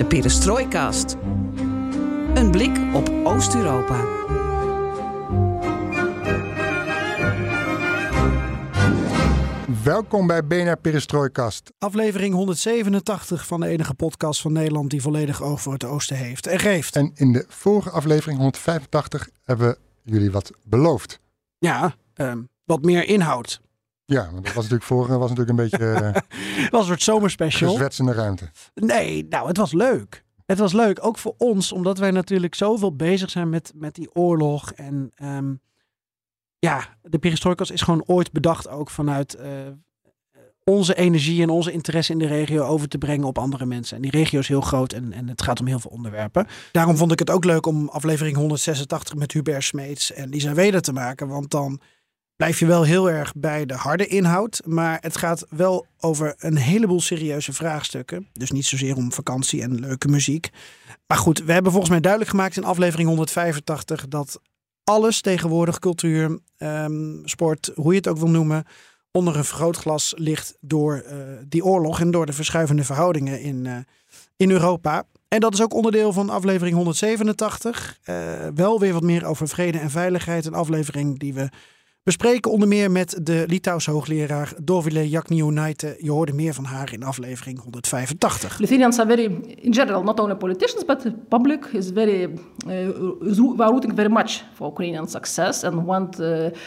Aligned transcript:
De 0.00 0.06
Perestrooikast. 0.06 1.16
Een 2.34 2.50
blik 2.50 2.78
op 2.94 3.10
Oost-Europa. 3.24 4.04
Welkom 9.84 10.26
bij 10.26 10.46
BNR 10.46 10.76
Perestrooikast. 10.76 11.72
Aflevering 11.78 12.34
187 12.34 13.46
van 13.46 13.60
de 13.60 13.66
enige 13.66 13.94
podcast 13.94 14.40
van 14.40 14.52
Nederland 14.52 14.90
die 14.90 15.02
volledig 15.02 15.42
oog 15.42 15.60
voor 15.60 15.72
het 15.72 15.84
oosten 15.84 16.16
heeft 16.16 16.46
en 16.46 16.58
geeft. 16.58 16.96
En 16.96 17.12
in 17.14 17.32
de 17.32 17.44
vorige 17.48 17.90
aflevering 17.90 18.38
185 18.38 19.28
hebben 19.44 19.68
we 19.68 19.78
jullie 20.12 20.30
wat 20.30 20.50
beloofd. 20.64 21.20
Ja, 21.58 21.94
ehm, 22.14 22.42
wat 22.64 22.82
meer 22.82 23.04
inhoud. 23.08 23.60
Ja, 24.10 24.30
want 24.32 24.44
dat 24.44 24.54
was 24.54 24.54
natuurlijk 24.54 24.82
vorige 24.82 25.18
was 25.18 25.30
natuurlijk 25.30 25.58
een 25.58 25.68
beetje 25.68 25.84
Het 26.62 26.70
was 26.70 26.80
een 26.80 26.86
soort 26.86 27.02
zomerspecial. 27.02 27.70
gezwetsende 27.70 28.12
ruimte. 28.12 28.50
Nee, 28.74 29.26
nou, 29.28 29.48
het 29.48 29.56
was 29.56 29.72
leuk. 29.72 30.24
Het 30.46 30.58
was 30.58 30.72
leuk, 30.72 31.04
ook 31.04 31.18
voor 31.18 31.34
ons, 31.38 31.72
omdat 31.72 31.98
wij 31.98 32.10
natuurlijk 32.10 32.54
zoveel 32.54 32.96
bezig 32.96 33.30
zijn 33.30 33.48
met, 33.48 33.72
met 33.74 33.94
die 33.94 34.14
oorlog. 34.14 34.72
En 34.72 35.12
ehm, 35.14 35.54
ja, 36.58 36.96
de 37.02 37.18
perestrojkas 37.18 37.70
is 37.70 37.82
gewoon 37.82 38.04
ooit 38.06 38.32
bedacht 38.32 38.68
ook 38.68 38.90
vanuit 38.90 39.34
eh, 39.34 39.50
onze 40.64 40.94
energie 40.94 41.42
en 41.42 41.50
onze 41.50 41.72
interesse 41.72 42.12
in 42.12 42.18
de 42.18 42.26
regio 42.26 42.64
over 42.64 42.88
te 42.88 42.98
brengen 42.98 43.26
op 43.26 43.38
andere 43.38 43.66
mensen. 43.66 43.96
En 43.96 44.02
die 44.02 44.10
regio 44.10 44.38
is 44.38 44.48
heel 44.48 44.60
groot 44.60 44.92
en, 44.92 45.12
en 45.12 45.28
het 45.28 45.42
gaat 45.42 45.60
om 45.60 45.66
heel 45.66 45.80
veel 45.80 45.90
onderwerpen. 45.90 46.46
Daarom 46.72 46.96
vond 46.96 47.12
ik 47.12 47.18
het 47.18 47.30
ook 47.30 47.44
leuk 47.44 47.66
om 47.66 47.88
aflevering 47.88 48.36
186 48.36 49.14
met 49.14 49.32
Hubert 49.32 49.64
Smeets 49.64 50.12
en 50.12 50.28
Lisa 50.28 50.54
Weder 50.54 50.80
te 50.80 50.92
maken. 50.92 51.28
Want 51.28 51.50
dan 51.50 51.80
blijf 52.40 52.58
je 52.58 52.66
wel 52.66 52.82
heel 52.82 53.10
erg 53.10 53.32
bij 53.34 53.66
de 53.66 53.74
harde 53.74 54.06
inhoud. 54.06 54.62
Maar 54.64 54.98
het 55.00 55.16
gaat 55.16 55.46
wel 55.48 55.86
over 55.98 56.34
een 56.38 56.56
heleboel 56.56 57.00
serieuze 57.00 57.52
vraagstukken. 57.52 58.28
Dus 58.32 58.50
niet 58.50 58.66
zozeer 58.66 58.96
om 58.96 59.12
vakantie 59.12 59.62
en 59.62 59.80
leuke 59.80 60.08
muziek. 60.08 60.50
Maar 61.06 61.18
goed, 61.18 61.44
we 61.44 61.52
hebben 61.52 61.70
volgens 61.70 61.90
mij 61.90 62.00
duidelijk 62.00 62.30
gemaakt 62.30 62.56
in 62.56 62.64
aflevering 62.64 63.08
185 63.08 64.08
dat 64.08 64.40
alles 64.84 65.20
tegenwoordig, 65.20 65.78
cultuur, 65.78 66.38
ehm, 66.56 67.24
sport, 67.24 67.70
hoe 67.74 67.90
je 67.90 67.98
het 67.98 68.08
ook 68.08 68.18
wil 68.18 68.30
noemen, 68.30 68.64
onder 69.10 69.36
een 69.36 69.44
vergrootglas 69.44 70.12
ligt 70.16 70.56
door 70.60 70.96
eh, 70.96 71.16
die 71.48 71.64
oorlog 71.64 72.00
en 72.00 72.10
door 72.10 72.26
de 72.26 72.32
verschuivende 72.32 72.84
verhoudingen 72.84 73.40
in, 73.40 73.66
eh, 73.66 73.76
in 74.36 74.50
Europa. 74.50 75.04
En 75.28 75.40
dat 75.40 75.54
is 75.54 75.62
ook 75.62 75.74
onderdeel 75.74 76.12
van 76.12 76.30
aflevering 76.30 76.76
187. 76.76 77.98
Eh, 78.02 78.14
wel 78.54 78.80
weer 78.80 78.92
wat 78.92 79.02
meer 79.02 79.24
over 79.24 79.48
vrede 79.48 79.78
en 79.78 79.90
veiligheid. 79.90 80.46
Een 80.46 80.54
aflevering 80.54 81.18
die 81.18 81.34
we 81.34 81.48
bespreken 82.02 82.50
onder 82.50 82.68
meer 82.68 82.90
met 82.90 83.18
de 83.22 83.44
Litouwse 83.46 83.90
hoogleraar 83.90 84.52
Dovile 84.62 85.08
Jakniunaite. 85.08 85.96
Je 85.98 86.10
hoorde 86.10 86.32
meer 86.32 86.54
van 86.54 86.64
haar 86.64 86.92
in 86.92 87.02
aflevering 87.02 87.58
185. 87.62 88.58
Lithuanians 88.58 88.98
are 88.98 89.08
very, 89.08 89.24
in 89.60 89.74
general, 89.74 90.02
not 90.02 90.20
only 90.20 90.36
politicians, 90.36 90.84
but 90.84 91.00
the 91.00 91.12
public 91.28 91.64
is 91.64 91.90
very, 91.90 92.30
uh, 92.66 93.60
are 93.60 93.70
rooting 93.70 93.94
very 93.94 94.08
much 94.08 94.42
for 94.54 94.68
Ukrainian 94.68 95.08
success 95.08 95.64
and 95.64 95.84
want 95.84 96.20
uh, 96.20 96.26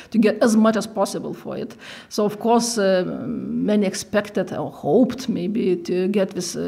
to 0.10 0.20
get 0.20 0.44
as 0.44 0.56
much 0.56 0.76
as 0.76 0.88
possible 0.88 1.34
for 1.34 1.58
it. 1.58 1.76
So, 2.08 2.24
of 2.24 2.38
course, 2.38 2.82
uh, 2.82 3.04
many 3.48 3.86
expected 3.86 4.52
or 4.52 4.72
hoped 4.72 5.28
maybe 5.28 5.82
to 5.82 6.08
get 6.12 6.34
this 6.34 6.56
uh, 6.56 6.62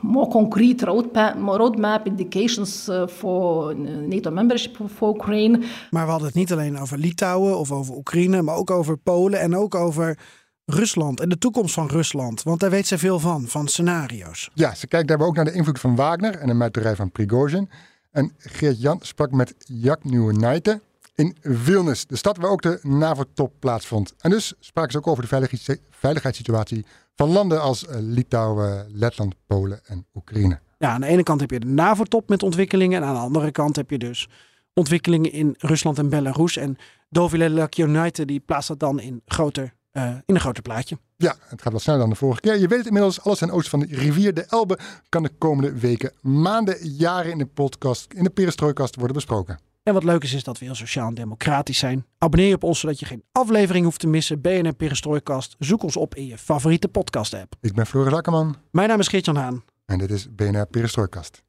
more 0.00 0.28
concrete 0.28 0.84
roadmap, 0.84 1.34
roadmap 1.36 2.06
indications 2.06 2.90
for 3.06 3.74
NATO 4.08 4.30
membership 4.30 4.76
for 4.96 5.14
Ukraine. 5.14 5.58
Maar 5.90 6.04
we 6.04 6.10
hadden 6.10 6.26
het 6.26 6.36
niet 6.36 6.52
alleen 6.52 6.78
over 6.78 6.98
Litouwen 6.98 7.58
of 7.58 7.72
over 7.72 7.85
Oekraïne, 7.94 8.42
maar 8.42 8.56
ook 8.56 8.70
over 8.70 8.96
Polen 8.96 9.40
en 9.40 9.56
ook 9.56 9.74
over 9.74 10.18
Rusland 10.64 11.20
en 11.20 11.28
de 11.28 11.38
toekomst 11.38 11.74
van 11.74 11.86
Rusland. 11.86 12.42
Want 12.42 12.60
daar 12.60 12.70
weet 12.70 12.86
ze 12.86 12.98
veel 12.98 13.18
van, 13.18 13.46
van 13.46 13.68
scenario's. 13.68 14.50
Ja, 14.54 14.74
ze 14.74 14.86
kijkt 14.86 15.08
daarbij 15.08 15.26
ook 15.26 15.36
naar 15.36 15.44
de 15.44 15.52
invloed 15.52 15.80
van 15.80 15.96
Wagner 15.96 16.34
en 16.34 16.46
de 16.46 16.54
muiterij 16.54 16.96
van 16.96 17.10
Prigozhin. 17.10 17.70
En 18.10 18.32
Geert-Jan 18.38 18.98
sprak 19.00 19.30
met 19.30 19.54
Jak 19.58 20.04
Nieuwenaite 20.04 20.80
in 21.14 21.36
Vilnius, 21.42 22.06
de 22.06 22.16
stad 22.16 22.36
waar 22.36 22.50
ook 22.50 22.62
de 22.62 22.78
NAVO-top 22.82 23.52
plaatsvond. 23.58 24.14
En 24.18 24.30
dus 24.30 24.54
spraken 24.60 24.92
ze 24.92 24.98
ook 24.98 25.06
over 25.06 25.22
de 25.22 25.28
veiligheids- 25.28 25.82
veiligheidssituatie 25.90 26.86
van 27.14 27.28
landen 27.28 27.60
als 27.60 27.86
eh, 27.86 27.96
Litouwen, 28.00 28.86
Letland, 28.92 29.34
Polen 29.46 29.80
en 29.84 30.06
Oekraïne. 30.14 30.58
Ja, 30.78 30.90
aan 30.90 31.00
de 31.00 31.06
ene 31.06 31.22
kant 31.22 31.40
heb 31.40 31.50
je 31.50 31.60
de 31.60 31.66
NAVO-top 31.66 32.28
met 32.28 32.42
ontwikkelingen. 32.42 33.02
En 33.02 33.08
aan 33.08 33.14
de 33.14 33.20
andere 33.20 33.50
kant 33.50 33.76
heb 33.76 33.90
je 33.90 33.98
dus 33.98 34.28
ontwikkelingen 34.80 35.32
in 35.32 35.54
Rusland 35.58 35.98
en 35.98 36.08
Belarus. 36.08 36.56
En 36.56 36.76
Dovile 37.10 37.50
Lakionaite 37.50 38.24
die 38.24 38.40
plaatst 38.40 38.68
dat 38.68 38.80
dan 38.80 39.00
in, 39.00 39.22
groter, 39.26 39.74
eh, 39.90 40.02
in 40.26 40.34
een 40.34 40.40
groter 40.40 40.62
plaatje. 40.62 40.98
Ja, 41.16 41.34
het 41.48 41.62
gaat 41.62 41.72
wat 41.72 41.82
sneller 41.82 42.00
dan 42.00 42.10
de 42.10 42.16
vorige 42.16 42.40
keer. 42.40 42.58
Je 42.58 42.68
weet 42.68 42.78
het 42.78 42.86
inmiddels, 42.86 43.20
alles 43.20 43.38
ten 43.38 43.50
oosten 43.50 43.70
van 43.70 43.80
de 43.80 43.96
rivier 43.96 44.34
de 44.34 44.44
Elbe 44.48 44.78
kan 45.08 45.22
de 45.22 45.30
komende 45.38 45.78
weken, 45.78 46.12
maanden, 46.20 46.88
jaren 46.88 47.30
in 47.32 47.38
de 47.38 47.46
podcast, 47.46 48.12
in 48.12 48.24
de 48.24 48.30
perestrooikast 48.30 48.96
worden 48.96 49.14
besproken. 49.16 49.58
En 49.82 49.94
wat 49.94 50.04
leuk 50.04 50.22
is, 50.22 50.32
is 50.32 50.44
dat 50.44 50.58
we 50.58 50.64
heel 50.64 50.74
sociaal 50.74 51.08
en 51.08 51.14
democratisch 51.14 51.78
zijn. 51.78 52.06
Abonneer 52.18 52.48
je 52.48 52.54
op 52.54 52.62
ons, 52.62 52.80
zodat 52.80 52.98
je 52.98 53.06
geen 53.06 53.24
aflevering 53.32 53.84
hoeft 53.84 54.00
te 54.00 54.06
missen. 54.06 54.40
BNR 54.40 54.74
Perestrooikast. 54.74 55.56
Zoek 55.58 55.82
ons 55.82 55.96
op 55.96 56.14
in 56.14 56.26
je 56.26 56.38
favoriete 56.38 56.88
podcast-app. 56.88 57.54
Ik 57.60 57.74
ben 57.74 57.86
Floris 57.86 58.12
Akkerman 58.12 58.56
Mijn 58.70 58.88
naam 58.88 59.00
is 59.00 59.08
Geert-Jan 59.08 59.36
Haan. 59.36 59.64
en 59.84 59.98
dit 59.98 60.10
is 60.10 60.26
BNR 60.34 60.66
Perestrooikast. 60.66 61.42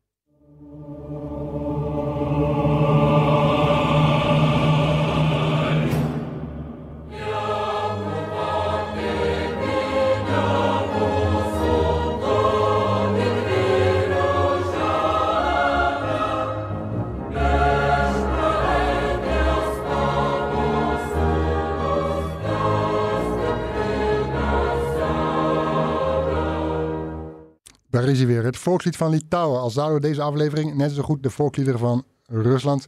Is 28.07 28.23
weer, 28.23 28.43
het 28.43 28.57
volkslied 28.57 28.97
van 28.97 29.09
Litouwen. 29.09 29.59
Al 29.59 29.69
zouden 29.69 30.01
we 30.01 30.07
deze 30.07 30.21
aflevering 30.21 30.75
net 30.75 30.91
zo 30.91 31.01
goed 31.01 31.23
de 31.23 31.29
volksliederen 31.29 31.79
van 31.79 32.05
Rusland, 32.25 32.85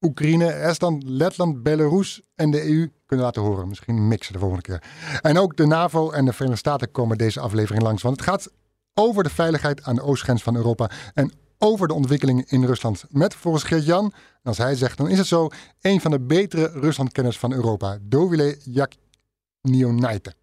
Oekraïne, 0.00 0.50
Estland, 0.50 1.02
Letland, 1.04 1.62
Belarus 1.62 2.22
en 2.34 2.50
de 2.50 2.68
EU 2.68 2.90
kunnen 3.06 3.26
laten 3.26 3.42
horen. 3.42 3.68
Misschien 3.68 4.08
mixen 4.08 4.32
de 4.32 4.38
volgende 4.38 4.62
keer. 4.62 4.82
En 5.20 5.38
ook 5.38 5.56
de 5.56 5.66
NAVO 5.66 6.10
en 6.10 6.24
de 6.24 6.32
Verenigde 6.32 6.58
Staten 6.58 6.90
komen 6.90 7.18
deze 7.18 7.40
aflevering 7.40 7.82
langs. 7.82 8.02
Want 8.02 8.16
het 8.16 8.28
gaat 8.28 8.50
over 8.94 9.22
de 9.22 9.30
veiligheid 9.30 9.82
aan 9.82 9.94
de 9.94 10.02
oostgrens 10.02 10.42
van 10.42 10.56
Europa 10.56 10.90
en 11.14 11.32
over 11.58 11.88
de 11.88 11.94
ontwikkelingen 11.94 12.44
in 12.48 12.64
Rusland. 12.64 13.04
Met 13.08 13.34
volgens 13.34 13.64
Geert-Jan, 13.64 14.04
en 14.04 14.12
als 14.42 14.58
hij 14.58 14.74
zegt, 14.74 14.96
dan 14.96 15.08
is 15.08 15.18
het 15.18 15.26
zo, 15.26 15.48
een 15.80 16.00
van 16.00 16.10
de 16.10 16.20
betere 16.20 16.70
Ruslandkenners 16.74 17.38
van 17.38 17.52
Europa, 17.52 17.98
Dovile 18.02 18.58
Jakniunaite. 18.64 20.34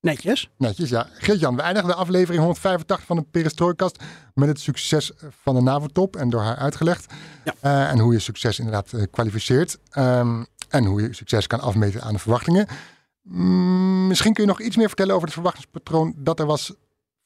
Netjes. 0.00 0.50
Netjes, 0.58 0.88
ja. 0.88 1.06
Geert-Jan, 1.12 1.56
we 1.56 1.62
eindigen 1.62 1.88
de 1.88 1.94
aflevering 1.94 2.38
185 2.38 3.06
van 3.06 3.16
de 3.16 3.22
Perestrooikast 3.22 4.02
met 4.34 4.48
het 4.48 4.60
succes 4.60 5.12
van 5.42 5.54
de 5.54 5.60
NAVO-top 5.60 6.16
en 6.16 6.30
door 6.30 6.40
haar 6.40 6.56
uitgelegd. 6.56 7.12
Ja. 7.44 7.54
Eh, 7.60 7.90
en 7.90 7.98
hoe 7.98 8.12
je 8.12 8.18
succes 8.18 8.58
inderdaad 8.58 8.92
eh, 8.92 9.02
kwalificeert. 9.10 9.78
Ehm, 9.90 10.44
en 10.68 10.84
hoe 10.84 11.02
je 11.02 11.14
succes 11.14 11.46
kan 11.46 11.60
afmeten 11.60 12.02
aan 12.02 12.12
de 12.12 12.18
verwachtingen. 12.18 12.66
Mm, 13.22 14.06
misschien 14.06 14.32
kun 14.32 14.42
je 14.42 14.48
nog 14.48 14.60
iets 14.60 14.76
meer 14.76 14.86
vertellen 14.86 15.14
over 15.14 15.24
het 15.24 15.34
verwachtingspatroon 15.34 16.14
dat 16.16 16.40
er 16.40 16.46
was 16.46 16.74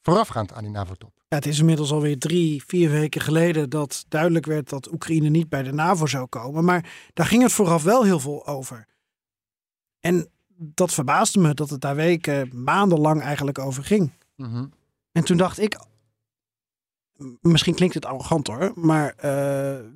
voorafgaand 0.01 0.53
aan 0.53 0.63
die 0.63 0.71
NAVO-top. 0.71 1.11
Ja, 1.27 1.35
het 1.35 1.45
is 1.45 1.59
inmiddels 1.59 1.91
alweer 1.91 2.17
drie, 2.17 2.63
vier 2.67 2.89
weken 2.89 3.21
geleden 3.21 3.69
dat 3.69 4.05
duidelijk 4.09 4.45
werd 4.45 4.69
dat 4.69 4.91
Oekraïne 4.91 5.29
niet 5.29 5.49
bij 5.49 5.63
de 5.63 5.73
NAVO 5.73 6.05
zou 6.05 6.27
komen. 6.27 6.63
Maar 6.65 6.91
daar 7.13 7.25
ging 7.25 7.41
het 7.41 7.51
vooraf 7.51 7.83
wel 7.83 8.03
heel 8.03 8.19
veel 8.19 8.47
over. 8.47 8.87
En 9.99 10.29
dat 10.63 10.93
verbaasde 10.93 11.39
me 11.39 11.53
dat 11.53 11.69
het 11.69 11.81
daar 11.81 11.95
weken, 11.95 12.63
maandenlang 12.63 13.21
eigenlijk 13.21 13.59
over 13.59 13.83
ging. 13.83 14.11
En 15.11 15.23
toen 15.23 15.37
dacht 15.37 15.59
ik, 15.59 15.77
misschien 17.41 17.75
klinkt 17.75 17.95
het 17.95 18.05
arrogant 18.05 18.47
hoor, 18.47 18.71
maar 18.75 19.13
eh, 19.17 19.31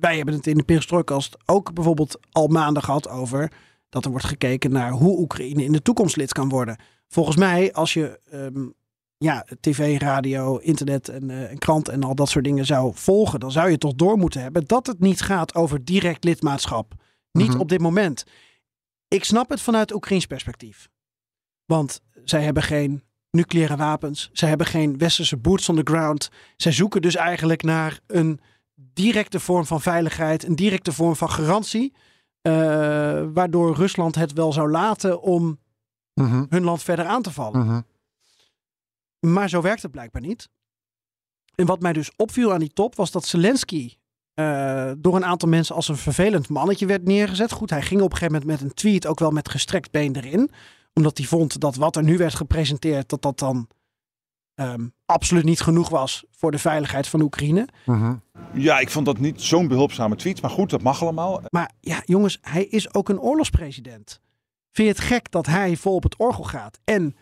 wij 0.00 0.16
hebben 0.16 0.34
het 0.34 0.46
in 0.46 0.56
de 0.56 0.62
perestrooikast 0.62 1.36
ook 1.46 1.72
bijvoorbeeld 1.72 2.18
al 2.30 2.46
maanden 2.46 2.82
gehad 2.82 3.08
over 3.08 3.52
dat 3.88 4.04
er 4.04 4.10
wordt 4.10 4.26
gekeken 4.26 4.70
naar 4.72 4.90
hoe 4.90 5.18
Oekraïne 5.18 5.64
in 5.64 5.72
de 5.72 5.82
toekomst 5.82 6.16
lid 6.16 6.32
kan 6.32 6.48
worden. 6.48 6.76
Volgens 7.08 7.36
mij, 7.36 7.72
als 7.72 7.92
je 7.94 8.20
ehm, 8.30 8.66
ja, 9.16 9.46
tv, 9.60 10.00
radio, 10.00 10.56
internet 10.56 11.08
en, 11.08 11.30
eh, 11.30 11.50
en 11.50 11.58
krant 11.58 11.88
en 11.88 12.02
al 12.02 12.14
dat 12.14 12.28
soort 12.28 12.44
dingen 12.44 12.66
zou 12.66 12.92
volgen, 12.94 13.40
dan 13.40 13.52
zou 13.52 13.70
je 13.70 13.78
toch 13.78 13.94
door 13.94 14.18
moeten 14.18 14.42
hebben 14.42 14.64
dat 14.66 14.86
het 14.86 15.00
niet 15.00 15.20
gaat 15.20 15.54
over 15.54 15.84
direct 15.84 16.24
lidmaatschap. 16.24 16.94
Niet 17.32 17.48
Mhm. 17.48 17.60
op 17.60 17.68
dit 17.68 17.80
moment. 17.80 18.24
Ik 19.08 19.24
snap 19.24 19.48
het 19.50 19.60
vanuit 19.60 19.92
Oekraïns 19.94 20.26
perspectief. 20.26 20.88
Want 21.64 22.00
zij 22.24 22.42
hebben 22.42 22.62
geen 22.62 23.02
nucleaire 23.30 23.76
wapens. 23.76 24.30
Zij 24.32 24.48
hebben 24.48 24.66
geen 24.66 24.98
westerse 24.98 25.36
boots 25.36 25.68
on 25.68 25.76
the 25.76 25.90
ground. 25.92 26.30
Zij 26.56 26.72
zoeken 26.72 27.02
dus 27.02 27.14
eigenlijk 27.14 27.62
naar 27.62 28.00
een 28.06 28.40
directe 28.74 29.40
vorm 29.40 29.66
van 29.66 29.80
veiligheid, 29.80 30.44
een 30.44 30.56
directe 30.56 30.92
vorm 30.92 31.16
van 31.16 31.30
garantie. 31.30 31.92
eh, 32.42 32.52
waardoor 33.32 33.74
Rusland 33.74 34.14
het 34.14 34.32
wel 34.32 34.52
zou 34.52 34.70
laten 34.70 35.22
om 35.22 35.58
Mhm, 36.14 36.44
hun 36.48 36.64
land 36.64 36.82
verder 36.82 37.04
aan 37.06 37.22
te 37.22 37.32
vallen. 37.32 37.66
mhm. 37.66 37.80
Maar 39.32 39.48
zo 39.48 39.60
werkt 39.60 39.82
het 39.82 39.90
blijkbaar 39.90 40.22
niet. 40.22 40.48
En 41.54 41.66
wat 41.66 41.80
mij 41.80 41.92
dus 41.92 42.10
opviel 42.16 42.52
aan 42.52 42.58
die 42.58 42.72
top 42.72 42.94
was 42.94 43.10
dat 43.10 43.26
Zelensky 43.26 43.96
uh, 44.40 44.90
door 44.98 45.16
een 45.16 45.24
aantal 45.24 45.48
mensen 45.48 45.74
als 45.74 45.88
een 45.88 45.96
vervelend 45.96 46.48
mannetje 46.48 46.86
werd 46.86 47.04
neergezet. 47.04 47.52
Goed, 47.52 47.70
hij 47.70 47.82
ging 47.82 48.00
op 48.00 48.12
een 48.12 48.16
gegeven 48.16 48.40
moment 48.40 48.60
met 48.60 48.70
een 48.70 48.74
tweet 48.74 49.06
ook 49.06 49.18
wel 49.18 49.30
met 49.30 49.48
gestrekt 49.48 49.90
been 49.90 50.16
erin. 50.16 50.50
Omdat 50.92 51.18
hij 51.18 51.26
vond 51.26 51.60
dat 51.60 51.76
wat 51.76 51.96
er 51.96 52.02
nu 52.02 52.16
werd 52.16 52.34
gepresenteerd, 52.34 53.08
dat 53.08 53.22
dat 53.22 53.38
dan 53.38 53.68
um, 54.54 54.92
absoluut 55.04 55.44
niet 55.44 55.60
genoeg 55.60 55.88
was 55.88 56.24
voor 56.30 56.50
de 56.50 56.58
veiligheid 56.58 57.08
van 57.08 57.20
Oekraïne. 57.20 57.68
Uh 57.86 58.12
Ja, 58.52 58.78
ik 58.78 58.90
vond 58.90 59.06
dat 59.06 59.18
niet 59.18 59.42
zo'n 59.42 59.68
behulpzame 59.68 60.16
tweet. 60.16 60.42
Maar 60.42 60.50
goed, 60.50 60.70
dat 60.70 60.82
mag 60.82 61.02
allemaal. 61.02 61.42
Maar 61.48 61.70
ja, 61.80 62.02
jongens, 62.04 62.38
hij 62.40 62.64
is 62.64 62.94
ook 62.94 63.08
een 63.08 63.20
oorlogspresident. 63.20 64.20
Vind 64.72 64.88
je 64.88 64.94
het 64.94 65.12
gek 65.12 65.30
dat 65.30 65.46
hij 65.46 65.76
vol 65.76 65.94
op 65.94 66.02
het 66.02 66.16
orgel 66.16 66.44
gaat? 66.44 66.80
En 66.84 67.16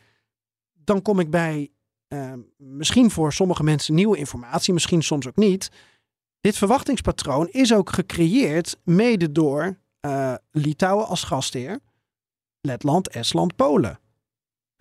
dan 0.72 1.02
kom 1.02 1.20
ik 1.20 1.30
bij 1.30 1.70
uh, 2.08 2.32
misschien 2.56 3.10
voor 3.10 3.32
sommige 3.32 3.62
mensen 3.62 3.94
nieuwe 3.94 4.16
informatie, 4.16 4.72
misschien 4.72 5.02
soms 5.02 5.26
ook 5.26 5.36
niet. 5.36 5.70
Dit 6.46 6.56
verwachtingspatroon 6.56 7.48
is 7.48 7.74
ook 7.74 7.90
gecreëerd 7.90 8.78
mede 8.84 9.32
door 9.32 9.78
uh, 10.00 10.34
Litouwen 10.50 11.06
als 11.06 11.22
gastheer, 11.22 11.78
Letland, 12.60 13.08
Estland, 13.08 13.56
Polen. 13.56 13.98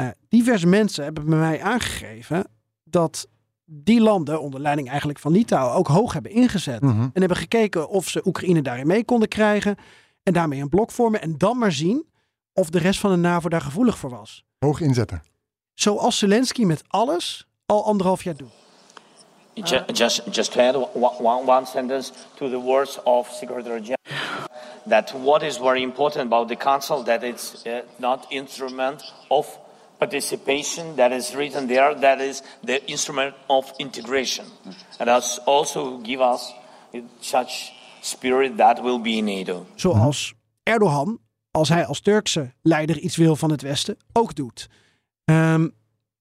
Uh, 0.02 0.08
diverse 0.30 0.68
mensen 0.68 1.04
hebben 1.04 1.26
bij 1.26 1.40
mij 1.40 1.62
aangegeven 1.62 2.48
dat 2.84 3.28
die 3.66 4.02
landen, 4.02 4.42
onder 4.42 4.60
leiding 4.60 4.90
eigenlijk 4.90 5.20
van 5.20 5.32
Litouwen, 5.32 5.76
ook 5.76 5.88
hoog 5.88 6.14
hebben 6.14 6.32
ingezet. 6.32 6.82
Mhm. 6.82 7.02
En 7.02 7.12
hebben 7.14 7.38
gekeken 7.38 7.90
of 7.90 8.10
ze 8.10 8.28
Oekraïne 8.28 8.62
daarin 8.62 8.88
mee 8.88 9.06
konden 9.06 9.28
krijgen. 9.28 9.76
En 10.24 10.34
daarmee 10.34 10.62
een 10.62 10.70
blok 10.70 10.92
vormen. 10.92 11.22
En 11.22 11.38
dan 11.38 11.58
maar 11.58 11.72
zien 11.72 12.06
of 12.54 12.70
de 12.70 12.80
rest 12.80 13.00
van 13.00 13.12
de 13.12 13.18
NAVO 13.18 13.50
daar 13.50 13.62
gevoelig 13.62 13.98
voor 13.98 14.10
was. 14.10 14.46
Hoog 14.60 14.82
inzetten. 14.82 15.24
Zoals 15.74 16.18
Zelensky 16.18 16.64
met 16.64 16.84
alles 16.88 17.48
al 17.66 17.86
anderhalf 17.86 18.24
jaar 18.24 18.36
doet. 18.36 18.65
Ju- 19.64 19.86
Just, 19.94 20.22
just 20.32 20.58
add 20.58 20.76
one, 20.94 21.46
one, 21.46 21.66
sentence 21.66 22.12
to 22.38 22.50
the 22.50 22.60
words 22.60 23.00
of 23.06 23.28
Secretary 23.32 23.80
General, 23.82 24.50
that 24.88 25.12
what 25.14 25.44
is 25.44 25.58
very 25.58 25.82
important 25.82 26.28
about 26.28 26.48
the 26.48 26.56
Council 26.56 27.04
that 27.04 27.24
it's 27.24 27.66
uh, 27.66 27.82
not 27.98 28.26
instrument 28.30 29.02
of 29.30 29.48
participation 29.98 30.96
that 30.96 31.12
is 31.12 31.34
written 31.36 31.68
there, 31.68 31.96
that 31.96 32.20
is 32.20 32.44
the 32.64 32.80
instrument 32.86 33.34
of 33.48 33.72
integration, 33.78 34.46
and 35.00 35.08
that's 35.08 35.40
also 35.46 35.98
give 36.04 36.22
us 36.22 36.52
such 37.22 37.72
spirit 38.02 38.58
that 38.58 38.82
will 38.84 39.00
be 39.00 39.18
in 39.18 39.26
NATO. 39.26 39.66
Zoals 39.76 40.34
Erdogan, 40.64 41.20
als 41.52 41.70
hij 41.70 41.86
als 41.86 42.02
Turkse 42.02 42.54
leider 42.62 42.98
iets 42.98 43.16
wil 43.16 43.36
van 43.36 43.52
het 43.52 43.62
Westen, 43.62 43.98
ook 44.14 44.36
doet. 44.36 44.70
Ehm, 45.26 45.68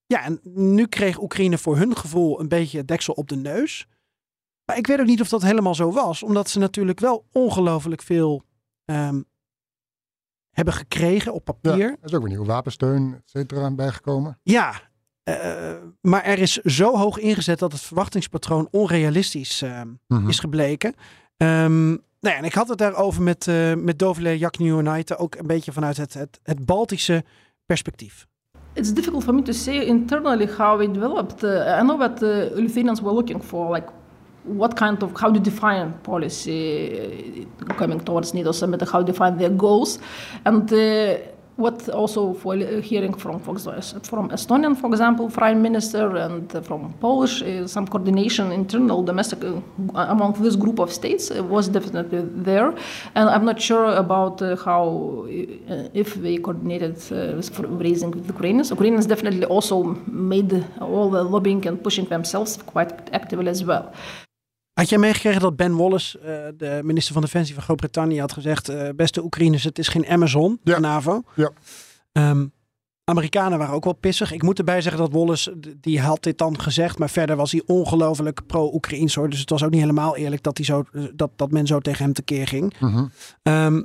ja, 0.07 0.25
en 0.25 0.41
nu 0.43 0.87
kreeg 0.87 1.21
Oekraïne 1.23 1.59
voor 1.59 1.77
hun 1.77 1.97
gevoel 1.97 2.41
een 2.41 2.49
beetje 2.49 2.79
het 2.79 2.89
deksel 2.89 3.15
op 3.15 3.29
de 3.29 3.37
neus. 3.37 3.87
Maar 4.65 4.77
ik 4.77 4.87
weet 4.87 5.01
ook 5.01 5.07
niet 5.07 5.21
of 5.21 5.29
dat 5.29 5.43
helemaal 5.43 5.75
zo 5.75 5.93
was, 5.93 6.23
omdat 6.23 6.49
ze 6.51 6.59
natuurlijk 6.59 7.01
wel 7.01 7.27
ongelooflijk 7.33 8.03
veel 8.03 8.43
ehm, 8.85 9.23
hebben 10.51 10.75
gekregen 10.75 11.33
op 11.33 11.47
Ja, 11.47 11.53
papier. 11.53 11.89
er 11.91 11.97
is 12.03 12.15
ook 12.15 12.21
weer 12.21 12.29
nieuwe 12.31 12.47
wapensteun, 12.47 13.15
et 13.15 13.31
cetera, 13.31 13.71
bijgekomen. 13.71 14.39
Ja, 14.43 14.81
eh, 15.23 15.75
maar 16.01 16.23
er 16.25 16.39
is 16.39 16.53
zo 16.57 16.97
hoog 16.97 17.19
ingezet 17.19 17.59
dat 17.59 17.73
het 17.73 17.81
verwachtingspatroon 17.81 18.69
onrealistisch 18.71 19.63
ehm, 19.63 19.89
Mhm. 20.09 20.29
is 20.29 20.39
gebleken. 20.39 20.95
Ehm, 21.37 21.89
nou 21.89 21.99
ja, 22.21 22.37
en 22.37 22.45
ik 22.45 22.55
had 22.55 22.69
het 22.69 22.79
daarover 22.79 23.23
met, 23.23 23.49
eh 23.49 23.75
met 23.75 23.99
Dovile 23.99 24.39
Jakniunaite, 24.39 25.17
ook 25.17 25.35
een 25.35 25.47
beetje 25.47 25.73
vanuit 25.73 25.97
het, 25.97 26.15
het, 26.15 26.41
het 26.43 26.65
Baltische 26.67 27.25
perspectief. 27.67 28.27
It's 28.77 28.91
difficult 28.91 29.25
for 29.25 29.33
me 29.33 29.43
to 29.43 29.55
say 29.55 29.87
internally 29.87 30.47
how 30.47 30.81
it 30.81 30.93
developed. 30.93 31.45
Uh, 31.45 31.77
I 31.79 31.83
know 31.83 31.97
that 31.99 32.21
uh, 32.23 32.55
Lithuanians 32.55 33.01
were 33.01 33.13
looking 33.13 33.41
for 33.41 33.71
like 33.71 33.89
what 34.43 34.77
kind 34.77 35.01
of 35.03 35.19
how 35.19 35.31
to 35.33 35.39
define 35.39 35.93
policy 36.03 37.47
uh, 37.61 37.75
coming 37.75 38.01
towards 38.01 38.35
NATO 38.35 38.51
summit, 38.51 38.83
how 38.83 38.99
to 38.99 39.05
define 39.05 39.39
their 39.39 39.51
goals, 39.51 40.01
and 40.45 40.71
uh, 40.73 41.19
what 41.57 41.89
also 41.89 42.35
for 42.35 42.57
hearing 42.57 43.15
from 43.15 43.39
from 43.41 44.29
Estonian, 44.31 44.77
for 44.77 44.89
example, 44.89 45.31
prime 45.31 45.63
minister, 45.63 46.17
and 46.17 46.51
from 46.67 46.93
Polish, 47.01 47.43
uh, 47.43 47.67
some 47.67 47.87
coordination 47.87 48.51
internal 48.53 49.03
domestic 49.03 49.45
uh, 49.45 49.61
among 49.95 50.33
this 50.43 50.57
group 50.57 50.79
of 50.81 50.93
states 50.93 51.31
uh, 51.31 51.43
was 51.43 51.69
definitely 51.69 52.23
there, 52.43 52.75
and 53.15 53.29
I'm 53.29 53.45
not 53.45 53.61
sure 53.61 53.95
about 53.95 54.41
how 54.65 55.27
if 55.95 56.15
they 56.15 56.37
coordinated 56.39 56.97
raising 57.87 58.11
with 58.11 58.27
Ukrainians. 58.27 58.71
Ukrainians 58.71 59.07
definitely 59.07 59.47
also 59.47 59.83
made 60.07 60.65
all 60.81 61.09
the 61.11 61.23
lobbying 61.23 61.67
and 61.67 61.83
pushing 61.83 62.07
themselves 62.07 62.59
quite 62.67 62.93
actively 63.13 63.49
as 63.49 63.65
well. 63.65 63.93
Had 64.75 64.89
jij 64.89 64.99
meegekregen 64.99 65.41
dat 65.41 65.57
Ben 65.57 65.77
Wallace, 65.77 66.19
eh, 66.19 66.47
de 66.57 66.81
minister 66.85 67.13
van 67.13 67.23
Defensie 67.23 67.55
van 67.55 67.63
Groot-Brittannië, 67.63 68.21
had 68.21 68.33
gezegd: 68.33 68.69
eh, 68.69 68.89
beste 68.97 69.25
Oekraïners, 69.25 69.65
het 69.65 69.79
is 69.79 69.89
geen 69.89 70.07
Amazon, 70.09 70.61
Ja. 70.63 70.75
de 70.75 70.81
NAVO. 70.81 71.23
Ja. 71.35 71.51
Ehm, 72.13 72.47
Amerikanen 73.05 73.59
waren 73.59 73.75
ook 73.75 73.85
wel 73.85 73.93
pissig. 73.93 74.33
Ik 74.33 74.43
moet 74.43 74.59
erbij 74.59 74.81
zeggen 74.81 75.03
dat 75.03 75.13
Wallace, 75.13 75.57
die 75.81 76.01
had 76.01 76.23
dit 76.23 76.39
dan 76.39 76.61
gezegd, 76.61 76.99
maar 76.99 77.11
verder 77.11 77.37
was 77.37 77.53
hij 77.53 77.63
ongelooflijk 77.67 78.47
pro-Oekraïns 78.47 79.15
hoor. 79.15 79.31
Dus 79.31 79.41
het 79.41 79.51
was 79.51 79.63
ook 79.65 79.71
niet 79.71 79.81
helemaal 79.81 80.17
eerlijk 80.17 80.43
dat, 80.43 80.57
hij 80.57 80.67
zo, 80.67 80.85
dat, 81.15 81.31
dat 81.37 81.51
men 81.51 81.67
zo 81.67 81.79
tegen 81.81 82.05
hem 82.05 82.13
tekeer 82.13 82.47
ging. 82.47 82.75
Mhm. 82.81 83.07
Ehm, 83.43 83.83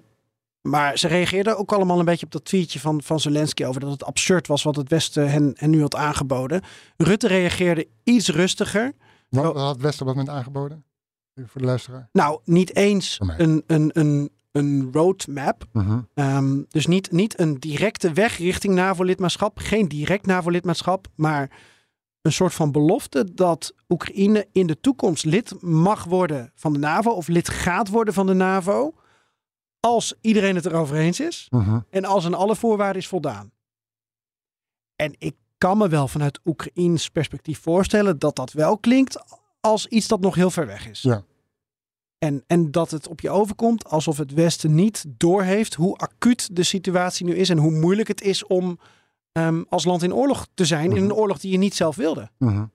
maar 0.62 0.98
ze 0.98 1.08
reageerden 1.08 1.58
ook 1.58 1.72
allemaal 1.74 2.00
een 2.00 2.06
beetje 2.06 2.26
op 2.26 2.32
dat 2.32 2.46
tweetje 2.46 2.80
van, 2.80 3.02
van 3.04 3.20
Zelensky 3.20 3.64
over 3.66 3.82
dat 3.82 3.92
het 3.92 4.04
absurd 4.04 4.48
was 4.48 4.64
wat 4.64 4.76
het 4.76 4.90
Westen 4.90 5.32
hen, 5.32 5.54
hen 5.56 5.70
nu 5.70 5.82
had 5.82 5.96
aangeboden. 5.96 6.62
Rutte 6.98 7.28
reageerde 7.28 7.88
iets 8.04 8.30
rustiger. 8.30 8.94
Wat 9.30 9.56
had 9.56 10.16
met 10.16 10.30
aangeboden? 10.30 10.84
Voor 11.36 11.62
de 11.62 11.68
luisteraar. 11.68 12.10
Nou, 12.12 12.40
niet 12.44 12.76
eens 12.76 13.20
een, 13.38 13.64
een, 13.68 13.90
een, 13.94 14.32
een 14.52 14.90
roadmap. 14.92 15.66
Mhm. 15.72 16.00
Ehm, 16.14 16.62
dus 16.68 16.88
niet, 16.88 17.12
niet 17.12 17.40
een 17.40 17.60
directe 17.60 18.14
weg 18.14 18.38
richting 18.38 18.74
NAVO-lidmaatschap. 18.74 19.58
Geen 19.58 19.88
direct 19.88 20.26
NAVO-lidmaatschap. 20.26 21.08
Maar 21.16 21.52
een 22.22 22.32
soort 22.32 22.54
van 22.54 22.72
belofte 22.72 23.34
dat 23.34 23.74
Oekraïne 23.88 24.48
in 24.52 24.68
de 24.68 24.80
toekomst 24.80 25.26
lid 25.26 25.62
mag 25.62 26.04
worden 26.04 26.52
van 26.56 26.74
de 26.74 26.80
NAVO. 26.80 27.12
Of 27.12 27.28
lid 27.28 27.50
gaat 27.50 27.90
worden 27.90 28.14
van 28.14 28.28
de 28.28 28.34
NAVO. 28.34 28.94
Als 29.80 30.14
iedereen 30.22 30.56
het 30.56 30.66
erover 30.66 30.96
eens 30.98 31.20
is. 31.20 31.48
Mhm. 31.50 31.80
En 31.90 32.06
als 32.06 32.26
aan 32.26 32.34
alle 32.34 32.56
voorwaarden 32.56 33.02
is 33.02 33.08
voldaan. 33.08 33.52
En 34.96 35.16
ik 35.18 35.36
kan 35.60 35.78
me 35.78 35.88
wel 35.88 36.08
vanuit 36.08 36.40
Oekraïns 36.46 37.10
perspectief 37.10 37.60
voorstellen 37.62 38.20
dat 38.20 38.36
dat 38.36 38.52
wel 38.52 38.78
klinkt 38.78 39.24
als 39.60 39.88
iets 39.88 40.08
dat 40.08 40.20
nog 40.20 40.36
heel 40.36 40.52
ver 40.52 40.66
weg 40.66 40.88
is. 40.90 41.02
Ja. 41.02 41.24
En, 42.18 42.44
en 42.48 42.72
dat 42.72 42.92
het 42.92 43.08
op 43.08 43.22
je 43.22 43.30
overkomt 43.30 43.86
alsof 43.90 44.18
het 44.18 44.34
Westen 44.34 44.76
niet 44.76 45.06
doorheeft 45.08 45.74
hoe 45.74 45.98
acuut 45.98 46.56
de 46.56 46.64
situatie 46.64 47.26
nu 47.26 47.36
is 47.36 47.50
en 47.50 47.58
hoe 47.58 47.72
moeilijk 47.72 48.08
het 48.08 48.22
is 48.22 48.46
om 48.46 48.80
ehm, 49.32 49.64
als 49.70 49.86
land 49.86 50.04
in 50.04 50.14
oorlog 50.14 50.48
te 50.54 50.66
zijn. 50.66 50.92
In 50.92 50.98
een 50.98 51.04
Mhm. 51.04 51.14
oorlog 51.14 51.40
die 51.40 51.52
je 51.52 51.58
niet 51.58 51.76
zelf 51.76 51.96
wilde. 51.96 52.30
Mhm. 52.38 52.66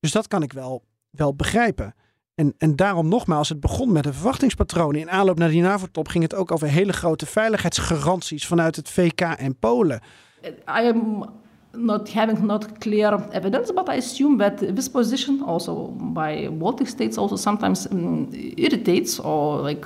Dus 0.00 0.12
dat 0.12 0.28
kan 0.28 0.42
ik 0.42 0.52
wel, 0.52 0.84
wel 1.10 1.34
begrijpen. 1.34 1.94
En, 2.34 2.54
en 2.58 2.76
daarom 2.76 3.08
nogmaals, 3.08 3.48
het 3.48 3.60
begon 3.60 3.92
met 3.92 4.06
een 4.06 4.14
verwachtingspatroon. 4.14 4.94
In 4.94 5.10
aanloop 5.10 5.38
naar 5.38 5.48
die 5.48 5.62
NAVO-top 5.62 6.08
ging 6.08 6.22
het 6.22 6.34
ook 6.34 6.50
over 6.52 6.68
hele 6.68 6.92
grote 6.92 7.26
veiligheidsgaranties 7.26 8.46
vanuit 8.46 8.76
het 8.76 8.88
VK 8.88 9.20
en 9.20 9.58
Polen. 9.58 10.00
I 10.44 10.52
am 10.66 11.30
not 11.74 12.08
having 12.08 12.46
not 12.46 12.80
clear 12.80 13.18
evidence, 13.32 13.70
but 13.72 13.88
I 13.88 13.94
assume 13.94 14.38
that 14.38 14.58
this 14.58 14.88
position 14.88 15.42
also 15.42 15.88
by 15.88 16.48
Baltic 16.48 16.88
states 16.88 17.16
also 17.16 17.36
sometimes 17.36 17.86
um, 17.86 18.30
irritates 18.58 19.18
or 19.18 19.60
like 19.60 19.84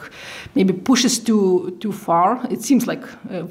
maybe 0.55 0.73
pushes 0.73 1.19
too 1.19 1.77
too 1.81 1.93
far. 1.93 2.45
It 2.51 2.63
seems 2.63 2.87
like 2.87 3.05
uh, 3.31 3.47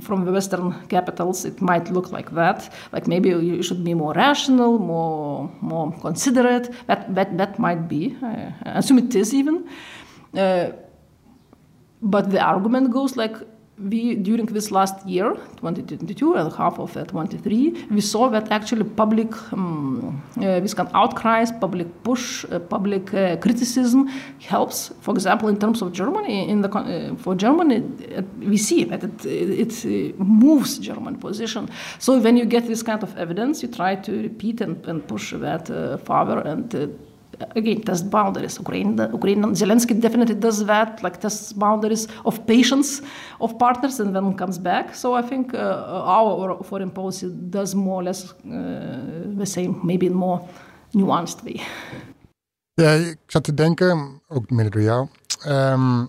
from 0.00 0.24
the 0.24 0.32
Western 0.32 0.72
capitals 0.88 1.44
it 1.44 1.60
might 1.60 1.90
look 1.90 2.12
like 2.12 2.30
that. 2.32 2.72
Like 2.92 3.06
maybe 3.06 3.28
you 3.28 3.62
should 3.62 3.84
be 3.84 3.94
more 3.94 4.14
rational, 4.14 4.78
more 4.78 5.50
more 5.60 5.92
considerate. 6.00 6.70
That 6.86 7.14
that 7.14 7.36
that 7.36 7.58
might 7.58 7.88
be. 7.88 8.16
I 8.22 8.52
assume 8.64 8.98
it 8.98 9.14
is 9.14 9.34
even. 9.34 9.68
Uh, 10.34 10.70
but 12.02 12.30
the 12.30 12.40
argument 12.40 12.90
goes 12.90 13.16
like 13.16 13.36
we 13.78 14.14
during 14.14 14.46
this 14.46 14.70
last 14.70 15.06
year 15.06 15.34
2022 15.56 16.34
and 16.34 16.52
half 16.52 16.78
of 16.78 16.96
uh, 16.96 17.04
23 17.04 17.86
we 17.90 18.00
saw 18.00 18.28
that 18.28 18.50
actually 18.50 18.84
public 18.84 19.30
um, 19.52 20.22
uh, 20.38 20.60
this 20.60 20.72
kind 20.72 20.88
of 20.88 20.94
outcries 20.94 21.52
public 21.52 21.86
push 22.02 22.44
uh, 22.46 22.58
public 22.58 23.12
uh, 23.12 23.36
criticism 23.36 24.08
helps. 24.40 24.92
For 25.00 25.12
example 25.12 25.48
in 25.48 25.58
terms 25.58 25.82
of 25.82 25.92
germany 25.92 26.48
in 26.48 26.62
the 26.62 26.70
uh, 26.70 27.14
for 27.16 27.34
germany 27.34 27.82
we 28.38 28.56
see 28.56 28.84
that 28.84 29.04
it 29.04 29.26
it 29.26 29.84
uh, 29.84 30.24
moves 30.24 30.78
german 30.78 31.16
position. 31.16 31.68
So 31.98 32.18
when 32.18 32.36
you 32.36 32.46
get 32.46 32.66
this 32.66 32.82
kind 32.82 33.02
of 33.02 33.16
evidence 33.18 33.62
you 33.62 33.68
try 33.68 33.96
to 33.96 34.22
repeat 34.22 34.60
and, 34.62 34.84
and 34.86 35.06
push 35.06 35.32
that 35.32 35.70
uh, 35.70 35.98
further 35.98 36.40
and 36.40 36.98
again 37.54 37.80
test 37.82 38.10
boundaries. 38.10 38.58
Ukraine, 38.58 39.08
Ukraine, 39.12 39.54
Zelensky 39.54 40.00
definitely 40.00 40.34
does 40.34 40.64
that, 40.64 41.02
like 41.02 41.18
tests 41.18 41.52
boundaries 41.52 42.06
of 42.24 42.44
patience 42.44 43.02
of 43.38 43.56
partners, 43.56 44.00
and 44.00 44.14
then 44.14 44.34
comes 44.34 44.60
back. 44.60 44.94
So 44.94 45.18
I 45.18 45.22
think 45.22 45.54
uh, 45.54 45.58
our 46.18 46.64
foreign 46.64 46.90
policy 46.90 47.30
does 47.50 47.74
more 47.74 48.00
or 48.00 48.02
less 48.02 48.34
uh, 48.44 49.38
the 49.38 49.46
same, 49.46 49.80
maybe 49.82 50.06
in 50.06 50.14
more 50.14 50.40
nuanced 50.92 51.42
way. 51.42 51.60
Ja, 52.74 52.92
ik 52.92 53.18
zat 53.26 53.44
te 53.44 53.54
denken, 53.54 54.22
ook 54.28 54.50
midden 54.50 54.72
door 54.72 54.82
jou. 54.82 55.08
Ehm, 55.44 56.04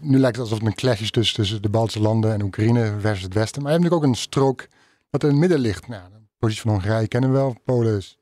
nu 0.00 0.18
lijkt 0.18 0.36
het 0.36 0.44
alsof 0.44 0.60
er 0.60 0.66
een 0.66 0.74
clash 0.74 1.00
is 1.00 1.10
tussen, 1.10 1.36
tussen 1.36 1.62
de 1.62 1.68
Baltische 1.68 2.00
landen 2.00 2.32
en 2.32 2.42
Oekraïne 2.42 2.94
versus 3.00 3.22
het 3.22 3.34
Westen. 3.34 3.62
Maar 3.62 3.72
je 3.72 3.78
hebt 3.78 3.90
natuurlijk 3.90 4.02
ook 4.02 4.08
een 4.08 4.30
strook 4.30 4.66
dat 5.10 5.22
in 5.22 5.28
het 5.28 5.38
midden 5.38 5.58
ligt. 5.58 5.88
Nou, 5.88 6.02
de 6.12 6.18
positie 6.38 6.62
van 6.62 6.70
Hongarije 6.70 7.08
kennen 7.08 7.30
we 7.30 7.36
wel. 7.36 7.56
Polen 7.64 7.96
is, 7.96 8.18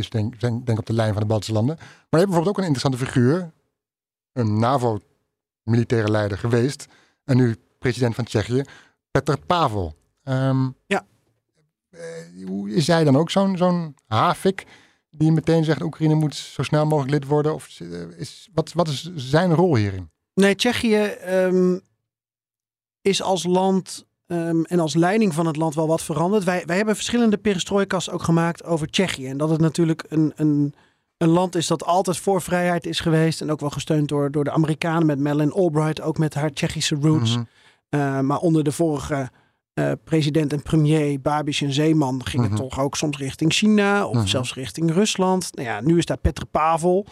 is 0.00 0.10
denk, 0.10 0.40
denk, 0.40 0.66
denk 0.66 0.78
op 0.78 0.86
de 0.86 0.92
lijn 0.92 1.12
van 1.12 1.22
de 1.22 1.28
Baltische 1.28 1.52
landen. 1.54 1.76
Maar 1.76 1.86
je 1.86 2.16
hebt 2.16 2.24
bijvoorbeeld 2.26 2.56
ook 2.56 2.62
een 2.64 2.70
interessante 2.74 3.06
figuur. 3.06 3.50
Een 4.32 4.58
NAVO-militaire 4.58 6.10
leider 6.10 6.38
geweest. 6.38 6.86
En 7.24 7.36
nu 7.36 7.56
president 7.78 8.14
van 8.14 8.24
Tsjechië, 8.24 8.62
Petr 9.10 9.32
Pavel. 9.46 9.94
Ehm, 10.22 10.68
Ja. 10.86 11.06
eh, 11.90 12.00
hoe 12.46 12.70
is 12.70 12.86
hij 12.86 13.04
dan 13.04 13.16
ook 13.16 13.30
zo'n 13.30 13.56
zo'n 13.56 13.94
havik 14.06 14.66
die 15.10 15.32
meteen 15.32 15.64
zegt 15.64 15.82
Oekraïne 15.82 16.14
moet 16.14 16.34
zo 16.34 16.62
snel 16.62 16.86
mogelijk 16.86 17.12
lid 17.12 17.24
worden? 17.26 17.54
Of 17.54 17.80
eh, 17.80 18.18
is, 18.18 18.48
wat, 18.54 18.72
wat 18.72 18.88
is 18.88 19.10
zijn 19.14 19.54
rol 19.54 19.76
hierin? 19.76 20.10
Nee, 20.34 20.54
Tsjechië 20.54 21.02
ehm, 21.02 21.78
is 23.00 23.22
als 23.22 23.44
land 23.44 24.06
ehm, 24.30 24.62
en 24.62 24.80
als 24.80 24.94
leiding 24.94 25.34
van 25.34 25.46
het 25.46 25.56
land 25.56 25.74
wel 25.74 25.86
wat 25.86 26.02
veranderd. 26.02 26.44
Wij, 26.44 26.62
wij 26.66 26.76
hebben 26.76 26.94
verschillende 26.94 27.36
perestrojkas 27.36 28.10
ook 28.10 28.22
gemaakt 28.22 28.64
over 28.64 28.86
Tsjechië. 28.90 29.26
En 29.26 29.36
dat 29.36 29.50
het 29.50 29.60
natuurlijk 29.60 30.04
een, 30.08 30.32
een, 30.36 30.74
een 31.16 31.28
land 31.28 31.54
is 31.54 31.66
dat 31.66 31.84
altijd 31.84 32.18
voor 32.18 32.42
vrijheid 32.42 32.86
is 32.86 33.00
geweest. 33.00 33.40
En 33.40 33.50
ook 33.50 33.60
wel 33.60 33.70
gesteund 33.70 34.08
door, 34.08 34.30
door 34.30 34.44
de 34.44 34.50
Amerikanen 34.50 35.06
met 35.06 35.18
Madeleine 35.18 35.52
Albright, 35.54 36.00
ook 36.00 36.18
met 36.18 36.34
haar 36.34 36.52
Tsjechische 36.52 36.96
roots. 37.00 37.30
Mhm. 37.36 37.44
Uh, 37.90 38.20
maar 38.20 38.38
onder 38.38 38.64
de 38.64 38.72
vorige 38.72 39.30
uh, 39.74 39.92
president 40.04 40.52
en 40.52 40.62
premier 40.62 41.20
Babiš 41.20 41.62
en 41.62 41.72
Zeeman 41.72 42.24
ging 42.24 42.42
Mhm. 42.42 42.52
het 42.52 42.62
toch 42.62 42.80
ook 42.80 42.96
soms 42.96 43.18
richting 43.18 43.52
China 43.52 44.06
of 44.06 44.14
Mhm. 44.16 44.26
zelfs 44.26 44.54
richting 44.54 44.90
Rusland. 44.92 45.50
Nou 45.54 45.68
ja, 45.68 45.80
nu 45.80 45.98
is 45.98 46.04
daar 46.06 46.16
Petr 46.18 46.44
Pavel 46.50 47.06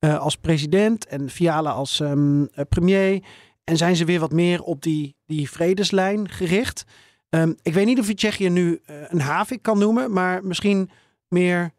uh, 0.00 0.18
als 0.18 0.36
president 0.36 1.06
en 1.06 1.30
Fiala 1.30 1.70
als 1.70 2.00
um, 2.00 2.48
premier. 2.68 3.22
En 3.64 3.76
zijn 3.76 3.96
ze 3.96 4.04
weer 4.04 4.20
wat 4.20 4.32
meer 4.32 4.62
op 4.62 4.82
die, 4.82 5.16
die 5.26 5.50
vredeslijn 5.50 6.28
gericht. 6.28 6.84
Um, 7.28 7.56
ik 7.62 7.74
weet 7.74 7.86
niet 7.86 7.98
of 7.98 8.06
je 8.06 8.14
Tsjechië 8.14 8.48
nu 8.48 8.70
uh, 8.70 8.96
een 9.08 9.20
havik 9.20 9.62
kan 9.62 9.78
noemen, 9.78 10.12
maar 10.12 10.44
misschien 10.44 10.90
meer 11.28 11.72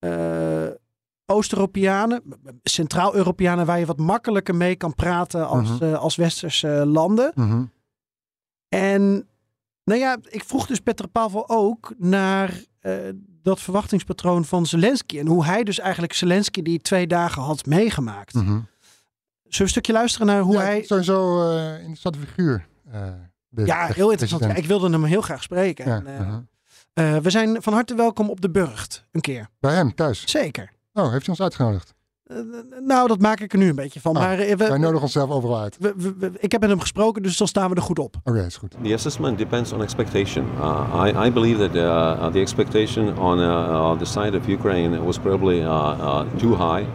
uh, 0.00 0.66
Oost-Europeanen, 1.26 2.22
Centraal-Europeanen, 2.62 3.66
waar 3.66 3.78
je 3.78 3.86
wat 3.86 3.98
makkelijker 3.98 4.54
mee 4.54 4.76
kan 4.76 4.94
praten 4.94 5.48
als, 5.48 5.68
Mhm. 5.68 5.84
uh, 5.84 5.98
als 5.98 6.16
westerse 6.16 6.68
landen. 6.86 7.32
Mhm. 7.34 7.64
En 8.68 9.28
nou 9.84 10.00
ja, 10.00 10.16
ik 10.28 10.44
vroeg 10.44 10.66
dus 10.66 10.80
Petr 10.80 11.06
Pavel 11.06 11.48
ook 11.48 11.94
naar 11.98 12.60
uh, 12.82 12.94
dat 13.42 13.60
verwachtingspatroon 13.60 14.44
van 14.44 14.66
Zelensky. 14.66 15.18
En 15.18 15.26
hoe 15.26 15.44
hij 15.44 15.62
dus 15.62 15.78
eigenlijk 15.78 16.12
Zelensky 16.12 16.62
die 16.62 16.80
twee 16.80 17.06
dagen 17.06 17.42
had 17.42 17.66
meegemaakt. 17.66 18.34
Mhm. 18.34 18.58
Zullen 19.48 19.58
we 19.58 19.62
een 19.62 19.68
stukje 19.68 19.92
luisteren 19.92 20.26
naar 20.26 20.40
hoe 20.40 20.54
ja, 20.54 20.60
hij... 20.60 20.82
Sowieso 20.82 21.50
uh, 21.50 21.78
interessante 21.78 22.18
figuur. 22.18 22.66
Uh, 22.94 23.00
de, 23.48 23.66
ja, 23.66 23.86
de 23.86 23.92
heel 23.94 24.10
interessant. 24.10 24.44
Ja, 24.44 24.54
ik 24.54 24.66
wilde 24.66 24.90
hem 24.90 25.04
heel 25.04 25.20
graag 25.20 25.42
spreken. 25.42 25.86
Ja, 25.86 25.96
En, 25.96 26.06
uh, 26.06 26.20
mhm. 26.20 26.40
uh, 26.94 27.16
we 27.16 27.30
zijn 27.30 27.62
van 27.62 27.72
harte 27.72 27.94
welkom 27.94 28.30
op 28.30 28.40
de 28.40 28.50
Burgt, 28.50 29.04
een 29.12 29.20
keer. 29.20 29.48
Bij 29.60 29.74
hem 29.74 29.94
thuis. 29.94 30.22
Zeker. 30.26 30.72
Oh, 30.92 31.10
heeft 31.10 31.26
hij 31.26 31.28
ons 31.28 31.40
uitgenodigd? 31.40 31.94
Uh, 32.26 32.38
nou, 32.80 33.08
dat 33.08 33.20
maak 33.20 33.40
ik 33.40 33.52
er 33.52 33.58
nu 33.58 33.68
een 33.68 33.74
beetje 33.74 34.00
van. 34.00 34.16
Oh, 34.16 34.22
maar 34.22 34.40
uh, 34.40 34.48
we, 34.48 34.56
wij 34.56 34.78
nodigen 34.78 35.02
onszelf 35.02 35.30
overal 35.30 35.60
uit. 35.60 35.76
We, 35.80 35.92
we, 35.96 36.14
we, 36.18 36.30
ik 36.38 36.52
heb 36.52 36.60
met 36.60 36.70
hem 36.70 36.80
gesproken, 36.80 37.22
dus 37.22 37.36
dan 37.36 37.48
staan 37.48 37.70
we 37.70 37.76
er 37.76 37.82
goed 37.82 37.98
op. 37.98 38.16
Oké, 38.16 38.30
okay, 38.30 38.46
is 38.46 38.56
goed. 38.56 38.76
The 38.82 38.94
assessment 38.94 39.38
depends 39.38 39.72
on 39.72 39.82
expectation. 39.82 40.46
Uh, 40.58 41.04
I, 41.06 41.26
I 41.26 41.32
believe 41.32 41.68
that 41.68 41.76
uh, 41.76 42.32
the 42.32 42.40
expectation 42.40 43.18
on 43.18 43.38
uh, 43.38 43.98
the 43.98 44.04
side 44.04 44.36
of 44.36 44.48
Ukraine 44.48 45.04
was 45.04 45.18
probably 45.18 45.60
uh, 45.60 46.20
too 46.36 46.56
high. 46.56 46.86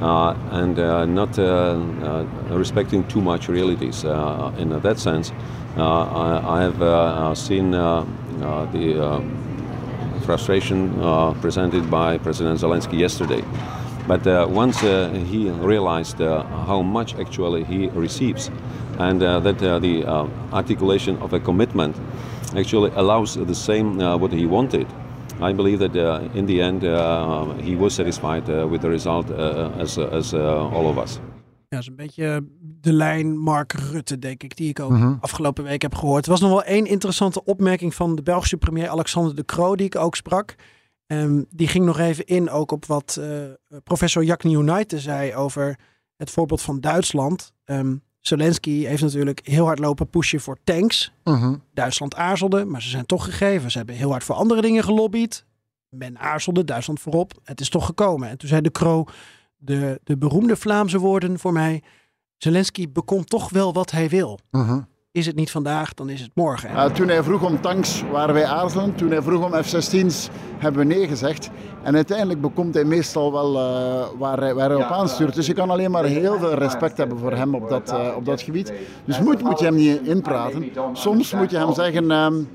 Uh, 0.00 0.36
and 0.50 0.78
uh, 0.78 1.06
not 1.06 1.38
uh, 1.38 1.42
uh 1.42 2.26
respecting 2.50 3.02
too 3.08 3.22
much 3.22 3.48
realities 3.48 4.04
uh, 4.04 4.52
in 4.58 4.68
that 4.82 4.98
sense. 4.98 5.32
Uh, 5.78 5.82
I, 5.82 6.58
I, 6.58 6.62
have 6.62 7.38
seen 7.38 7.70
the 7.70 9.24
frustration 10.26 10.92
presented 11.40 11.90
by 11.90 12.18
President 12.18 12.60
Zelensky 12.60 12.98
yesterday. 12.98 13.42
But 14.06 14.50
once 14.50 14.80
he 14.80 15.50
realized 15.50 16.18
how 16.18 16.82
much 16.82 17.14
actually 17.16 17.64
he 17.64 17.88
receives, 17.88 18.50
and 18.98 19.20
that 19.20 19.58
the 19.58 20.30
articulation 20.52 21.16
of 21.18 21.32
a 21.32 21.40
commitment 21.40 21.96
actually 22.54 22.90
allows 22.94 23.34
the 23.34 23.54
same 23.54 23.98
what 23.98 24.32
he 24.32 24.46
wanted, 24.46 24.86
I 25.42 25.54
believe 25.54 25.88
that 25.88 25.94
uh, 25.96 26.34
in 26.34 26.46
the 26.46 26.60
end 26.62 26.82
uh, 26.82 27.48
he 27.58 27.76
was 27.76 27.94
satisfied 27.94 28.48
uh, 28.48 28.70
with 28.70 28.80
the 28.80 28.88
result 28.88 29.30
as, 29.78 29.98
as 29.98 30.34
all 30.34 30.84
of 30.86 30.96
us. 30.96 31.18
Ja, 31.68 31.76
dat 31.76 31.80
is 31.80 31.86
een 31.86 31.96
beetje 31.96 32.44
de 32.80 32.92
lijn 32.92 33.38
Mark 33.38 33.72
Rutte, 33.72 34.18
denk 34.18 34.42
ik, 34.42 34.56
die 34.56 34.68
ik 34.68 34.80
ook 34.80 34.90
Mhm. 34.90 35.14
afgelopen 35.20 35.64
week 35.64 35.82
heb 35.82 35.94
gehoord. 35.94 36.24
Er 36.24 36.30
was 36.30 36.40
nog 36.40 36.50
wel 36.50 36.62
één 36.64 36.86
interessante 36.86 37.44
opmerking 37.44 37.94
van 37.94 38.14
de 38.14 38.22
Belgische 38.22 38.56
premier 38.56 38.88
Alexander 38.88 39.34
De 39.34 39.44
Croo, 39.44 39.76
die 39.76 39.86
ik 39.86 39.96
ook 39.96 40.16
sprak. 40.16 40.54
Ehm, 41.06 41.42
die 41.50 41.68
ging 41.68 41.84
nog 41.84 41.98
even 41.98 42.24
in 42.26 42.50
ook 42.50 42.72
op 42.72 42.84
wat 42.86 43.18
eh, 43.20 43.78
professor 43.84 44.24
Jack 44.24 44.44
United 44.44 45.00
zei 45.00 45.34
over 45.34 45.78
het 46.16 46.30
voorbeeld 46.30 46.62
van 46.62 46.80
Duitsland. 46.80 47.52
Ehm, 47.64 47.96
Zelensky 48.26 48.84
heeft 48.84 49.02
natuurlijk 49.02 49.40
heel 49.42 49.64
hard 49.64 49.78
lopen 49.78 50.10
pushen 50.10 50.40
voor 50.40 50.58
tanks. 50.64 51.12
Mhm. 51.24 51.54
Duitsland 51.74 52.14
aarzelde, 52.14 52.64
maar 52.64 52.82
ze 52.82 52.88
zijn 52.88 53.06
toch 53.06 53.24
gegeven. 53.24 53.70
Ze 53.70 53.78
hebben 53.78 53.96
heel 53.96 54.10
hard 54.10 54.24
voor 54.24 54.34
andere 54.34 54.62
dingen 54.62 54.84
gelobbyd. 54.84 55.44
Men 55.88 56.18
aarzelde, 56.18 56.64
Duitsland 56.64 57.00
voorop. 57.00 57.32
Het 57.44 57.60
is 57.60 57.68
toch 57.68 57.86
gekomen. 57.86 58.28
En 58.28 58.38
toen 58.38 58.48
zei 58.48 58.60
de 58.60 58.70
Kroo 58.70 59.04
de, 59.56 60.00
de 60.04 60.16
beroemde 60.16 60.56
Vlaamse 60.56 60.98
woorden 60.98 61.38
voor 61.38 61.52
mij. 61.52 61.82
Zelensky 62.36 62.92
bekomt 62.92 63.30
toch 63.30 63.50
wel 63.50 63.72
wat 63.72 63.90
hij 63.90 64.08
wil. 64.08 64.38
Mhm. 64.50 64.80
Is 65.16 65.26
het 65.26 65.36
niet 65.36 65.50
vandaag, 65.50 65.94
dan 65.94 66.08
is 66.08 66.20
het 66.20 66.30
morgen. 66.34 66.70
Uh, 66.70 66.84
toen 66.84 67.08
hij 67.08 67.22
vroeg 67.22 67.42
om 67.42 67.60
tanks 67.60 68.02
waren 68.10 68.34
wij 68.34 68.44
aarzelend. 68.44 68.98
Toen 68.98 69.10
hij 69.10 69.22
vroeg 69.22 69.44
om 69.44 69.62
F-16's 69.62 70.28
hebben 70.58 70.86
we 70.86 70.94
nee 70.94 71.08
gezegd. 71.08 71.50
En 71.82 71.94
uiteindelijk 71.94 72.40
bekomt 72.40 72.74
hij 72.74 72.84
meestal 72.84 73.32
wel 73.32 73.54
uh, 73.54 74.06
waar, 74.18 74.38
hij, 74.38 74.54
waar 74.54 74.70
hij 74.70 74.84
op 74.84 74.90
aanstuurt. 74.90 75.34
Dus 75.34 75.46
je 75.46 75.52
kan 75.52 75.70
alleen 75.70 75.90
maar 75.90 76.04
heel 76.04 76.38
veel 76.38 76.54
respect 76.54 76.96
hebben 76.96 77.18
voor 77.18 77.32
hem 77.32 77.54
op 77.54 77.68
dat, 77.68 77.92
uh, 77.92 78.16
op 78.16 78.24
dat 78.24 78.42
gebied. 78.42 78.72
Dus 79.04 79.20
moet, 79.20 79.42
moet 79.42 79.58
je 79.58 79.64
hem 79.64 79.74
niet 79.74 80.00
inpraten. 80.06 80.70
Soms 80.92 81.32
moet 81.32 81.50
je 81.50 81.56
hem 81.56 81.74
zeggen, 81.74 82.10
um, 82.10 82.48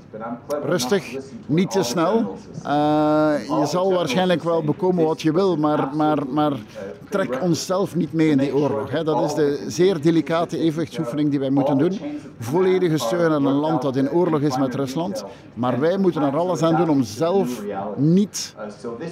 rustig, 0.64 1.16
niet 1.46 1.70
te 1.70 1.82
snel. 1.82 2.36
Uh, 2.66 3.34
je 3.60 3.66
zal 3.66 3.92
waarschijnlijk 3.92 4.42
wel 4.42 4.62
bekomen 4.62 5.04
wat 5.04 5.22
je 5.22 5.32
wil, 5.32 5.56
maar, 5.56 5.88
maar, 5.94 6.18
maar 6.28 6.52
trek 7.08 7.38
onszelf 7.42 7.94
niet 7.96 8.12
mee 8.12 8.28
in 8.28 8.38
die 8.38 8.54
oorlog. 8.54 8.90
Hè. 8.90 9.04
Dat 9.04 9.24
is 9.24 9.34
de 9.34 9.64
zeer 9.68 10.00
delicate 10.00 10.58
evenwichtsoefening 10.58 11.30
die 11.30 11.38
wij 11.38 11.50
moeten 11.50 11.78
doen. 11.78 11.98
Volledige 12.52 12.98
steun 12.98 13.32
aan 13.32 13.46
een 13.46 13.54
land 13.54 13.82
dat 13.82 13.96
in 13.96 14.10
oorlog 14.10 14.40
is 14.40 14.58
met 14.58 14.74
Rusland. 14.74 15.24
Maar 15.54 15.80
wij 15.80 15.98
moeten 15.98 16.22
er 16.22 16.36
alles 16.36 16.62
aan 16.62 16.76
doen 16.76 16.88
om 16.88 17.02
zelf 17.02 17.62
niet 17.96 18.54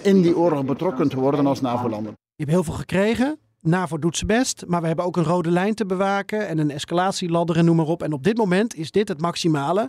in 0.02 0.22
die 0.22 0.36
oorlog 0.36 0.64
betrokken 0.64 1.08
te 1.08 1.20
worden 1.20 1.46
als 1.46 1.60
NAVO-landen. 1.60 2.12
Je 2.12 2.44
hebt 2.44 2.50
heel 2.50 2.64
veel 2.64 2.74
gekregen. 2.74 3.38
NAVO 3.60 3.98
doet 3.98 4.16
zijn 4.16 4.26
best, 4.26 4.64
maar 4.66 4.80
we 4.80 4.86
hebben 4.86 5.04
ook 5.04 5.16
een 5.16 5.24
rode 5.24 5.50
lijn 5.50 5.74
te 5.74 5.86
bewaken 5.86 6.48
en 6.48 6.58
een 6.58 6.70
escalatieladder 6.70 7.56
en 7.56 7.64
noem 7.64 7.76
maar 7.76 7.86
op. 7.86 8.02
En 8.02 8.12
op 8.12 8.24
dit 8.24 8.36
moment 8.36 8.74
is 8.74 8.90
dit 8.90 9.08
het 9.08 9.20
maximale. 9.20 9.88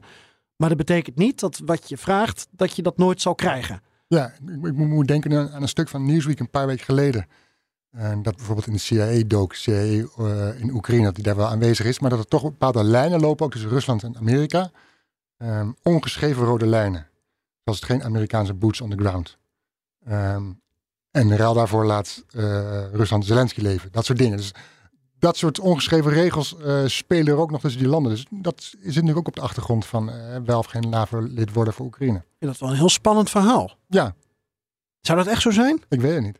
Maar 0.56 0.70
dat 0.70 0.78
betekent 0.78 1.18
niet 1.18 1.40
dat 1.40 1.62
wat 1.66 1.90
je 1.90 1.98
vraagt, 1.98 2.48
dat 2.52 2.76
je 2.76 2.82
dat 2.82 2.98
nooit 2.98 3.22
zal 3.22 3.36
krijgen. 3.36 3.82
Ja, 4.08 4.32
ik, 4.64 4.74
moet 4.74 5.08
denken 5.08 5.34
aan, 5.34 5.50
aan 5.50 5.62
een 5.62 5.68
stuk 5.68 5.88
van 5.88 6.06
Newsweek 6.06 6.40
een 6.40 6.50
paar 6.50 6.68
weken 6.68 6.86
geleden. 6.86 7.26
En 7.92 8.24
dat 8.24 8.36
bijvoorbeeld 8.36 8.68
in 8.68 8.74
de 8.74 8.80
CIA-dook, 8.80 9.54
CIA 9.54 10.06
uh, 10.20 10.60
in 10.60 10.74
Oekraïne, 10.74 11.04
dat 11.04 11.16
die 11.16 11.24
daar 11.24 11.36
wel 11.36 11.48
aanwezig 11.48 11.86
is. 11.86 12.00
Maar 12.00 12.10
dat 12.10 12.20
er 12.20 12.28
toch 12.28 12.42
bepaalde 12.42 12.84
lijnen 12.84 13.20
lopen, 13.20 13.46
ook 13.46 13.52
tussen 13.52 13.70
Rusland 13.70 14.04
en 14.04 14.18
Amerika. 14.18 14.72
Um, 15.38 15.76
ongeschreven 15.84 16.46
rode 16.46 16.66
lijnen. 16.66 17.08
Zoals 17.64 17.80
het 17.80 17.90
geen 17.90 18.04
Amerikaanse 18.04 18.54
boots 18.54 18.82
on 18.82 18.90
the 18.90 18.98
ground. 18.98 19.38
Um, 20.10 20.62
en 21.12 21.38
ruil 21.38 21.54
daarvoor 21.54 21.86
laat 21.86 22.24
uh, 22.36 22.42
Rusland 22.92 23.26
Zelensky 23.26 23.62
leven. 23.62 23.92
Dat 23.92 24.06
soort 24.06 24.18
dingen. 24.18 24.38
Dus 24.38 24.54
dat 25.20 25.38
soort 25.38 25.60
ongeschreven 25.60 26.12
regels 26.12 26.56
uh, 26.60 26.86
spelen 26.86 27.34
er 27.34 27.40
ook 27.40 27.52
nog 27.52 27.62
tussen 27.62 27.82
die 27.82 27.90
landen. 27.90 28.12
Dus 28.12 28.26
dat 28.30 28.62
zit 28.62 28.86
natuurlijk 28.86 29.18
ook 29.18 29.28
op 29.28 29.36
de 29.36 29.42
achtergrond 29.42 29.86
van 29.86 30.12
wel 30.46 30.60
of 30.60 30.66
geen 30.66 30.90
NAVO-lid 30.90 31.54
worden 31.54 31.74
voor 31.74 31.86
Oekraïne. 31.86 32.24
Vind 32.40 32.52
dat 32.52 32.58
wel 32.58 32.70
een 32.70 32.76
heel 32.76 32.90
spannend 32.90 33.30
verhaal. 33.30 33.78
Ja. 33.88 34.16
Zou 35.02 35.18
dat 35.18 35.28
echt 35.28 35.42
zo 35.42 35.52
zijn? 35.52 35.84
Ik 35.90 36.02
weet 36.02 36.14
het 36.14 36.24
niet. 36.24 36.40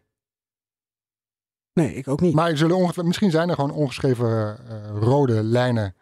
Nee, 1.74 1.94
ik 1.94 2.08
ook 2.08 2.22
niet. 2.22 2.34
Maar 2.34 2.50
er 2.50 2.58
zullen 2.58 2.94
misschien 2.96 3.32
zijn 3.32 3.50
er 3.50 3.56
gewoon 3.56 3.72
ongeschreven 3.72 4.28
uh, 4.28 5.00
rode 5.00 5.44
lijnen 5.44 5.96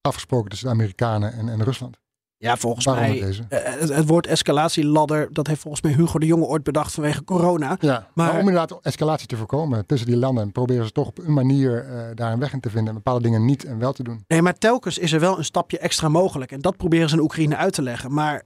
afgesproken 0.00 0.50
tussen 0.50 0.68
de 0.68 0.74
Amerikanen 0.74 1.32
en, 1.32 1.48
en 1.48 1.64
Rusland. 1.64 2.00
Ja, 2.42 2.56
volgens 2.56 2.84
Waarom 2.84 3.04
mij. 3.04 3.20
Deze? 3.20 3.42
Uh, 3.48 3.58
het, 3.62 3.88
het, 3.88 4.06
woord 4.06 4.26
escalatieladder, 4.26 5.28
dat 5.32 5.46
heeft 5.46 5.60
volgens 5.60 5.82
mij 5.82 5.92
Hugo 5.92 6.18
de 6.18 6.26
Jonge 6.26 6.44
ooit 6.44 6.62
bedacht 6.62 6.92
vanwege 6.92 7.24
corona. 7.24 7.76
Ja, 7.80 8.08
maar, 8.14 8.26
maar 8.26 8.32
om 8.32 8.48
inderdaad 8.48 8.78
escalatie 8.82 9.26
te 9.26 9.36
voorkomen 9.36 9.86
tussen 9.86 10.08
die 10.08 10.16
landen, 10.16 10.52
proberen 10.52 10.86
ze 10.86 10.92
toch 10.92 11.06
op 11.06 11.18
een 11.18 11.32
manier 11.32 11.86
uh, 11.86 12.00
daar 12.14 12.32
een 12.32 12.38
weg 12.38 12.52
in 12.52 12.60
te 12.60 12.70
vinden 12.70 12.88
en 12.88 12.94
bepaalde 12.94 13.22
dingen 13.22 13.44
niet 13.44 13.64
en 13.64 13.78
wel 13.78 13.92
te 13.92 14.02
doen. 14.02 14.24
Nee, 14.26 14.42
maar 14.42 14.58
telkens 14.58 14.98
is 14.98 15.12
er 15.12 15.20
wel 15.20 15.38
een 15.38 15.44
stapje 15.44 15.78
extra 15.78 16.08
mogelijk. 16.08 16.52
En 16.52 16.60
dat 16.60 16.76
proberen 16.76 17.08
ze 17.08 17.14
in 17.14 17.22
Oekraïne 17.22 17.56
uit 17.56 17.72
te 17.72 17.82
leggen. 17.82 18.12
Maar 18.12 18.42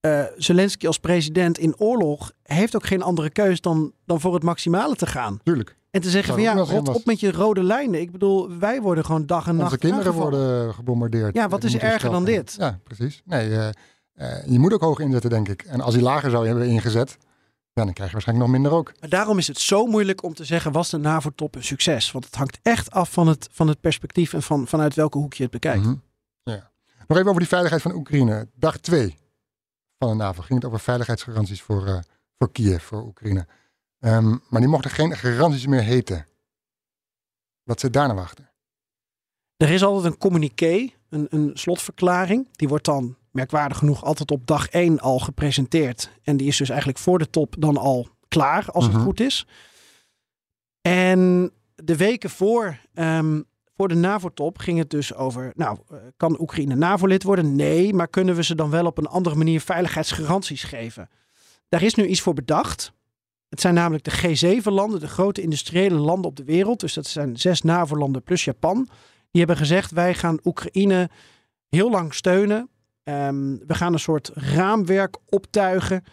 uh, 0.00 0.24
Zelensky 0.36 0.86
als 0.86 0.98
president 0.98 1.58
in 1.58 1.78
oorlog 1.78 2.32
heeft 2.42 2.76
ook 2.76 2.86
geen 2.86 3.02
andere 3.02 3.30
keus 3.30 3.60
dan, 3.60 3.92
dan 4.04 4.20
voor 4.20 4.34
het 4.34 4.42
maximale 4.42 4.96
te 4.96 5.06
gaan. 5.06 5.40
Tuurlijk. 5.42 5.76
En 5.90 6.00
te 6.00 6.10
zeggen 6.10 6.34
van 6.34 6.42
ja, 6.42 6.52
rot 6.52 6.88
op 6.88 7.04
met 7.04 7.20
je 7.20 7.32
rode 7.32 7.62
lijnen. 7.62 8.00
Ik 8.00 8.10
bedoel, 8.10 8.58
wij 8.58 8.80
worden 8.80 9.04
gewoon 9.04 9.26
dag 9.26 9.46
en 9.46 9.56
nacht 9.56 9.72
Onze 9.72 9.78
kinderen 9.78 10.12
worden 10.12 10.74
gebombardeerd. 10.74 11.34
Ja, 11.34 11.48
wat 11.48 11.64
is 11.64 11.76
erger 11.76 12.10
dan 12.10 12.24
dit? 12.24 12.54
Ja, 12.58 12.78
precies. 12.84 13.22
Nee, 13.24 13.48
uh, 13.48 13.68
uh, 14.14 14.46
je 14.46 14.58
moet 14.58 14.72
ook 14.72 14.80
hoog 14.80 14.98
inzetten, 14.98 15.30
denk 15.30 15.48
ik. 15.48 15.62
En 15.62 15.80
als 15.80 15.94
hij 15.94 16.02
lager 16.02 16.30
zou 16.30 16.46
hebben 16.46 16.66
ingezet, 16.66 17.16
ja, 17.72 17.84
dan 17.84 17.92
krijg 17.92 18.08
je 18.08 18.12
waarschijnlijk 18.12 18.48
nog 18.48 18.60
minder 18.60 18.78
ook. 18.78 18.92
Maar 19.00 19.08
daarom 19.08 19.38
is 19.38 19.46
het 19.46 19.58
zo 19.58 19.86
moeilijk 19.86 20.22
om 20.22 20.34
te 20.34 20.44
zeggen, 20.44 20.72
was 20.72 20.90
de 20.90 20.98
NAVO-top 20.98 21.54
een 21.54 21.64
succes? 21.64 22.12
Want 22.12 22.24
het 22.24 22.34
hangt 22.34 22.58
echt 22.62 22.90
af 22.90 23.12
van 23.12 23.28
het, 23.28 23.48
van 23.52 23.68
het 23.68 23.80
perspectief 23.80 24.32
en 24.32 24.42
van, 24.42 24.66
vanuit 24.66 24.94
welke 24.94 25.18
hoek 25.18 25.34
je 25.34 25.42
het 25.42 25.52
bekijkt. 25.52 25.84
Mm 25.84 25.84
-hmm. 25.84 26.02
ja. 26.42 26.70
Nog 27.06 27.18
even 27.18 27.28
over 27.28 27.40
die 27.40 27.48
veiligheid 27.48 27.82
van 27.82 27.94
Oekraïne. 27.94 28.48
Dag 28.54 28.76
2 28.76 29.16
van 30.00 30.18
de 30.18 30.24
NAVO 30.24 30.42
ging 30.42 30.58
het 30.58 30.64
over 30.68 30.80
veiligheidsgaranties 30.80 31.62
voor, 31.62 31.86
uh, 31.86 31.98
voor 32.38 32.52
Kiev, 32.52 32.82
voor 32.82 33.02
Oekraïne. 33.02 33.46
Um, 33.98 34.42
maar 34.48 34.60
die 34.60 34.70
mochten 34.70 34.90
geen 34.90 35.16
garanties 35.16 35.66
meer 35.66 35.82
heten. 35.82 36.26
Wat 37.62 37.80
zit 37.80 37.92
daar 37.92 38.06
naar 38.06 38.16
wachten? 38.16 38.50
Er 39.56 39.70
is 39.70 39.82
altijd 39.82 40.12
een 40.12 40.18
communiqué, 40.18 40.90
een, 41.08 41.26
een 41.30 41.50
slotverklaring. 41.54 42.48
Die 42.52 42.68
wordt 42.68 42.84
dan 42.84 43.16
merkwaardig 43.30 43.78
genoeg 43.78 44.04
altijd 44.04 44.30
op 44.30 44.46
dag 44.46 44.68
1 44.68 45.00
al 45.00 45.18
gepresenteerd. 45.18 46.10
En 46.22 46.36
die 46.36 46.46
is 46.46 46.56
dus 46.56 46.68
eigenlijk 46.68 46.98
voor 46.98 47.18
de 47.18 47.30
top 47.30 47.54
dan 47.58 47.76
al 47.76 48.08
klaar, 48.28 48.70
als 48.70 48.84
het 48.84 48.92
uh 48.92 48.98
-huh. 48.98 49.08
goed 49.08 49.20
is. 49.20 49.46
En 50.80 51.52
de 51.74 51.96
weken 51.96 52.30
voor, 52.30 52.78
um, 52.94 53.44
voor 53.80 53.88
de 53.88 53.94
NAVO-top 53.94 54.58
ging 54.58 54.78
het 54.78 54.90
dus 54.90 55.14
over, 55.14 55.52
nou, 55.54 55.78
kan 56.16 56.40
Oekraïne 56.40 56.74
NAVO-lid 56.74 57.22
worden? 57.22 57.56
Nee, 57.56 57.94
maar 57.94 58.08
kunnen 58.08 58.34
we 58.34 58.44
ze 58.44 58.54
dan 58.54 58.70
wel 58.70 58.86
op 58.86 58.98
een 58.98 59.06
andere 59.06 59.36
manier 59.36 59.60
veiligheidsgaranties 59.60 60.62
geven? 60.62 61.08
Daar 61.68 61.82
is 61.82 61.94
nu 61.94 62.06
iets 62.06 62.20
voor 62.20 62.34
bedacht. 62.34 62.92
Het 63.48 63.60
zijn 63.60 63.74
namelijk 63.74 64.04
de 64.04 64.10
G7-landen, 64.10 65.00
de 65.00 65.08
grote 65.08 65.42
industriële 65.42 65.94
landen 65.94 66.30
op 66.30 66.36
de 66.36 66.44
wereld. 66.44 66.80
Dus 66.80 66.94
dat 66.94 67.06
zijn 67.06 67.36
zes 67.36 67.62
NAVO-landen 67.62 68.22
plus 68.22 68.44
Japan. 68.44 68.88
Die 69.30 69.40
hebben 69.40 69.56
gezegd, 69.56 69.90
wij 69.90 70.14
gaan 70.14 70.38
Oekraïne 70.44 71.10
heel 71.68 71.90
lang 71.90 72.14
steunen. 72.14 72.68
Um, 73.04 73.60
we 73.66 73.74
gaan 73.74 73.92
een 73.92 73.98
soort 73.98 74.30
raamwerk 74.34 75.16
optuigen 75.28 76.04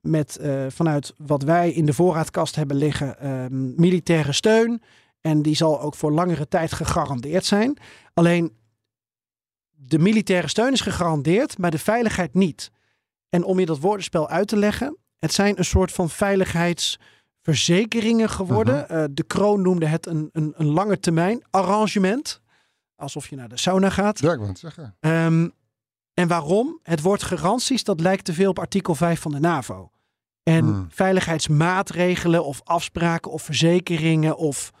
met 0.00 0.38
uh, 0.40 0.66
vanuit 0.68 1.14
wat 1.16 1.42
wij 1.42 1.70
in 1.70 1.86
de 1.86 1.92
voorraadkast 1.92 2.56
hebben 2.56 2.76
liggen, 2.76 3.30
um, 3.30 3.72
militaire 3.76 4.32
steun. 4.32 4.82
En 5.20 5.42
die 5.42 5.54
zal 5.54 5.80
ook 5.80 5.94
voor 5.94 6.12
langere 6.12 6.48
tijd 6.48 6.72
gegarandeerd 6.72 7.44
zijn. 7.44 7.76
Alleen 8.14 8.56
de 9.70 9.98
militaire 9.98 10.48
steun 10.48 10.72
is 10.72 10.80
gegarandeerd, 10.80 11.58
maar 11.58 11.70
de 11.70 11.78
veiligheid 11.78 12.34
niet. 12.34 12.70
En 13.28 13.44
om 13.44 13.58
je 13.58 13.66
dat 13.66 13.78
woordenspel 13.78 14.28
uit 14.28 14.48
te 14.48 14.56
leggen, 14.56 14.96
het 15.18 15.32
zijn 15.32 15.58
een 15.58 15.64
soort 15.64 15.92
van 15.92 16.10
veiligheidsverzekeringen 16.10 18.30
geworden. 18.30 18.74
Uh 18.74 18.88
-huh. 18.88 19.02
uh, 19.02 19.08
de 19.10 19.22
kroon 19.22 19.62
noemde 19.62 19.86
het 19.86 20.06
een, 20.06 20.28
een, 20.32 20.54
een 20.56 20.66
lange 20.66 21.00
termijn 21.00 21.42
arrangement. 21.50 22.40
Alsof 22.96 23.28
je 23.28 23.36
naar 23.36 23.48
de 23.48 23.56
sauna 23.56 23.90
gaat. 23.90 24.18
Ja, 24.18 24.32
ik 24.32 24.40
het 24.40 24.58
zeggen. 24.58 24.96
Um, 25.00 25.52
en 26.14 26.28
waarom? 26.28 26.78
Het 26.82 27.00
woord 27.00 27.22
garanties, 27.22 27.84
dat 27.84 28.00
lijkt 28.00 28.24
te 28.24 28.32
veel 28.32 28.50
op 28.50 28.58
artikel 28.58 28.94
5 28.94 29.20
van 29.20 29.32
de 29.32 29.40
NAVO. 29.40 29.90
En 30.42 30.64
hmm. 30.64 30.86
veiligheidsmaatregelen 30.90 32.44
of 32.44 32.60
afspraken 32.64 33.30
of 33.30 33.42
verzekeringen 33.42 34.36
of 34.36 34.72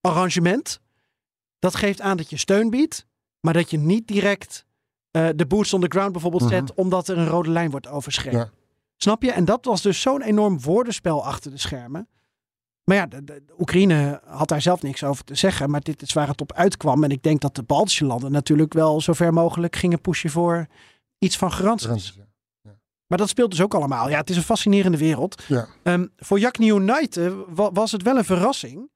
arrangement. 0.00 0.80
Dat 1.58 1.74
geeft 1.74 2.00
aan 2.00 2.16
dat 2.16 2.30
je 2.30 2.36
steun 2.36 2.70
biedt, 2.70 3.06
maar 3.40 3.52
dat 3.52 3.70
je 3.70 3.78
niet 3.78 4.06
direct 4.06 4.64
uh, 5.12 5.28
de 5.36 5.46
boots 5.46 5.72
on 5.72 5.80
the 5.80 5.88
ground 5.88 6.12
bijvoorbeeld 6.12 6.42
Mhm. 6.42 6.52
zet, 6.52 6.60
mm 6.60 6.66
-hmm. 6.66 6.84
omdat 6.84 7.08
er 7.08 7.18
een 7.18 7.28
rode 7.28 7.50
lijn 7.50 7.70
wordt 7.70 7.88
overschreden. 7.88 8.40
Ja. 8.40 8.50
Snap 8.96 9.22
je? 9.22 9.32
En 9.32 9.44
dat 9.44 9.64
was 9.64 9.82
dus 9.82 10.00
zo'n 10.00 10.22
enorm 10.22 10.60
woordenspel 10.60 11.24
achter 11.24 11.50
de 11.50 11.58
schermen. 11.58 12.08
Maar 12.84 12.96
ja, 12.96 13.06
de, 13.06 13.42
Oekraïne 13.58 14.20
had 14.26 14.48
daar 14.48 14.62
zelf 14.62 14.82
niks 14.82 15.04
over 15.04 15.24
te 15.24 15.34
zeggen. 15.34 15.70
Maar 15.70 15.80
dit 15.80 16.02
is 16.02 16.12
waar 16.12 16.28
het 16.28 16.40
op 16.40 16.52
uitkwam. 16.52 17.04
En 17.04 17.10
ik 17.10 17.22
denk 17.22 17.40
dat 17.40 17.54
de 17.54 17.62
Baltische 17.62 18.04
landen 18.04 18.32
natuurlijk 18.32 18.72
wel 18.72 19.00
zo 19.00 19.12
ver 19.12 19.32
mogelijk 19.32 19.76
gingen 19.76 20.00
pushen 20.00 20.30
voor 20.30 20.66
iets 21.18 21.36
van 21.36 21.52
garanties. 21.52 22.14
Ja. 22.16 22.28
Maar 23.06 23.18
dat 23.18 23.28
speelt 23.28 23.50
dus 23.50 23.62
ook 23.62 23.74
allemaal. 23.74 24.08
Ja, 24.08 24.18
het 24.18 24.30
is 24.30 24.36
een 24.36 24.42
fascinerende 24.42 24.98
wereld. 24.98 25.42
Ja. 25.48 25.66
Um, 25.82 26.12
voor 26.16 26.38
Jack 26.38 26.58
United 26.58 27.32
wa 27.48 27.72
was 27.72 27.92
het 27.92 28.02
wel 28.02 28.16
een 28.16 28.24
verrassing 28.24 28.90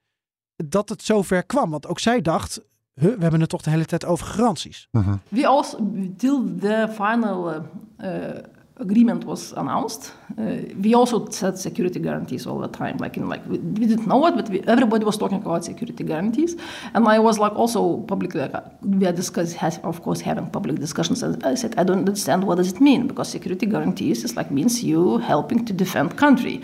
dat 0.57 0.89
het 0.89 1.03
zover 1.03 1.45
kwam. 1.45 1.71
Want 1.71 1.87
ook 1.87 1.99
zij 1.99 2.21
dacht, 2.21 2.61
huh, 2.95 3.15
we 3.15 3.23
hebben 3.23 3.41
het 3.41 3.49
toch 3.49 3.63
de 3.63 3.71
hele 3.71 3.85
tijd 3.85 4.05
over 4.05 4.27
garanties. 4.27 4.89
Mhm. 4.91 5.15
We 5.29 5.47
also, 5.47 5.79
till 6.17 6.45
the 6.61 6.89
final 6.93 7.51
uh, 7.51 7.57
uh, 8.01 8.39
agreement 8.77 9.25
was 9.25 9.55
announced, 9.55 10.15
uh, 10.39 10.45
we 10.81 10.97
also 10.97 11.27
said 11.29 11.61
security 11.61 12.01
guarantees 12.01 12.47
all 12.47 12.61
the 12.61 12.71
time. 12.71 12.95
Like, 12.99 13.21
in, 13.21 13.29
like 13.29 13.43
we, 13.47 13.59
we 13.59 13.87
didn't 13.87 14.07
know 14.07 14.27
it, 14.27 14.35
but 14.35 14.49
we, 14.49 14.61
everybody 14.61 15.05
was 15.05 15.17
talking 15.17 15.41
about 15.41 15.65
security 15.65 16.05
guarantees. 16.05 16.57
And 16.93 17.07
I 17.09 17.19
was 17.19 17.39
like 17.39 17.55
also 17.55 17.97
publicly, 17.97 18.41
like, 18.41 18.55
we 18.81 19.07
are 19.07 19.13
discuss, 19.13 19.55
has, 19.55 19.79
of 19.83 20.03
course, 20.03 20.25
having 20.25 20.51
public 20.51 20.79
discussions. 20.79 21.23
And 21.23 21.45
I 21.45 21.57
said, 21.57 21.75
I 21.79 21.85
don't 21.85 21.99
understand 21.99 22.45
what 22.45 22.57
does 22.57 22.73
it 22.73 22.81
mean 22.81 23.07
because 23.07 23.31
security 23.31 23.67
guarantees 23.67 24.25
is 24.25 24.35
like 24.37 24.51
means 24.51 24.83
you 24.83 25.19
helping 25.19 25.65
to 25.65 25.73
defend 25.73 26.17
country. 26.17 26.61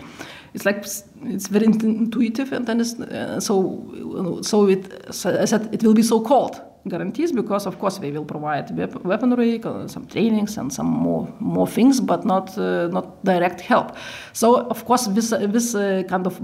It's 0.53 0.65
like 0.65 0.85
it's 1.33 1.47
very 1.47 1.65
intuitive, 1.65 2.51
and 2.51 2.65
then 2.65 2.81
uh, 2.81 3.39
so 3.39 4.41
so 4.41 4.67
it 4.67 5.13
so 5.13 5.41
I 5.41 5.45
said 5.45 5.73
it 5.73 5.83
will 5.83 5.93
be 5.93 6.03
so 6.03 6.19
called 6.19 6.61
guarantees 6.87 7.31
because 7.31 7.67
of 7.67 7.77
course 7.79 7.99
we 7.99 8.11
will 8.11 8.25
provide 8.25 8.75
wep 8.77 8.95
weaponry, 9.05 9.61
some 9.87 10.05
trainings, 10.07 10.57
and 10.57 10.73
some 10.73 10.87
more 10.87 11.27
more 11.39 11.67
things, 11.67 12.01
but 12.01 12.25
not 12.25 12.57
uh, 12.57 12.87
not 12.87 13.23
direct 13.23 13.61
help. 13.61 13.95
So 14.33 14.67
of 14.69 14.83
course 14.85 15.07
this 15.07 15.29
this 15.29 15.75
uh, 15.75 16.03
kind 16.09 16.27
of 16.27 16.41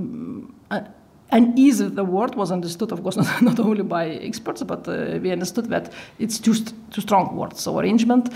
unease 1.31 1.81
of 1.81 1.95
the 1.95 2.03
word 2.03 2.35
was 2.35 2.51
understood, 2.51 2.91
of 2.91 3.01
course, 3.01 3.17
not, 3.41 3.59
only 3.59 3.83
by 3.83 4.07
experts, 4.07 4.63
but 4.63 4.87
uh, 4.87 5.19
we 5.21 5.31
understood 5.31 5.69
that 5.69 5.91
it's 6.19 6.39
too 6.39 6.53
too 6.91 7.01
strong 7.01 7.35
word. 7.35 7.57
So 7.57 7.79
arrangement, 7.79 8.29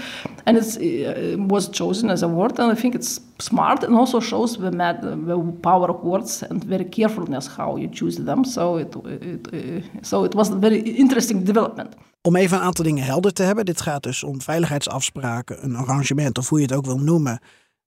and 0.46 0.58
it 0.58 0.78
uh, 0.78 1.44
was 1.48 1.70
chosen 1.70 2.10
as 2.10 2.24
a 2.24 2.28
word, 2.28 2.60
and 2.60 2.72
I 2.72 2.76
think 2.76 2.96
it's 2.96 3.20
smart 3.38 3.84
and 3.84 3.96
also 3.96 4.20
shows 4.20 4.58
the, 4.58 4.70
the 4.70 5.54
power 5.62 5.90
of 5.90 6.04
words 6.04 6.44
and 6.50 6.64
very 6.64 6.86
carefulness 6.86 7.48
how 7.48 7.78
you 7.78 7.90
choose 7.90 8.24
them. 8.24 8.44
So 8.44 8.78
it, 8.78 8.96
it 9.06 9.54
uh, 9.54 9.82
so 10.02 10.24
it 10.26 10.34
was 10.34 10.52
a 10.52 10.60
very 10.60 10.80
interesting 10.80 11.46
development. 11.46 11.96
Om 12.24 12.36
even 12.36 12.58
een 12.58 12.64
aantal 12.64 12.86
dingen 12.86 13.04
helder 13.04 13.34
te 13.34 13.44
hebben. 13.44 13.66
Dit 13.66 13.82
gaat 13.82 14.04
dus 14.04 14.24
om 14.24 14.42
veiligheidsafspraken, 14.42 15.64
een 15.64 15.76
arrangement 15.76 16.38
of 16.38 16.50
hoe 16.50 16.60
je 16.60 16.66
het 16.66 16.76
ook 16.76 16.86
wil 16.86 17.00
noemen, 17.00 17.40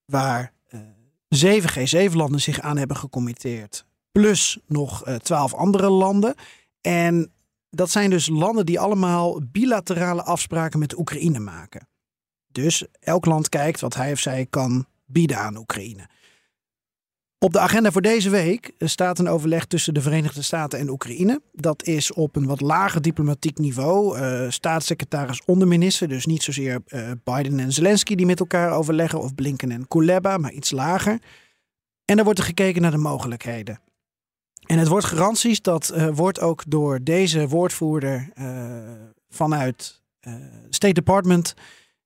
waar 0.04 0.52
zeven 1.28 1.70
G7-landen 1.70 2.40
zich 2.40 2.60
aan 2.60 2.76
hebben 2.76 2.96
gecommitteerd. 2.96 3.84
Plus 4.18 4.58
nog 4.66 5.08
uh, 5.08 5.14
twaalf 5.14 5.54
andere 5.54 5.90
landen. 5.90 6.34
En 6.80 7.32
dat 7.70 7.90
zijn 7.90 8.10
dus 8.10 8.28
landen 8.28 8.66
die 8.66 8.80
allemaal 8.80 9.40
bilaterale 9.44 10.22
afspraken 10.22 10.78
met 10.78 10.98
Oekraïne 10.98 11.38
maken. 11.38 11.88
Dus 12.46 12.84
elk 13.00 13.24
land 13.24 13.48
kijkt 13.48 13.80
wat 13.80 13.94
hij 13.94 14.12
of 14.12 14.18
zij 14.18 14.46
kan 14.50 14.86
bieden 15.04 15.38
aan 15.38 15.56
Oekraïne. 15.56 16.08
Op 17.38 17.52
de 17.52 17.58
agenda 17.58 17.90
voor 17.90 18.02
deze 18.02 18.30
week 18.30 18.72
staat 18.78 19.18
een 19.18 19.28
overleg 19.28 19.64
tussen 19.64 19.94
de 19.94 20.00
Verenigde 20.00 20.42
Staten 20.42 20.78
en 20.78 20.90
Oekraïne. 20.90 21.42
Dat 21.52 21.82
is 21.82 22.12
op 22.12 22.36
een 22.36 22.46
wat 22.46 22.60
lager 22.60 23.02
diplomatiek 23.02 23.58
niveau. 23.58 24.18
Uh, 24.18 24.50
staatssecretaris 24.50 25.44
onderminister, 25.44 26.08
dus 26.08 26.26
niet 26.26 26.42
zozeer 26.42 26.82
uh, 26.86 27.10
Biden 27.24 27.58
en 27.58 27.72
Zelensky 27.72 28.14
die 28.14 28.26
met 28.26 28.40
elkaar 28.40 28.72
overleggen, 28.72 29.20
of 29.20 29.34
Blinken 29.34 29.70
en 29.70 29.88
Kuleba, 29.88 30.36
maar 30.36 30.52
iets 30.52 30.70
lager. 30.70 31.18
En 32.04 32.18
er 32.18 32.24
wordt 32.24 32.38
er 32.38 32.44
gekeken 32.44 32.82
naar 32.82 32.90
de 32.90 32.96
mogelijkheden. 32.96 33.80
En 34.66 34.78
het 34.78 34.88
woord 34.88 35.04
garanties, 35.04 35.62
dat 35.62 35.92
uh, 35.94 36.08
wordt 36.12 36.40
ook 36.40 36.62
door 36.66 37.02
deze 37.02 37.48
woordvoerder 37.48 38.28
vanuit 39.28 40.02
State 40.70 40.92
Department 40.92 41.54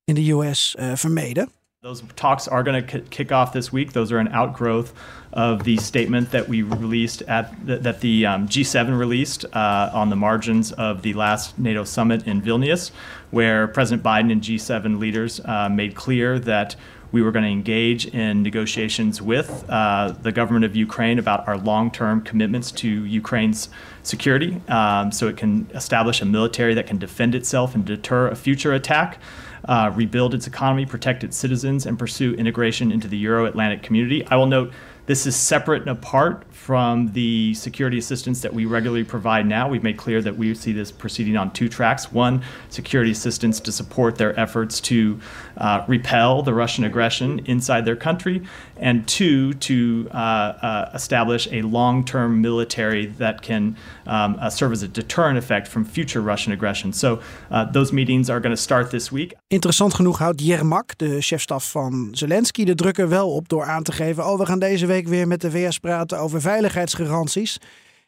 in 0.04 0.14
de 0.14 0.32
US 0.32 0.76
vermeden. 0.94 1.48
Those 1.80 2.02
talks 2.16 2.48
are 2.48 2.64
going 2.64 2.84
to 2.84 3.00
kick 3.02 3.30
off 3.30 3.52
this 3.52 3.70
week. 3.70 3.92
Those 3.92 4.10
are 4.10 4.18
an 4.18 4.26
outgrowth 4.32 4.92
of 5.32 5.62
the 5.62 5.76
statement 5.76 6.32
that 6.32 6.48
we 6.48 6.64
released 6.64 7.22
at 7.28 7.54
the, 7.64 7.76
that 7.78 8.00
the 8.00 8.26
um, 8.26 8.48
G7 8.48 8.98
released 8.98 9.44
uh, 9.52 9.88
on 9.94 10.10
the 10.10 10.16
margins 10.16 10.72
of 10.72 11.02
the 11.02 11.14
last 11.14 11.56
NATO 11.56 11.84
summit 11.84 12.26
in 12.26 12.42
Vilnius, 12.42 12.90
where 13.30 13.68
President 13.68 14.02
Biden 14.02 14.32
and 14.32 14.42
G7 14.42 14.98
leaders 14.98 15.40
uh, 15.44 15.68
made 15.68 15.94
clear 15.94 16.40
that 16.40 16.74
we 17.10 17.22
were 17.22 17.32
going 17.32 17.44
to 17.44 17.50
engage 17.50 18.06
in 18.06 18.42
negotiations 18.42 19.22
with 19.22 19.64
uh, 19.68 20.14
the 20.22 20.32
government 20.32 20.64
of 20.64 20.76
Ukraine 20.76 21.18
about 21.18 21.48
our 21.48 21.56
long-term 21.56 22.22
commitments 22.22 22.70
to 22.72 22.88
Ukraine's 23.04 23.68
security, 24.02 24.60
um, 24.68 25.10
so 25.10 25.26
it 25.28 25.36
can 25.36 25.70
establish 25.74 26.20
a 26.20 26.24
military 26.24 26.74
that 26.74 26.86
can 26.86 26.98
defend 26.98 27.34
itself 27.34 27.74
and 27.74 27.84
deter 27.84 28.28
a 28.28 28.36
future 28.36 28.72
attack. 28.72 29.18
Uh, 29.64 29.90
rebuild 29.94 30.34
its 30.34 30.46
economy, 30.46 30.86
protect 30.86 31.24
its 31.24 31.36
citizens, 31.36 31.84
and 31.84 31.98
pursue 31.98 32.32
integration 32.34 32.92
into 32.92 33.08
the 33.08 33.18
Euro 33.18 33.44
Atlantic 33.44 33.82
community. 33.82 34.24
I 34.28 34.36
will 34.36 34.46
note 34.46 34.72
This 35.08 35.26
is 35.26 35.34
separate 35.34 35.80
and 35.80 35.90
apart 35.90 36.44
from 36.50 37.12
the 37.14 37.54
security 37.54 37.96
assistance 37.96 38.42
that 38.42 38.52
we 38.52 38.66
regularly 38.66 39.04
provide 39.04 39.46
now. 39.46 39.66
We've 39.66 39.82
made 39.82 39.96
clear 39.96 40.20
that 40.20 40.36
we 40.36 40.54
see 40.54 40.72
this 40.72 40.92
proceeding 40.92 41.34
on 41.34 41.50
two 41.50 41.70
tracks. 41.70 42.12
One, 42.12 42.42
security 42.68 43.12
assistance 43.12 43.58
to 43.60 43.72
support 43.72 44.16
their 44.16 44.38
efforts 44.38 44.82
to 44.82 45.18
uh, 45.56 45.82
repel 45.88 46.42
the 46.42 46.52
Russian 46.52 46.84
aggression 46.84 47.38
inside 47.46 47.86
their 47.86 47.96
country, 47.96 48.42
and 48.80 49.06
two, 49.06 49.52
to 49.52 50.08
uh, 50.12 50.18
uh, 50.62 50.90
establish 50.94 51.48
a 51.52 51.62
long 51.62 52.04
term 52.04 52.40
military 52.40 53.12
that 53.18 53.40
can 53.40 53.76
um, 54.06 54.36
uh, 54.40 54.48
serve 54.48 54.72
as 54.72 54.82
a 54.82 54.88
deterrent 54.88 55.38
effect 55.38 55.68
from 55.68 55.84
future 55.84 56.22
Russian 56.24 56.52
aggression. 56.52 56.92
So 56.92 57.20
uh, 57.50 57.72
those 57.72 57.92
meetings 57.92 58.28
are 58.30 58.40
going 58.40 58.54
to 58.54 58.62
start 58.62 58.90
this 58.90 59.10
week. 59.10 59.34
Interessant 59.46 59.94
genoeg 59.94 60.18
houdt 60.18 60.40
Jermak, 60.40 60.98
de 60.98 61.20
chefstaf 61.20 61.70
van 61.70 62.08
Zelensky, 62.12 62.64
de 62.64 62.74
druk 62.74 62.98
er 62.98 63.08
wel 63.08 63.30
op 63.30 63.48
door 63.48 63.64
aan 63.64 63.82
te 63.82 63.92
geven: 63.92 64.26
oh, 64.26 64.38
we 64.38 64.46
gaan 64.46 64.58
deze 64.58 64.86
week 64.86 65.08
weer 65.08 65.26
met 65.26 65.40
de 65.40 65.50
VS 65.50 65.78
praten 65.78 66.18
over 66.18 66.40
veiligheidsgaranties. 66.40 67.58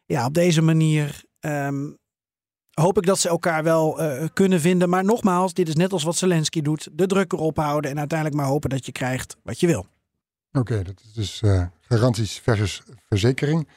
Ja, 0.06 0.26
op 0.26 0.34
deze 0.34 0.62
manier 0.62 1.22
ehm, 1.40 1.90
hoop 2.70 2.96
ik 2.96 3.06
dat 3.06 3.18
ze 3.18 3.28
elkaar 3.28 3.62
wel 3.62 4.02
uh, 4.02 4.24
kunnen 4.32 4.60
vinden. 4.60 4.88
Maar 4.88 5.04
nogmaals, 5.04 5.54
dit 5.54 5.68
is 5.68 5.74
net 5.74 5.92
als 5.92 6.02
wat 6.02 6.16
Zelensky 6.16 6.60
doet: 6.60 6.88
de 6.92 7.06
druk 7.06 7.32
erop 7.32 7.56
houden 7.56 7.90
en 7.90 7.98
uiteindelijk 7.98 8.40
maar 8.40 8.48
hopen 8.48 8.70
dat 8.70 8.86
je 8.86 8.92
krijgt 8.92 9.36
wat 9.42 9.60
je 9.60 9.66
wil. 9.66 9.86
Oké, 10.52 10.72
okay, 10.72 10.82
dat 10.82 11.00
is 11.04 11.12
dus 11.12 11.42
uh, 11.42 11.66
garanties 11.80 12.38
versus 12.38 12.82
verzekering. 13.08 13.68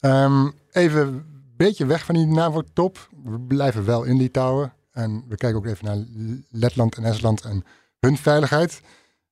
Um, 0.00 0.52
even 0.70 1.06
een 1.06 1.52
beetje 1.56 1.86
weg 1.86 2.04
van 2.04 2.14
die 2.14 2.26
NAVO-top. 2.26 3.08
We 3.24 3.40
blijven 3.40 3.84
wel 3.84 4.04
in 4.04 4.16
Litouwen. 4.16 4.72
En 4.90 5.24
we 5.28 5.36
kijken 5.36 5.58
ook 5.58 5.66
even 5.66 5.84
naar 5.84 6.04
Letland 6.50 6.96
en 6.96 7.04
Estland 7.04 7.44
en 7.44 7.64
hun 8.00 8.16
veiligheid. 8.16 8.80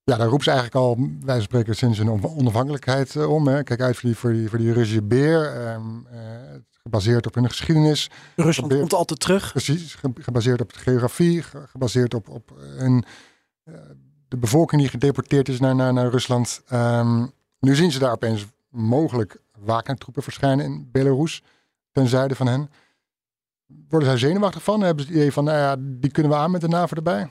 Ja, 0.05 0.17
daar 0.17 0.29
roept 0.29 0.45
ze 0.45 0.51
eigenlijk 0.51 0.79
al, 0.79 1.09
wij 1.21 1.41
spreken 1.41 1.77
sinds 1.77 1.99
hun 1.99 2.25
onafhankelijkheid 2.25 3.15
uh, 3.15 3.31
om. 3.31 3.47
Hè. 3.47 3.63
Kijk 3.63 3.81
uit 3.81 3.97
voor 3.97 4.09
die, 4.09 4.19
voor 4.19 4.33
die, 4.33 4.49
voor 4.49 4.59
die 4.59 4.73
Russische 4.73 5.03
beer. 5.03 5.69
Um, 5.73 6.07
uh, 6.13 6.21
gebaseerd 6.83 7.27
op 7.27 7.35
hun 7.35 7.49
geschiedenis. 7.49 8.11
Rusland 8.37 8.55
gebaseerd, 8.55 8.81
komt 8.81 8.93
altijd 8.93 9.21
terug. 9.21 9.51
Precies, 9.51 9.97
gebaseerd 10.15 10.61
op 10.61 10.73
de 10.73 10.79
geografie, 10.79 11.43
gebaseerd 11.43 12.15
op, 12.15 12.29
op 12.29 12.53
hun, 12.59 13.05
uh, 13.65 13.75
de 14.29 14.37
bevolking 14.37 14.81
die 14.81 14.91
gedeporteerd 14.91 15.49
is 15.49 15.61
naar, 15.61 15.75
naar, 15.75 15.93
naar 15.93 16.11
Rusland. 16.11 16.62
Um, 16.73 17.33
nu 17.61 17.75
zien 17.75 17.93
ze 17.93 17.99
daar 17.99 18.12
opeens 18.12 18.47
mogelijk 18.69 19.41
Wagner-troepen 19.59 20.23
verschijnen 20.23 20.65
in 20.65 20.89
Belarus, 20.93 21.43
ten 21.93 22.07
zuiden 22.07 22.37
van 22.37 22.47
hen. 22.47 22.71
Worden 23.89 24.09
zij 24.09 24.19
zenuwachtig 24.19 24.62
van? 24.62 24.81
Hebben 24.81 25.05
ze 25.05 25.11
het 25.11 25.19
idee 25.19 25.33
van, 25.33 25.45
nou 25.45 25.59
ja, 25.59 25.77
die 25.79 26.11
kunnen 26.11 26.33
we 26.33 26.39
aan 26.39 26.51
met 26.51 26.61
de 26.61 26.69
NAVO 26.69 26.97
erbij? 26.97 27.29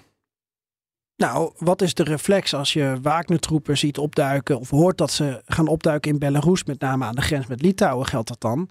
Nou, 1.18 1.54
wat 1.58 1.82
is 1.82 1.94
de 1.94 2.04
reflex 2.04 2.54
als 2.54 2.74
je 2.74 2.98
Wagner-troepen 3.02 3.78
ziet 3.78 3.98
opduiken 3.98 4.60
of 4.60 4.70
hoort 4.70 4.98
dat 4.98 5.12
ze 5.12 5.42
gaan 5.46 5.68
opduiken 5.68 6.12
in 6.12 6.20
Belarus, 6.20 6.64
met 6.64 6.80
name 6.80 7.06
aan 7.06 7.16
de 7.16 7.22
grens 7.22 7.48
met 7.48 7.62
Litouwen 7.62 8.06
geldt 8.06 8.28
dat 8.28 8.42
dan? 8.42 8.70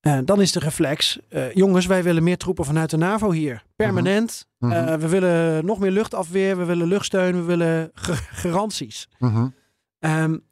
Uh, 0.00 0.18
dan 0.24 0.40
is 0.40 0.52
de 0.52 0.58
reflex, 0.58 1.18
uh, 1.30 1.54
jongens, 1.54 1.86
wij 1.86 2.02
willen 2.02 2.22
meer 2.22 2.36
troepen 2.36 2.64
vanuit 2.64 2.90
de 2.90 2.96
NAVO 2.96 3.30
hier. 3.30 3.62
Permanent. 3.76 4.46
Uh 4.58 4.70
-huh. 4.70 5.00
we 5.00 5.08
willen 5.08 5.64
nog 5.64 5.78
meer 5.78 5.90
luchtafweer, 5.90 6.56
we 6.56 6.64
willen 6.64 6.86
luchtsteun, 6.86 7.34
we 7.34 7.42
willen 7.42 7.90
garanties. 8.44 9.08
Uh 9.18 9.34
-huh. 9.34 10.22
um, 10.22 10.44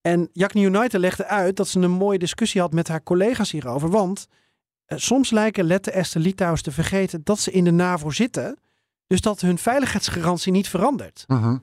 en 0.00 0.28
Jakni 0.32 0.64
United 0.64 1.00
legde 1.00 1.26
uit 1.26 1.56
dat 1.56 1.68
ze 1.68 1.80
een 1.80 1.90
mooie 1.90 2.18
discussie 2.18 2.60
had 2.60 2.72
met 2.72 2.88
haar 2.88 3.02
collega's 3.02 3.50
hierover. 3.50 3.90
Want 3.90 4.28
soms 4.86 5.30
lijken 5.30 5.64
Letten, 5.64 5.92
Esten, 5.92 6.20
Litouwers 6.20 6.62
te 6.62 6.70
vergeten 6.70 7.20
dat 7.24 7.38
ze 7.38 7.50
in 7.50 7.64
de 7.64 7.70
NAVO 7.70 8.10
zitten. 8.10 8.58
Dus 9.06 9.20
dat 9.20 9.40
hun 9.40 9.58
veiligheidsgarantie 9.58 10.52
niet 10.52 10.68
verandert. 10.68 11.24
-huh. 11.26 11.56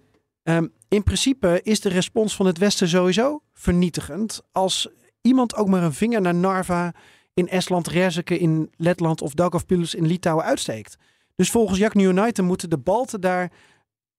um, 0.44 0.74
in 0.88 1.04
principe 1.04 1.60
is 1.64 1.80
de 1.80 1.90
respons 1.90 2.36
van 2.36 2.46
het 2.46 2.58
Westen 2.58 2.88
sowieso 2.88 3.42
vernietigend. 3.54 4.42
Als 4.52 4.90
iemand 5.22 5.56
ook 5.56 5.68
maar 5.68 5.84
een 5.84 5.94
vinger 5.94 6.22
naar 6.22 6.36
Narva 6.36 6.94
in 7.36 7.50
Estland, 7.50 7.88
Rezeke 7.88 8.38
in 8.38 8.72
Letland 8.76 9.22
of 9.22 9.34
Daugavpils 9.34 9.96
in 9.96 10.06
Litouwen 10.06 10.46
uitsteekt. 10.46 10.98
Dus 11.36 11.52
volgens 11.52 11.80
Jack 11.80 11.94
United 11.94 12.46
moeten 12.46 12.70
de 12.70 12.78
Balten 12.78 13.22
daar 13.22 13.52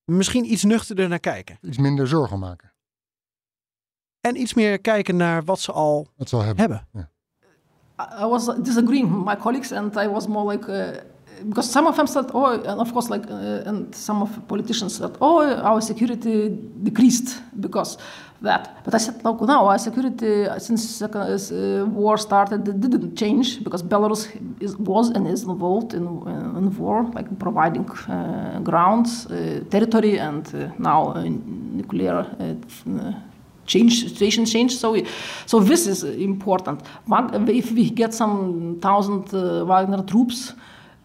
misschien 0.04 0.52
iets 0.52 0.64
nuchterder 0.64 1.08
naar 1.08 1.18
kijken. 1.18 1.58
Iets 1.62 1.78
minder 1.78 2.08
zorgen 2.08 2.38
maken. 2.38 2.72
En 4.20 4.40
iets 4.40 4.54
meer 4.54 4.78
kijken 4.78 5.16
naar 5.16 5.44
wat 5.44 5.60
ze 5.60 5.72
al 5.72 6.08
wat 6.16 6.28
ze 6.28 6.36
al 6.36 6.42
hebben. 6.42 6.60
hebben. 6.60 6.88
Ja. 6.92 7.10
I 7.98 8.28
was 8.28 8.44
disagreeing 8.62 9.14
with 9.14 9.24
my 9.24 9.36
colleagues 9.36 9.72
and 9.72 9.96
I 9.96 10.08
was 10.08 10.26
more 10.26 10.52
like... 10.52 10.70
Uh, 10.70 11.00
because 11.48 11.70
some 11.70 11.86
of 11.86 11.96
them 11.96 12.06
said, 12.06 12.26
oh, 12.34 12.46
and 12.46 12.80
of 12.80 12.92
course, 12.92 13.10
like, 13.10 13.30
uh, 13.30 13.68
and 13.68 13.94
some 13.94 14.22
of 14.22 14.48
politicians 14.48 14.96
said, 14.96 15.16
oh, 15.20 15.44
our 15.56 15.80
security 15.80 16.48
decreased 16.82 17.42
because 17.60 17.98
that. 18.42 18.84
But 18.84 18.94
I 18.94 18.98
said, 18.98 19.24
look, 19.24 19.40
no, 19.40 19.66
our 19.68 19.78
security 19.78 20.46
since 20.58 20.88
second 20.88 21.22
uh, 21.22 21.86
war 21.86 22.16
started 22.18 22.68
it 22.68 22.80
didn't 22.80 23.16
change 23.16 23.62
because 23.62 23.82
Belarus 23.82 24.28
is, 24.60 24.76
was 24.76 25.10
and 25.10 25.26
is 25.26 25.42
involved 25.42 25.94
in, 25.94 26.06
uh, 26.06 26.58
in 26.58 26.76
war, 26.76 27.04
like 27.14 27.38
providing 27.38 27.88
uh, 27.90 28.60
grounds, 28.60 29.26
uh, 29.26 29.64
territory, 29.70 30.18
and 30.18 30.54
uh, 30.54 30.68
now 30.78 31.12
nuclear 31.22 32.26
change 33.66 34.02
situation 34.04 34.44
change. 34.44 34.76
So, 34.76 34.96
so 35.46 35.60
this 35.60 35.86
is 35.86 36.04
important. 36.04 36.82
If 37.48 37.72
we 37.72 37.90
get 37.90 38.14
some 38.14 38.78
thousand 38.80 39.32
Wagner 39.66 40.02
troops, 40.04 40.52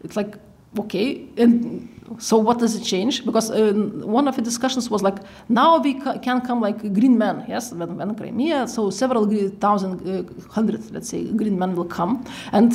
it's 0.03 0.15
like 0.15 0.37
okay 0.79 1.27
and 1.37 1.89
so 2.19 2.37
what 2.37 2.59
does 2.59 2.75
it 2.75 2.83
change? 2.83 3.25
Because 3.25 3.51
uh, 3.51 3.73
one 4.03 4.27
of 4.27 4.35
the 4.35 4.41
discussions 4.41 4.89
was 4.89 5.01
like 5.01 5.19
now 5.49 5.79
we 5.79 5.93
ca 5.93 6.17
can 6.19 6.41
come 6.41 6.59
like 6.61 6.93
green 6.93 7.17
men 7.17 7.45
yes 7.47 7.71
when, 7.71 7.95
when 7.97 8.15
crimea 8.15 8.67
so 8.67 8.89
several 8.89 9.25
thousand 9.59 10.01
uh, 10.07 10.51
hundred 10.51 10.91
let's 10.91 11.09
say 11.09 11.23
green 11.31 11.57
men 11.57 11.75
will 11.75 11.85
come. 11.85 12.23
And 12.51 12.71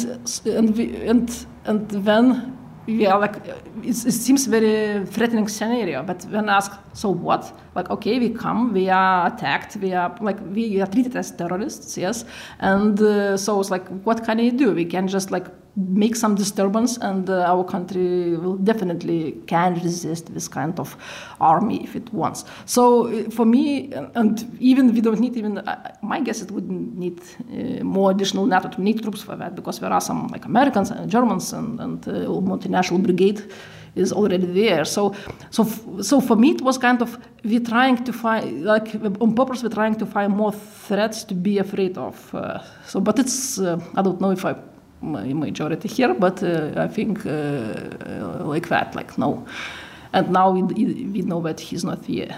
and 0.47 0.77
we, 0.77 0.97
and 1.07 1.47
and 1.67 1.91
then 1.91 2.57
yeah 2.87 3.15
like 3.15 3.37
it 3.83 3.95
seems 3.95 4.47
very 4.47 5.05
threatening 5.07 5.49
scenario 5.49 6.03
but 6.05 6.25
when 6.31 6.49
asked 6.49 6.79
so 6.95 7.11
what? 7.11 7.53
Like 7.75 7.91
okay 7.91 8.19
we 8.19 8.31
come 8.31 8.73
we 8.73 8.89
are 8.89 9.27
attacked 9.27 9.77
we 9.77 9.93
are 9.93 10.17
like 10.21 10.39
we 10.55 10.81
are 10.81 10.87
treated 10.87 11.17
as 11.17 11.31
terrorists 11.31 11.99
yes. 11.99 12.25
And 12.61 13.01
uh, 13.01 13.37
so 13.37 13.61
it's 13.61 13.71
like 13.71 13.87
what 14.05 14.25
can 14.25 14.39
you 14.39 14.53
do? 14.53 14.73
We 14.75 14.85
can 14.87 15.09
just 15.09 15.31
like 15.31 15.47
make 15.77 16.17
some 16.17 16.35
disturbance 16.35 16.97
and 16.99 17.29
uh, 17.29 17.45
our 17.47 17.63
country 17.63 18.37
will 18.37 18.57
definitely 18.57 19.33
can 19.47 19.75
resist 19.75 20.33
this 20.33 20.49
kind 20.49 20.81
of 20.81 20.97
army 21.41 21.85
if 21.85 21.95
it 21.95 22.13
wants. 22.13 22.45
So 22.65 23.07
uh, 23.07 23.31
for 23.31 23.45
me 23.45 23.93
and 24.15 24.57
even 24.59 24.93
we 24.95 25.01
don't 25.01 25.21
need 25.21 25.37
even 25.37 25.59
uh, 25.59 25.97
my 26.03 26.21
guess 26.21 26.41
it 26.41 26.51
wouldn't 26.51 26.97
need 26.97 27.21
uh, 27.21 27.85
more 27.85 28.11
additional 28.11 28.47
nato 28.47 28.69
to 28.71 28.81
need 28.81 29.03
troops 29.03 29.23
for 29.23 29.37
that 29.37 29.55
because 29.55 29.79
there 29.81 29.93
are 29.93 30.01
some 30.01 30.29
like 30.29 30.47
americans 30.47 30.91
and 30.91 31.11
germans 31.11 31.53
and, 31.53 31.81
and 31.81 32.09
uh, 32.09 32.13
multinational 32.41 33.03
brigade 33.03 33.43
is 33.97 34.13
already 34.13 34.47
there. 34.47 34.85
So 34.85 35.15
so 35.51 35.65
so 36.03 36.21
for 36.21 36.37
me 36.37 36.51
it 36.51 36.61
was 36.61 36.79
kind 36.79 37.03
of 37.03 37.19
we're 37.45 37.61
trying 37.61 38.05
to 38.05 38.13
find 38.13 38.65
like 38.65 38.95
on 39.21 39.35
purpose 39.35 39.63
we're 39.63 39.75
trying 39.75 39.97
to 39.97 40.07
find 40.07 40.33
more 40.33 40.53
threats 40.53 41.25
to 41.25 41.35
be 41.35 41.59
afraid 41.59 41.99
of 41.99 42.35
uh, 42.35 42.61
so 42.87 43.01
but 43.01 43.19
it's 43.19 43.59
i 43.59 44.03
don't 44.03 44.21
know 44.21 44.31
if 44.31 44.45
i 44.45 44.55
majority 45.01 45.89
here, 45.89 46.15
but 46.15 46.43
uh, 46.43 46.73
I 46.77 46.89
think 46.89 47.27
uh, 47.27 48.45
like 48.45 48.69
that, 48.69 48.95
like 48.95 49.19
no. 49.19 49.47
And 50.13 50.31
now 50.31 50.51
we, 50.51 50.63
we 50.63 51.23
know 51.23 51.43
that 51.43 51.61
he's 51.61 51.85
not 51.85 52.05
here. 52.05 52.35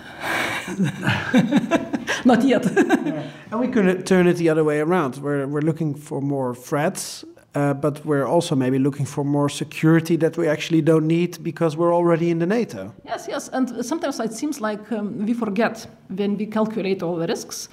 not 2.24 2.42
yet. 2.42 2.64
yeah. 2.76 3.30
And 3.50 3.60
we 3.60 3.68
could 3.68 4.04
turn 4.04 4.26
it 4.26 4.36
the 4.36 4.48
other 4.48 4.64
way 4.64 4.80
around. 4.80 5.18
We're, 5.18 5.46
we're 5.46 5.60
looking 5.60 5.94
for 5.94 6.20
more 6.20 6.54
threats, 6.54 7.24
uh, 7.54 7.74
but 7.74 8.04
we're 8.04 8.26
also 8.26 8.56
maybe 8.56 8.78
looking 8.78 9.06
for 9.06 9.24
more 9.24 9.48
security 9.48 10.16
that 10.16 10.36
we 10.36 10.48
actually 10.48 10.82
don't 10.82 11.06
need 11.06 11.42
because 11.42 11.76
we're 11.76 11.94
already 11.94 12.30
in 12.30 12.38
the 12.38 12.46
NATO. 12.46 12.92
Yes, 13.04 13.26
yes. 13.28 13.48
And 13.48 13.84
sometimes 13.84 14.18
it 14.20 14.32
seems 14.32 14.60
like 14.60 14.90
um, 14.90 15.24
we 15.24 15.34
forget 15.34 15.86
when 16.08 16.36
we 16.36 16.46
calculate 16.46 17.02
all 17.02 17.16
the 17.16 17.26
risks 17.26 17.68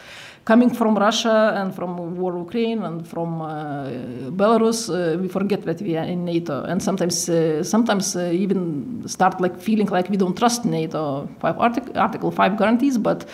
coming 0.45 0.69
from 0.69 0.95
Russia 0.95 1.53
and 1.57 1.73
from 1.73 2.15
war 2.15 2.37
Ukraine 2.37 2.83
and 2.83 3.05
from 3.05 3.41
uh, 3.41 3.89
Belarus, 4.29 4.89
uh, 4.89 5.17
we 5.17 5.27
forget 5.27 5.63
that 5.63 5.81
we 5.81 5.97
are 5.97 6.05
in 6.05 6.23
NATO, 6.23 6.63
and 6.63 6.81
sometimes, 6.81 7.27
uh, 7.27 7.63
sometimes 7.63 8.15
even 8.15 9.03
start 9.07 9.41
like 9.41 9.59
feeling 9.59 9.87
like 9.87 10.07
we 10.09 10.17
don't 10.17 10.37
trust 10.37 10.63
NATO. 10.63 11.27
Five 11.39 11.57
artic- 11.57 11.97
Article 11.97 12.31
Five 12.31 12.57
guarantees, 12.57 12.97
but 12.97 13.25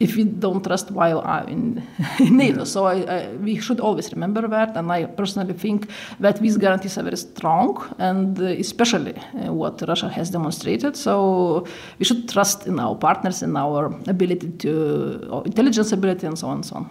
if 0.00 0.16
we 0.16 0.24
don't 0.24 0.64
trust 0.64 0.90
while 0.90 1.20
I'm 1.20 1.48
in, 1.48 1.82
in 2.18 2.36
NATO. 2.36 2.64
So 2.64 2.86
I, 2.86 2.94
I, 3.16 3.28
we 3.36 3.60
should 3.60 3.80
always 3.80 4.10
remember 4.12 4.48
that. 4.48 4.76
And 4.76 4.90
I 4.90 5.04
personally 5.04 5.52
think 5.52 5.88
that 6.20 6.40
these 6.40 6.56
guarantees 6.56 6.96
are 6.98 7.02
very 7.02 7.16
strong, 7.16 7.78
and 7.98 8.40
uh, 8.40 8.44
especially 8.44 9.14
uh, 9.14 9.52
what 9.52 9.82
Russia 9.86 10.08
has 10.08 10.30
demonstrated. 10.30 10.96
So 10.96 11.66
we 11.98 12.04
should 12.04 12.28
trust 12.28 12.66
in 12.66 12.78
our 12.78 12.96
partners, 12.96 13.42
in 13.42 13.56
our 13.56 13.86
ability 14.08 14.48
to, 14.58 15.42
intelligence 15.44 15.92
ability, 15.92 16.26
and 16.26 16.38
so 16.38 16.46
on 16.46 16.54
and 16.54 16.66
so 16.66 16.76
on. 16.76 16.88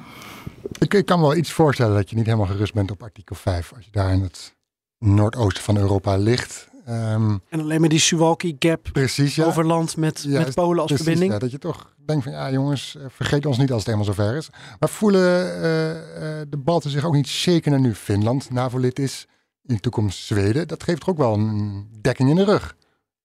Ik, 0.79 0.93
ik 0.93 1.05
kan 1.05 1.19
me 1.19 1.25
wel 1.25 1.35
iets 1.35 1.51
voorstellen 1.51 1.95
dat 1.95 2.09
je 2.09 2.15
niet 2.15 2.25
helemaal 2.25 2.47
gerust 2.47 2.73
bent 2.73 2.91
op 2.91 3.03
artikel 3.03 3.35
5. 3.35 3.73
Als 3.75 3.85
je 3.85 3.91
daar 3.91 4.13
in 4.13 4.21
het 4.21 4.55
noordoosten 4.97 5.63
van 5.63 5.77
Europa 5.77 6.17
ligt. 6.17 6.67
Um, 6.89 7.41
en 7.49 7.59
alleen 7.59 7.79
maar 7.79 7.89
die 7.89 7.99
Suwalki 7.99 8.55
Gap 8.59 8.89
precies, 8.91 9.35
ja. 9.35 9.45
over 9.45 9.65
land 9.65 9.97
met, 9.97 10.25
ja, 10.27 10.39
met 10.39 10.53
Polen 10.53 10.81
als 10.81 10.87
precies, 10.87 11.05
verbinding. 11.05 11.33
Ja, 11.33 11.39
dat 11.39 11.51
je 11.51 11.57
toch 11.57 11.93
denk 12.09 12.23
van 12.23 12.31
ja 12.31 12.51
jongens, 12.51 12.95
eh, 12.95 13.03
vergeet 13.09 13.45
ons 13.45 13.57
niet 13.57 13.71
als 13.71 13.85
het 13.85 13.93
helemaal 13.93 14.13
zover 14.15 14.35
is. 14.35 14.49
Maar 14.79 14.89
voelen 14.89 15.61
eh, 15.61 15.91
eh, 15.91 16.47
de 16.49 16.57
Balten 16.57 16.89
zich 16.89 17.05
ook 17.05 17.13
niet 17.13 17.27
zeker 17.27 17.71
naar 17.71 17.79
nu 17.79 17.95
Finland 17.95 18.49
NAVO-lid 18.51 18.99
is, 18.99 19.25
in 19.65 19.75
de 19.75 19.81
toekomst 19.81 20.25
Zweden? 20.25 20.67
Dat 20.67 20.83
geeft 20.83 20.99
toch 20.99 21.09
ook 21.09 21.17
wel 21.17 21.33
een 21.33 21.87
dekking 22.01 22.29
in 22.29 22.35
de 22.35 22.43
rug. 22.43 22.75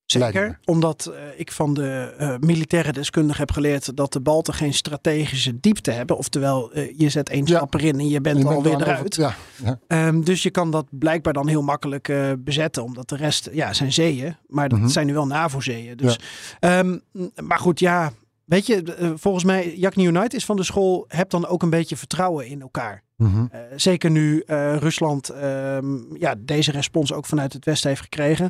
Zeker, 0.07 0.59
omdat 0.65 1.13
ik 1.37 1.53
van 1.53 1.75
de 1.75 2.37
militaire 2.41 2.93
deskundige 2.93 3.41
heb 3.41 3.51
geleerd 3.53 3.97
dat 3.97 4.13
de 4.13 4.21
Balten 4.21 4.55
geen 4.55 4.75
strategische 4.75 5.61
diepte 5.61 5.91
hebben. 5.91 6.17
Oftewel, 6.17 6.79
je 6.97 7.09
zet 7.09 7.29
één 7.29 7.47
Ja. 7.47 7.57
stap 7.57 7.75
erin 7.75 7.99
en 7.99 8.09
je 8.09 8.21
bent 8.21 8.39
Je 8.39 8.45
bent 8.45 8.57
alweer 8.57 8.81
eruit. 8.81 9.15
Ja, 9.15 9.35
ja. 9.65 9.79
Ehm, 9.87 10.21
dus 10.21 10.43
je 10.43 10.51
kan 10.51 10.71
dat 10.71 10.87
blijkbaar 10.91 11.33
dan 11.33 11.49
heel 11.49 11.63
makkelijk 11.63 12.13
bezetten, 12.39 12.83
omdat 12.83 13.09
de 13.09 13.17
rest 13.17 13.49
ja, 13.53 13.73
zijn 13.73 13.93
zeeën. 13.93 14.37
Maar 14.47 14.69
dat 14.69 14.79
Mhm. 14.79 14.89
zijn 14.89 15.07
nu 15.07 15.13
wel 15.13 15.27
NAVO-zeeën. 15.27 15.97
Dus, 15.97 16.19
ehm, 16.61 16.99
maar 17.43 17.59
goed, 17.59 17.81
ja, 17.81 18.13
weet 18.45 18.67
je, 18.67 18.83
eh, 18.83 19.11
volgens 19.15 19.45
mij, 19.45 19.77
Jakni 19.77 20.07
United 20.07 20.35
is 20.35 20.45
van 20.45 20.57
de 20.57 20.63
school, 20.63 21.05
heb 21.09 21.31
dan 21.31 21.47
ook 21.47 21.63
een 21.63 21.71
beetje 21.71 21.97
vertrouwen 21.97 22.47
in 22.47 22.61
elkaar. 22.61 23.03
Mhm. 23.17 23.47
Eh, 23.51 23.61
zeker 23.77 24.11
nu 24.11 24.41
eh, 24.41 24.77
Rusland 24.77 25.29
ehm, 25.29 26.17
ja, 26.17 26.35
deze 26.39 26.71
respons 26.71 27.13
ook 27.13 27.27
vanuit 27.27 27.53
het 27.53 27.65
Westen 27.65 27.89
heeft 27.89 28.03
gekregen. 28.03 28.47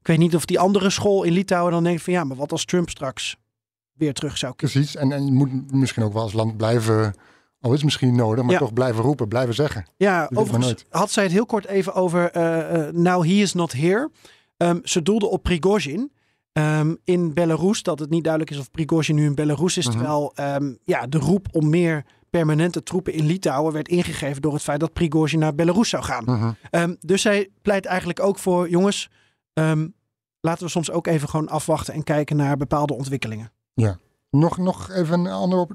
Ik 0.00 0.06
weet 0.06 0.18
niet 0.18 0.34
of 0.34 0.44
die 0.44 0.58
andere 0.58 0.90
school 0.90 1.22
in 1.22 1.32
Litouwen 1.32 1.72
dan 1.72 1.84
denkt 1.84 2.02
van 2.02 2.12
ja, 2.12 2.24
maar 2.24 2.36
wat 2.36 2.52
als 2.52 2.64
Trump 2.64 2.90
straks 2.90 3.36
weer 3.92 4.12
terug 4.14 4.38
zou 4.38 4.54
kiezen. 4.56 4.80
Precies. 4.80 4.96
En, 5.00 5.12
en 5.12 5.26
je 5.26 5.32
moet 5.32 5.72
misschien 5.72 6.02
ook 6.02 6.12
wel 6.12 6.22
als 6.22 6.32
land 6.32 6.56
blijven, 6.56 7.14
al 7.60 7.70
is 7.70 7.76
het 7.76 7.84
misschien 7.84 8.16
nodig, 8.16 8.44
maar 8.44 8.52
Ja. 8.52 8.58
toch 8.58 8.72
blijven 8.72 9.02
roepen, 9.02 9.28
blijven 9.28 9.54
zeggen. 9.54 9.86
Ja, 9.96 10.30
overigens 10.34 10.84
had 10.88 11.10
zij 11.10 11.22
het 11.22 11.32
heel 11.32 11.46
kort 11.46 11.66
even 11.66 11.94
over 11.94 12.30
eh, 12.30 12.92
Now 12.92 13.22
He 13.24 13.32
is 13.32 13.52
not 13.52 13.72
here. 13.72 14.10
Ehm, 14.56 14.78
ze 14.82 15.02
doelde 15.02 15.26
op 15.26 15.42
Prigozhin 15.42 16.12
ehm, 16.54 16.94
in 17.04 17.34
Belarus. 17.34 17.82
Dat 17.82 17.98
het 17.98 18.10
niet 18.10 18.24
duidelijk 18.24 18.52
is 18.52 18.58
of 18.58 18.70
Prigozhin 18.70 19.14
nu 19.14 19.24
in 19.24 19.34
Belarus 19.34 19.76
is. 19.76 19.86
Mhm. 19.86 19.96
Terwijl 19.96 20.32
ehm, 20.34 20.74
ja, 20.84 21.06
de 21.06 21.18
roep 21.18 21.46
om 21.52 21.68
meer 21.70 22.04
permanente 22.30 22.82
troepen 22.82 23.12
in 23.12 23.26
Litouwen 23.26 23.72
werd 23.72 23.88
ingegeven 23.88 24.42
door 24.42 24.52
het 24.52 24.62
feit 24.62 24.80
dat 24.80 24.92
Prigozhin 24.92 25.38
naar 25.38 25.54
Belarus 25.54 25.88
zou 25.88 26.02
gaan. 26.02 26.24
Mhm. 26.24 26.52
Ehm, 26.70 26.94
dus 27.00 27.22
zij 27.22 27.50
pleit 27.62 27.84
eigenlijk 27.86 28.20
ook 28.20 28.38
voor, 28.38 28.68
jongens, 28.70 29.10
laten 30.40 30.64
we 30.64 30.68
soms 30.68 30.90
ook 30.90 31.06
even 31.06 31.28
gewoon 31.28 31.48
afwachten 31.48 31.94
en 31.94 32.02
kijken 32.02 32.36
naar 32.36 32.56
bepaalde 32.56 32.94
ontwikkelingen. 32.94 33.52
Nog, 34.30 34.58
nog 34.58 34.90
even 34.90 35.18
een 35.20 35.32
ander, 35.32 35.66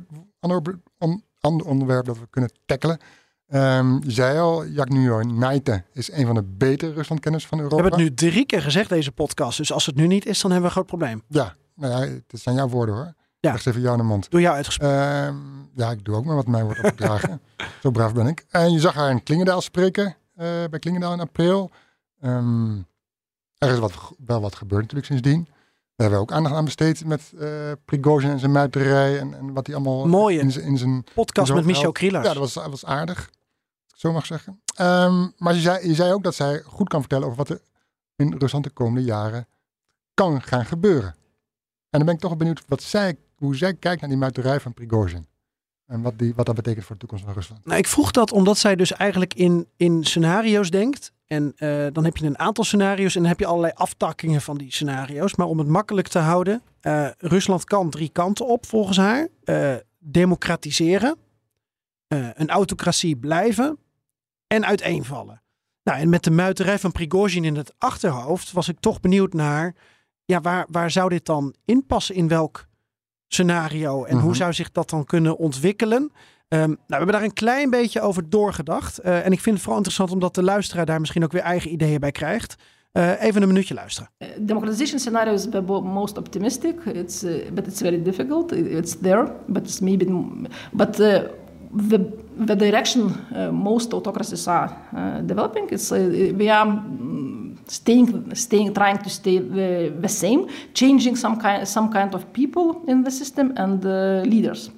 ander 1.39 1.65
onderwerp 1.65 2.06
dat 2.06 2.20
we 2.20 2.28
kunnen 2.30 2.52
tackelen. 2.65 3.00
Ehm, 3.49 3.93
je 4.03 4.12
zei 4.12 4.39
al, 4.39 4.65
Jack 4.65 4.89
Nuyor 4.89 5.25
Naite 5.27 5.83
is 5.93 6.12
een 6.12 6.25
van 6.25 6.35
de 6.35 6.43
betere 6.43 6.93
Ruslandkenners 6.93 7.45
van 7.47 7.57
We 7.57 7.63
Europa. 7.63 7.81
hebben 7.83 7.99
het 8.05 8.09
nu 8.21 8.29
drie 8.29 8.45
keer 8.45 8.62
gezegd, 8.62 8.89
deze 8.89 9.12
podcast. 9.12 9.57
Dus 9.57 9.71
als 9.73 9.85
het 9.85 9.95
nu 9.95 10.07
niet 10.07 10.25
is, 10.25 10.41
dan 10.41 10.51
hebben 10.51 10.69
we 10.69 10.75
een 10.75 10.83
groot 10.83 10.99
probleem. 10.99 11.23
Ja, 11.27 11.55
nou 11.75 11.93
ja, 12.05 12.12
het 12.27 12.41
zijn 12.41 12.55
jouw 12.55 12.67
woorden 12.67 12.95
hoor. 12.95 13.13
Ja. 13.39 13.57
Ze 13.57 13.69
even 13.69 13.81
jou 13.81 13.93
in 13.93 14.01
de 14.01 14.07
mond. 14.07 14.31
Door 14.31 14.41
jou 14.41 14.55
uitgesproken. 14.55 14.97
Ehm, 14.97 15.35
ja, 15.75 15.91
ik 15.91 16.05
doe 16.05 16.15
ook 16.15 16.25
maar 16.25 16.35
wat 16.35 16.47
mij 16.47 16.63
wordt 16.63 16.79
opgedragen. 16.83 17.41
Zo 17.81 17.91
braaf 17.91 18.13
ben 18.13 18.27
ik. 18.27 18.45
En 18.49 18.71
je 18.71 18.79
zag 18.79 18.93
haar 18.93 19.09
in 19.12 19.23
Klingendaal 19.23 19.62
spreken, 19.62 20.05
eh, 20.35 20.45
bij 20.69 20.79
Klingendaal 20.79 21.13
in 21.13 21.19
april. 21.19 21.71
Ehm, 22.21 22.75
er 23.57 23.71
is 23.71 23.79
wat, 23.79 23.93
wel 24.25 24.41
wat 24.41 24.55
gebeurd 24.55 24.81
natuurlijk 24.81 25.07
sindsdien. 25.07 25.43
Daar 25.95 26.09
hebben 26.09 26.17
we 26.17 26.23
ook 26.23 26.31
aandacht 26.38 26.55
aan 26.55 26.65
besteed 26.65 27.05
met 27.05 27.31
eh 27.39 27.47
Prigozhin 27.85 28.29
en 28.31 28.39
zijn 28.39 28.51
muiterij 28.51 29.19
en, 29.19 29.33
en 29.33 29.53
wat 29.53 29.65
hij 29.67 29.75
allemaal 29.75 30.07
Mooie 30.07 30.39
in, 30.39 30.51
zijn- 30.51 30.65
in 30.65 30.77
zijn 30.77 31.03
Podcast 31.13 31.53
met 31.53 31.65
Michel. 31.65 31.91
Krielers. 31.91 32.27
Ja, 32.27 32.33
dat 32.33 32.41
was, 32.41 32.53
dat 32.53 32.69
was 32.69 32.85
aardig. 32.85 33.29
Zo 33.99 34.12
mag 34.12 34.25
zeggen. 34.25 34.62
Ehm, 34.75 35.27
maar 35.38 35.53
je 35.53 35.59
zei, 35.59 35.88
je 35.88 35.93
zei 35.93 36.13
ook 36.13 36.23
dat 36.23 36.35
zij 36.35 36.62
goed 36.65 36.89
kan 36.89 36.99
vertellen 36.99 37.25
over 37.25 37.38
wat 37.38 37.49
er 37.49 37.62
in 38.15 38.35
Rusland 38.38 38.63
de 38.63 38.69
komende 38.69 39.03
jaren 39.03 39.47
kan 40.13 40.41
gaan 40.41 40.65
gebeuren. 40.65 41.15
En 41.89 41.97
dan 41.99 42.05
ben 42.05 42.13
ik 42.13 42.19
toch 42.19 42.38
benieuwd 42.38 42.63
wat 42.67 42.81
zij, 42.81 43.17
hoe 43.35 43.55
zij 43.55 43.73
kijkt 43.73 44.01
naar 44.01 44.09
die 44.09 44.19
muiterij 44.19 44.59
van 44.59 44.73
Prigozhin. 44.73 45.27
En 45.85 46.01
wat, 46.01 46.19
die, 46.19 46.33
wat 46.35 46.45
dat 46.45 46.55
betekent 46.55 46.85
voor 46.85 46.95
de 46.95 46.99
toekomst 46.99 47.23
van 47.23 47.33
Rusland. 47.33 47.65
Nou, 47.65 47.77
ik 47.77 47.88
vroeg 47.88 48.12
dat 48.12 48.31
omdat 48.31 48.57
zij 48.57 48.75
dus 48.75 48.93
eigenlijk 48.93 49.33
in, 49.33 49.67
in 49.75 50.03
scenario's 50.03 50.69
denkt. 50.69 51.12
En 51.25 51.53
eh, 51.55 51.88
dan 51.91 52.03
heb 52.03 52.17
je 52.17 52.25
een 52.25 52.39
aantal 52.39 52.63
scenario's 52.63 53.15
en 53.15 53.21
dan 53.21 53.29
heb 53.29 53.39
je 53.39 53.45
allerlei 53.45 53.73
aftakkingen 53.75 54.41
van 54.41 54.57
die 54.57 54.71
scenario's. 54.71 55.35
Maar 55.35 55.47
om 55.47 55.57
het 55.57 55.67
makkelijk 55.67 56.07
te 56.07 56.19
houden, 56.19 56.62
eh, 56.81 57.09
Rusland 57.17 57.63
kan 57.63 57.89
drie 57.89 58.09
kanten 58.09 58.47
op 58.47 58.65
volgens 58.65 58.97
haar. 58.97 59.27
Eh, 59.43 59.75
democratiseren, 59.99 61.17
een 62.07 62.49
autocratie 62.49 63.15
blijven 63.15 63.77
en 64.49 64.65
uiteenvallen. 64.65 65.41
Nou, 65.83 65.99
en 65.99 66.09
met 66.09 66.23
de 66.23 66.31
muiterij 66.31 66.79
van 66.79 66.91
Prigozhin 66.91 67.43
in 67.45 67.55
het 67.55 67.73
achterhoofd 67.77 68.51
was 68.51 68.67
ik 68.69 68.79
toch 68.79 68.99
benieuwd 68.99 69.33
naar, 69.33 69.75
ja, 70.25 70.41
waar, 70.41 70.65
waar 70.71 70.91
zou 70.91 71.09
dit 71.09 71.25
dan 71.25 71.55
inpassen 71.65 72.15
in 72.15 72.27
welk 72.27 72.65
scenario 73.27 74.03
en 74.03 74.17
hoe 74.17 74.29
Mhm. 74.29 74.38
zou 74.38 74.53
zich 74.53 74.71
dat 74.71 74.89
dan 74.89 75.05
kunnen 75.05 75.38
ontwikkelen? 75.38 76.12
Ehm, 76.47 76.62
nou, 76.67 76.77
we 76.88 76.95
hebben 76.95 77.13
daar 77.13 77.23
een 77.23 77.33
klein 77.33 77.69
beetje 77.69 78.01
over 78.01 78.29
doorgedacht. 78.29 78.97
Eh, 78.97 79.25
en 79.25 79.31
ik 79.31 79.39
vind 79.39 79.53
het 79.55 79.59
vooral 79.63 79.77
interessant 79.77 80.12
omdat 80.12 80.35
de 80.35 80.43
luisteraar 80.43 80.85
daar 80.85 80.99
misschien 80.99 81.23
ook 81.23 81.31
weer 81.31 81.41
eigen 81.41 81.71
ideeën 81.71 81.99
bij 81.99 82.12
krijgt. 82.12 82.55
Eh, 82.91 83.21
even 83.23 83.41
een 83.41 83.47
minuutje 83.47 83.73
luisteren. 83.73 84.09
Uh, 84.17 84.27
democratization 84.39 84.99
scenario 84.99 85.33
is 85.33 85.47
the 85.49 85.62
most 85.83 86.17
optimistic. 86.17 86.85
It's 86.85 87.23
uh, 87.23 87.51
but 87.51 87.67
it's 87.67 87.81
very 87.81 88.01
difficult. 88.03 88.51
It- 88.51 88.67
It's 88.67 88.95
there, 89.01 89.31
but 89.47 89.62
it's 89.63 89.79
maybe 89.79 90.05
but 90.71 90.99
uh, 90.99 91.19
the 91.71 91.99
the 92.45 92.55
direction 92.55 93.12
uh, 93.36 93.51
most 93.51 93.93
autocracies 93.93 94.47
are 94.47 94.69
uh, 94.95 95.21
developing. 95.21 95.67
It's 95.71 95.91
uh, 95.91 96.34
we 96.36 96.49
are 96.49 96.65
mm, 96.65 97.58
staying 97.67 98.36
staying 98.36 98.73
trying 98.73 98.97
to 98.97 99.10
stay 99.10 99.39
the, 99.39 99.93
the 99.99 100.10
same, 100.10 100.47
changing 100.73 101.15
some 101.15 101.39
kind 101.39 101.67
some 101.67 101.91
kind 101.91 102.15
of 102.15 102.32
people 102.34 102.82
in 102.88 103.03
the 103.03 103.12
system 103.12 103.53
and 103.58 103.84
leaders. 104.25 104.71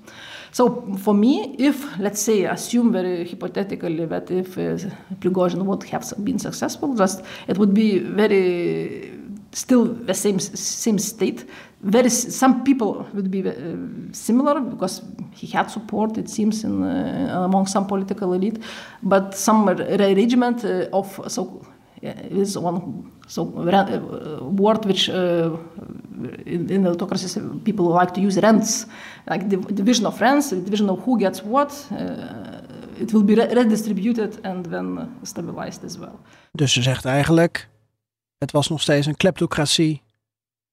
So 0.52 0.82
for 0.98 1.14
me, 1.14 1.56
if 1.58 1.98
let's 1.98 2.22
say 2.22 2.44
assume 2.44 2.92
very 2.92 3.26
hypothetically 3.26 4.06
that 4.06 4.30
if 4.30 4.58
uh, 4.58 4.78
Prigozhin 5.20 5.64
would 5.64 5.84
have 5.84 6.14
been 6.24 6.40
successful, 6.40 6.94
just 6.94 7.24
it 7.48 7.58
would 7.58 7.74
be 7.74 8.00
very 8.00 9.14
still 9.54 9.86
the 9.86 10.14
same 10.14 10.40
same 10.40 11.00
state. 11.00 11.46
Very 11.84 12.06
s- 12.08 12.36
some 12.36 12.62
people 12.64 13.06
would 13.14 13.30
be 13.32 13.40
uh, 13.40 13.54
similar 14.12 14.60
because 14.62 15.02
he 15.34 15.48
had 15.58 15.70
support, 15.72 16.18
it 16.18 16.30
seems, 16.30 16.64
in, 16.64 16.84
uh, 16.84 17.44
among 17.46 17.68
some 17.68 17.86
political 17.86 18.34
elite, 18.34 18.60
but 19.02 19.36
some 19.36 19.66
re- 19.70 19.98
regiment 19.98 20.64
uh, 20.64 20.88
of 20.92 21.20
so 21.28 21.62
is 22.30 22.56
one 22.58 22.82
so 23.28 23.42
uh, 23.58 24.44
word 24.44 24.86
which 24.86 25.10
uh, 25.10 25.52
in, 26.46 26.70
in 26.70 26.88
autocracies 26.88 27.38
people 27.64 27.86
like 28.00 28.12
to 28.14 28.20
use 28.22 28.40
rents, 28.40 28.86
like 29.26 29.48
the 29.50 29.58
division 29.74 30.06
of 30.06 30.20
rents, 30.20 30.50
division 30.50 30.90
of 30.90 31.00
who 31.06 31.18
gets 31.18 31.42
what. 31.44 31.88
Uh, 31.92 32.60
it 33.00 33.12
will 33.14 33.24
be 33.24 33.34
re- 33.36 33.54
redistributed 33.54 34.40
and 34.44 34.66
then 34.70 35.10
stabilized 35.24 35.84
as 35.84 35.98
well. 35.98 36.20
Dus 36.52 36.74
ze 36.74 36.82
zegt 36.82 37.06
eigenlijk, 37.06 37.70
het 38.38 38.52
was 38.52 38.70
nog 38.70 38.82
steeds 38.82 39.08
een 39.08 39.18
kleptocratie 39.18 40.02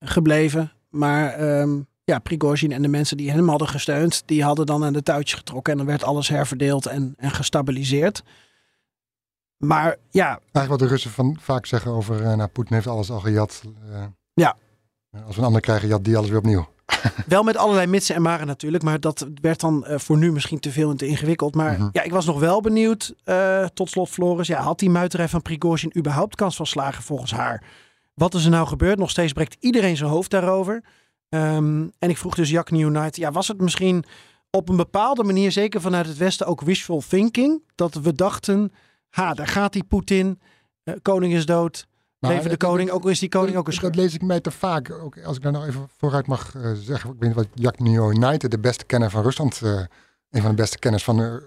gebleven. 0.04 0.72
Maar 0.88 1.32
ehm, 1.32 1.80
ja, 2.04 2.18
Prigozhin 2.18 2.72
en 2.72 2.82
de 2.82 2.88
mensen 2.88 3.16
die 3.16 3.30
hem 3.30 3.48
hadden 3.48 3.68
gesteund, 3.68 4.22
die 4.26 4.44
hadden 4.44 4.66
dan 4.66 4.84
aan 4.84 4.92
de 4.92 5.02
touwtjes 5.02 5.38
getrokken. 5.38 5.72
En 5.72 5.78
dan 5.78 5.86
werd 5.86 6.04
alles 6.04 6.28
herverdeeld 6.28 6.86
en, 6.86 7.14
en 7.16 7.30
gestabiliseerd. 7.30 8.22
Maar 9.56 9.96
ja, 10.10 10.26
Eigenlijk 10.28 10.68
wat 10.68 10.78
de 10.78 10.86
Russen 10.86 11.10
van, 11.10 11.36
vaak 11.40 11.66
zeggen 11.66 11.90
over, 11.92 12.22
eh 12.24 12.34
nou, 12.36 12.48
Poetin 12.48 12.74
heeft 12.74 12.86
alles 12.86 13.10
al 13.10 13.20
gejat. 13.20 13.62
eh, 13.92 14.04
Ja. 14.34 14.56
eh, 15.10 15.24
Als 15.26 15.34
we 15.34 15.40
een 15.40 15.46
ander 15.46 15.60
krijgen, 15.60 15.88
jat 15.88 16.04
die 16.04 16.16
alles 16.16 16.28
weer 16.28 16.38
opnieuw. 16.38 16.68
Wel 17.26 17.42
met 17.42 17.56
allerlei 17.56 17.86
mitsen 17.86 18.14
en 18.14 18.22
maren 18.22 18.46
natuurlijk. 18.46 18.82
Maar 18.82 19.00
dat 19.00 19.26
werd 19.40 19.60
dan 19.60 19.84
voor 19.88 20.16
nu 20.16 20.32
misschien 20.32 20.58
te 20.60 20.70
veel 20.72 20.90
en 20.90 20.96
te 20.96 21.06
ingewikkeld. 21.06 21.54
Maar 21.54 21.72
Mhm. 21.72 21.88
ja, 21.92 22.02
ik 22.02 22.12
was 22.12 22.26
nog 22.26 22.38
wel 22.38 22.60
benieuwd. 22.60 23.14
tot 23.74 23.90
slot, 23.90 24.08
Floris. 24.08 24.46
Ja, 24.46 24.60
had 24.60 24.78
die 24.78 24.90
muiterij 24.90 25.28
van 25.28 25.42
Prigozhin 25.42 25.92
überhaupt 25.96 26.34
kans 26.34 26.56
van 26.56 26.66
slagen 26.66 27.02
volgens 27.02 27.30
haar? 27.32 27.62
Wat 28.18 28.34
is 28.34 28.44
er 28.44 28.50
nou 28.50 28.66
gebeurd? 28.66 28.98
Nog 28.98 29.10
steeds 29.10 29.32
breekt 29.32 29.56
iedereen 29.60 29.96
zijn 29.96 30.10
hoofd 30.10 30.30
daarover. 30.30 30.84
Ehm, 31.28 31.88
en 31.98 32.10
ik 32.10 32.16
vroeg 32.16 32.34
dus 32.34 32.50
Jack 32.50 32.70
United. 32.70 33.16
Ja, 33.16 33.30
was 33.32 33.48
het 33.48 33.60
misschien 33.60 34.04
op 34.50 34.68
een 34.68 34.76
bepaalde 34.76 35.24
manier, 35.24 35.52
zeker 35.52 35.80
vanuit 35.80 36.06
het 36.06 36.16
Westen, 36.16 36.46
ook 36.46 36.60
wishful 36.60 37.02
thinking? 37.08 37.62
Dat 37.74 37.94
we 37.94 38.12
dachten, 38.12 38.72
ha, 39.10 39.34
daar 39.34 39.46
gaat 39.46 39.72
die 39.72 39.84
Poetin. 39.84 40.40
eh, 40.84 40.94
koning 41.02 41.32
is 41.34 41.46
dood. 41.46 41.86
Maar 42.18 42.30
Leven 42.30 42.50
de 42.50 42.56
koning. 42.56 42.90
Ook 42.90 43.08
is 43.08 43.18
die 43.18 43.28
koning 43.28 43.50
ook 43.56 43.66
een 43.66 43.70
Dat 43.72 43.74
schurk. 43.74 43.94
lees 43.94 44.14
ik 44.14 44.22
mij 44.22 44.40
te 44.40 44.50
vaak. 44.50 44.90
Ook 44.90 45.22
als 45.22 45.36
ik 45.36 45.42
daar 45.42 45.52
nog 45.52 45.66
even 45.66 45.88
vooruit 45.96 46.26
mag 46.26 46.54
eh, 46.54 46.72
zeggen. 46.74 47.10
Ik 47.10 47.16
weet 47.18 47.28
niet 47.28 47.38
wat 47.38 47.48
Jack 47.54 47.80
United, 47.80 48.50
de 48.50 48.58
beste 48.58 48.84
kenner 48.84 49.10
van 49.10 49.22
Rusland, 49.22 49.60
eh, 49.62 49.70
een 50.30 50.40
van 50.42 50.50
de 50.50 50.56
beste 50.56 50.78
kenners 50.78 51.04
van. 51.04 51.40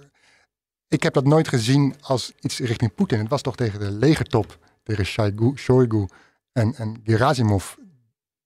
ik 0.88 1.04
heb 1.04 1.14
dat 1.14 1.26
nooit 1.26 1.48
gezien 1.48 1.96
als 2.02 2.32
iets 2.40 2.60
richting 2.60 2.96
Poetin. 2.96 3.20
Het 3.20 3.30
was 3.30 3.42
toch 3.42 3.56
tegen 3.56 3.80
de 3.80 3.92
legertop, 3.92 4.58
tegen 4.84 5.06
Shoigu, 5.06 5.58
Shoigu 5.58 6.06
en, 6.52 6.76
en 6.76 7.02
Gerasimov, 7.04 7.74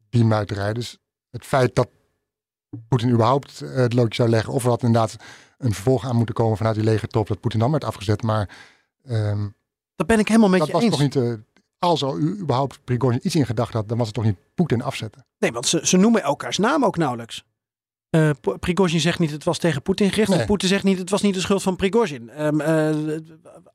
die 0.10 0.24
muiterij. 0.26 0.74
Dus 0.74 0.98
het 1.30 1.46
feit 1.46 1.76
dat 1.76 1.90
Poetin 2.88 3.10
überhaupt 3.10 3.62
eh, 3.62 3.76
het 3.76 3.94
loodje 3.94 4.16
zou 4.16 4.30
leggen, 4.30 4.54
of 4.54 4.64
er 4.64 4.70
had 4.70 4.84
inderdaad 4.84 5.16
een 5.58 5.74
vervolg 5.74 6.06
aan 6.06 6.16
moeten 6.16 6.36
komen 6.36 6.58
vanuit 6.58 6.76
die 6.76 6.84
legertop, 6.84 7.28
dat 7.28 7.40
Poetin 7.40 7.60
dan 7.60 7.72
werd 7.72 7.84
afgezet. 7.84 8.22
Maar 8.24 8.50
ehm, 9.04 9.48
Dat 9.96 10.08
ben 10.08 10.20
ik 10.20 10.28
helemaal 10.28 10.50
met 10.50 10.60
dat 10.60 10.68
je 10.68 10.74
was 10.74 10.84
eens. 10.84 10.92
toch 10.92 11.02
niet. 11.02 11.16
eh, 11.16 11.34
als 11.80 12.02
er 12.02 12.18
u 12.18 12.40
überhaupt 12.40 12.84
Prigozhin 12.84 13.20
iets 13.24 13.36
in 13.36 13.46
gedachten 13.46 13.80
had, 13.80 13.88
dan 13.88 13.98
was 13.98 14.06
het 14.08 14.16
toch 14.16 14.26
niet 14.26 14.38
Poetin 14.56 14.82
afzetten. 14.82 15.26
Nee, 15.40 15.52
want 15.52 15.68
ze, 15.68 15.80
ze 15.88 15.98
noemen 15.98 16.24
elkaars 16.24 16.58
naam 16.58 16.86
ook 16.86 16.98
nauwelijks. 16.98 17.46
Uh, 18.16 18.30
Prigozhin 18.60 19.00
zegt 19.00 19.20
niet 19.20 19.32
het 19.32 19.44
was 19.44 19.58
tegen 19.58 19.82
Poetin 19.82 20.10
gericht. 20.10 20.30
Nee. 20.30 20.40
En 20.40 20.46
Poetin 20.46 20.68
zegt 20.70 20.84
niet 20.84 20.98
het 20.98 21.10
was 21.10 21.22
niet 21.22 21.34
de 21.34 21.40
schuld 21.40 21.62
van 21.64 21.76
Prigozhin. 21.76 22.42
Um, 22.44 22.62
uh, 22.62 23.18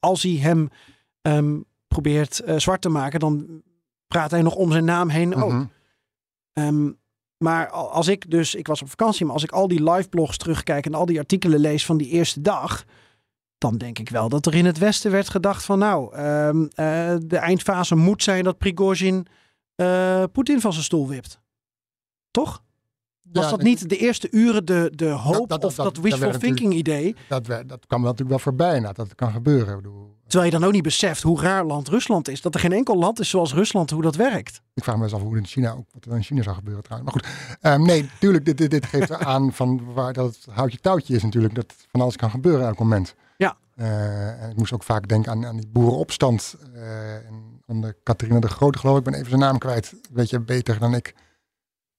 als 0.01 0.23
hij 0.23 0.33
hem 0.33 0.69
um, 1.23 1.65
probeert 1.89 2.43
uh, 2.47 2.59
zwart 2.59 2.81
te 2.83 2.89
maken, 2.89 3.21
dan 3.21 3.63
praat 4.11 4.31
hij 4.31 4.43
nog 4.43 4.55
om 4.55 4.73
zijn 4.73 4.85
naam 4.85 5.09
heen 5.09 5.35
ook. 5.35 5.53
Mhm. 5.53 5.65
Um, 6.53 6.99
maar 7.37 7.69
als 7.71 8.09
ik 8.09 8.31
dus, 8.31 8.55
ik 8.55 8.67
was 8.67 8.83
op 8.83 8.89
vakantie, 8.89 9.25
maar 9.25 9.35
als 9.35 9.43
ik 9.43 9.51
al 9.53 9.69
die 9.69 9.91
live 9.91 10.09
blogs 10.09 10.37
terugkijk 10.37 10.87
en 10.87 10.95
al 10.95 11.07
die 11.07 11.19
artikelen 11.19 11.61
lees 11.61 11.87
van 11.87 11.97
die 11.97 12.09
eerste 12.09 12.41
dag, 12.41 12.85
dan 13.59 13.79
denk 13.79 13.99
ik 13.99 14.09
wel 14.09 14.29
dat 14.29 14.47
er 14.47 14.55
in 14.55 14.65
het 14.67 14.79
Westen 14.79 15.11
werd 15.11 15.29
gedacht 15.29 15.65
van 15.65 15.79
nou, 15.79 16.17
um, 16.19 16.63
uh, 16.63 16.69
de 17.27 17.37
eindfase 17.37 17.95
moet 17.97 18.23
zijn 18.23 18.45
dat 18.45 18.59
Prigozhin 18.59 19.27
uh, 19.77 20.25
Poetin 20.33 20.61
van 20.61 20.73
zijn 20.73 20.85
stoel 20.85 21.09
wipt. 21.09 21.41
Toch? 22.31 22.63
Was 23.23 23.45
Ja, 23.45 23.51
dat 23.51 23.63
niet 23.63 23.89
de 23.89 23.97
eerste 23.97 24.29
uren 24.31 24.65
de, 24.65 24.93
de 24.95 25.09
hoop 25.09 25.49
dat- 25.49 25.49
dat- 25.49 25.65
of 25.65 25.75
dat, 25.75 25.85
dat- 25.85 25.95
dat 25.95 26.05
wishful 26.05 26.39
thinking 26.39 26.73
idee? 26.75 27.17
Dat, 27.29 27.47
dat 27.47 27.87
kwam 27.87 28.01
natuurlijk 28.03 28.29
wel 28.29 28.39
voorbij. 28.39 28.81
Nou, 28.81 28.95
dat 28.95 29.15
kan 29.15 29.33
gebeuren. 29.33 29.69
Ik, 29.77 29.83
bedoel, 29.83 30.17
Terwijl 30.31 30.51
je 30.51 30.59
dan 30.59 30.69
ook 30.69 30.75
niet 30.75 30.83
beseft 30.83 31.23
hoe 31.23 31.41
raar 31.41 31.65
land 31.65 31.89
Rusland 31.89 32.29
is. 32.29 32.41
Dat 32.41 32.55
er 32.55 32.61
geen 32.61 32.73
enkel 32.73 32.97
land 32.97 33.21
is 33.21 33.29
zoals 33.29 33.53
Rusland, 33.55 33.91
hoe 33.91 34.03
dat 34.03 34.17
werkt. 34.17 34.61
ik 34.75 34.85
vraag 34.85 34.97
me 34.97 35.03
eens 35.03 35.13
af 35.13 35.21
hoe 35.21 35.37
in 35.37 35.47
China 35.47 35.71
ook, 35.73 35.87
wat 35.93 36.05
er 36.05 36.17
in 36.17 36.23
China 36.23 36.43
zou 36.43 36.57
gebeuren 36.57 36.83
trouwens. 36.83 37.13
Maar 37.13 37.23
goed, 37.23 37.59
Ehm, 37.61 37.83
nee, 37.83 38.11
tuurlijk, 38.21 38.45
dit, 38.45 38.59
dit, 38.59 38.71
dit 38.71 38.87
geeft 38.87 39.13
aan 39.13 39.53
van 39.53 39.93
waar 39.93 40.13
dat 40.13 40.27
het 40.35 40.55
houtje 40.55 40.79
touwtje 40.79 41.15
is 41.15 41.23
natuurlijk. 41.23 41.55
Dat 41.55 41.75
van 41.91 42.01
alles 42.01 42.17
kan 42.17 42.31
gebeuren 42.31 42.67
elk 42.67 42.79
moment. 42.79 43.15
Ja. 43.37 43.57
Eh, 43.75 44.43
en 44.43 44.51
ik 44.51 44.57
moest 44.57 44.73
ook 44.73 44.83
vaak 44.83 45.09
denken 45.09 45.33
aan, 45.33 45.47
aan 45.47 45.57
die 45.57 45.69
boerenopstand. 45.69 46.57
en 47.27 47.63
onder 47.67 47.97
Catharina 48.05 48.41
de 48.41 48.49
Grote 48.49 48.79
geloof 48.79 48.99
ik. 48.99 49.05
Ik 49.05 49.11
ben 49.11 49.15
even 49.15 49.29
zijn 49.29 49.41
naam 49.41 49.59
kwijt. 49.59 49.95
Weet 50.13 50.31
je 50.31 50.41
beter 50.41 50.79
dan 50.79 50.95
ik. 50.95 51.15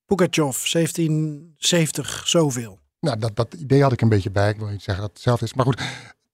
Pugachev, 0.05 0.71
1770, 0.71 2.27
zoveel. 2.27 2.79
Nou, 2.99 3.19
dat, 3.19 3.35
dat 3.35 3.53
idee 3.53 3.81
had 3.81 3.91
ik 3.91 4.01
een 4.01 4.09
beetje 4.09 4.31
bij. 4.31 4.49
Ik 4.49 4.57
wil 4.57 4.67
niet 4.67 4.83
zeggen 4.83 5.03
dat 5.03 5.13
het 5.13 5.13
hetzelfde 5.13 5.45
is. 5.45 5.53
Maar 5.53 5.65
goed, 5.65 5.81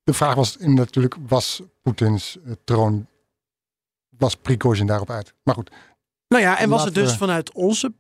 de 0.08 0.13
vraag 0.13 0.36
was 0.36 0.58
in 0.58 0.74
natuurlijk, 0.74 1.15
was 1.28 1.62
Poetins 1.82 2.38
eh, 2.46 2.52
troon, 2.63 3.08
was 4.10 4.36
Prigozhin 4.36 4.88
daarop 4.88 5.10
uit? 5.10 5.34
Maar 5.43 5.56
goed, 5.56 5.72
Nou 6.28 6.43
ja, 6.43 6.60
en 6.60 6.70
was 6.70 6.84
het 6.84 6.93
dus 6.93 7.12
we- 7.12 7.17
vanuit 7.17 7.54
onze, 7.54 7.93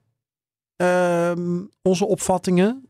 ehm, 0.75 1.63
onze 1.81 2.05
opvattingen, 2.05 2.89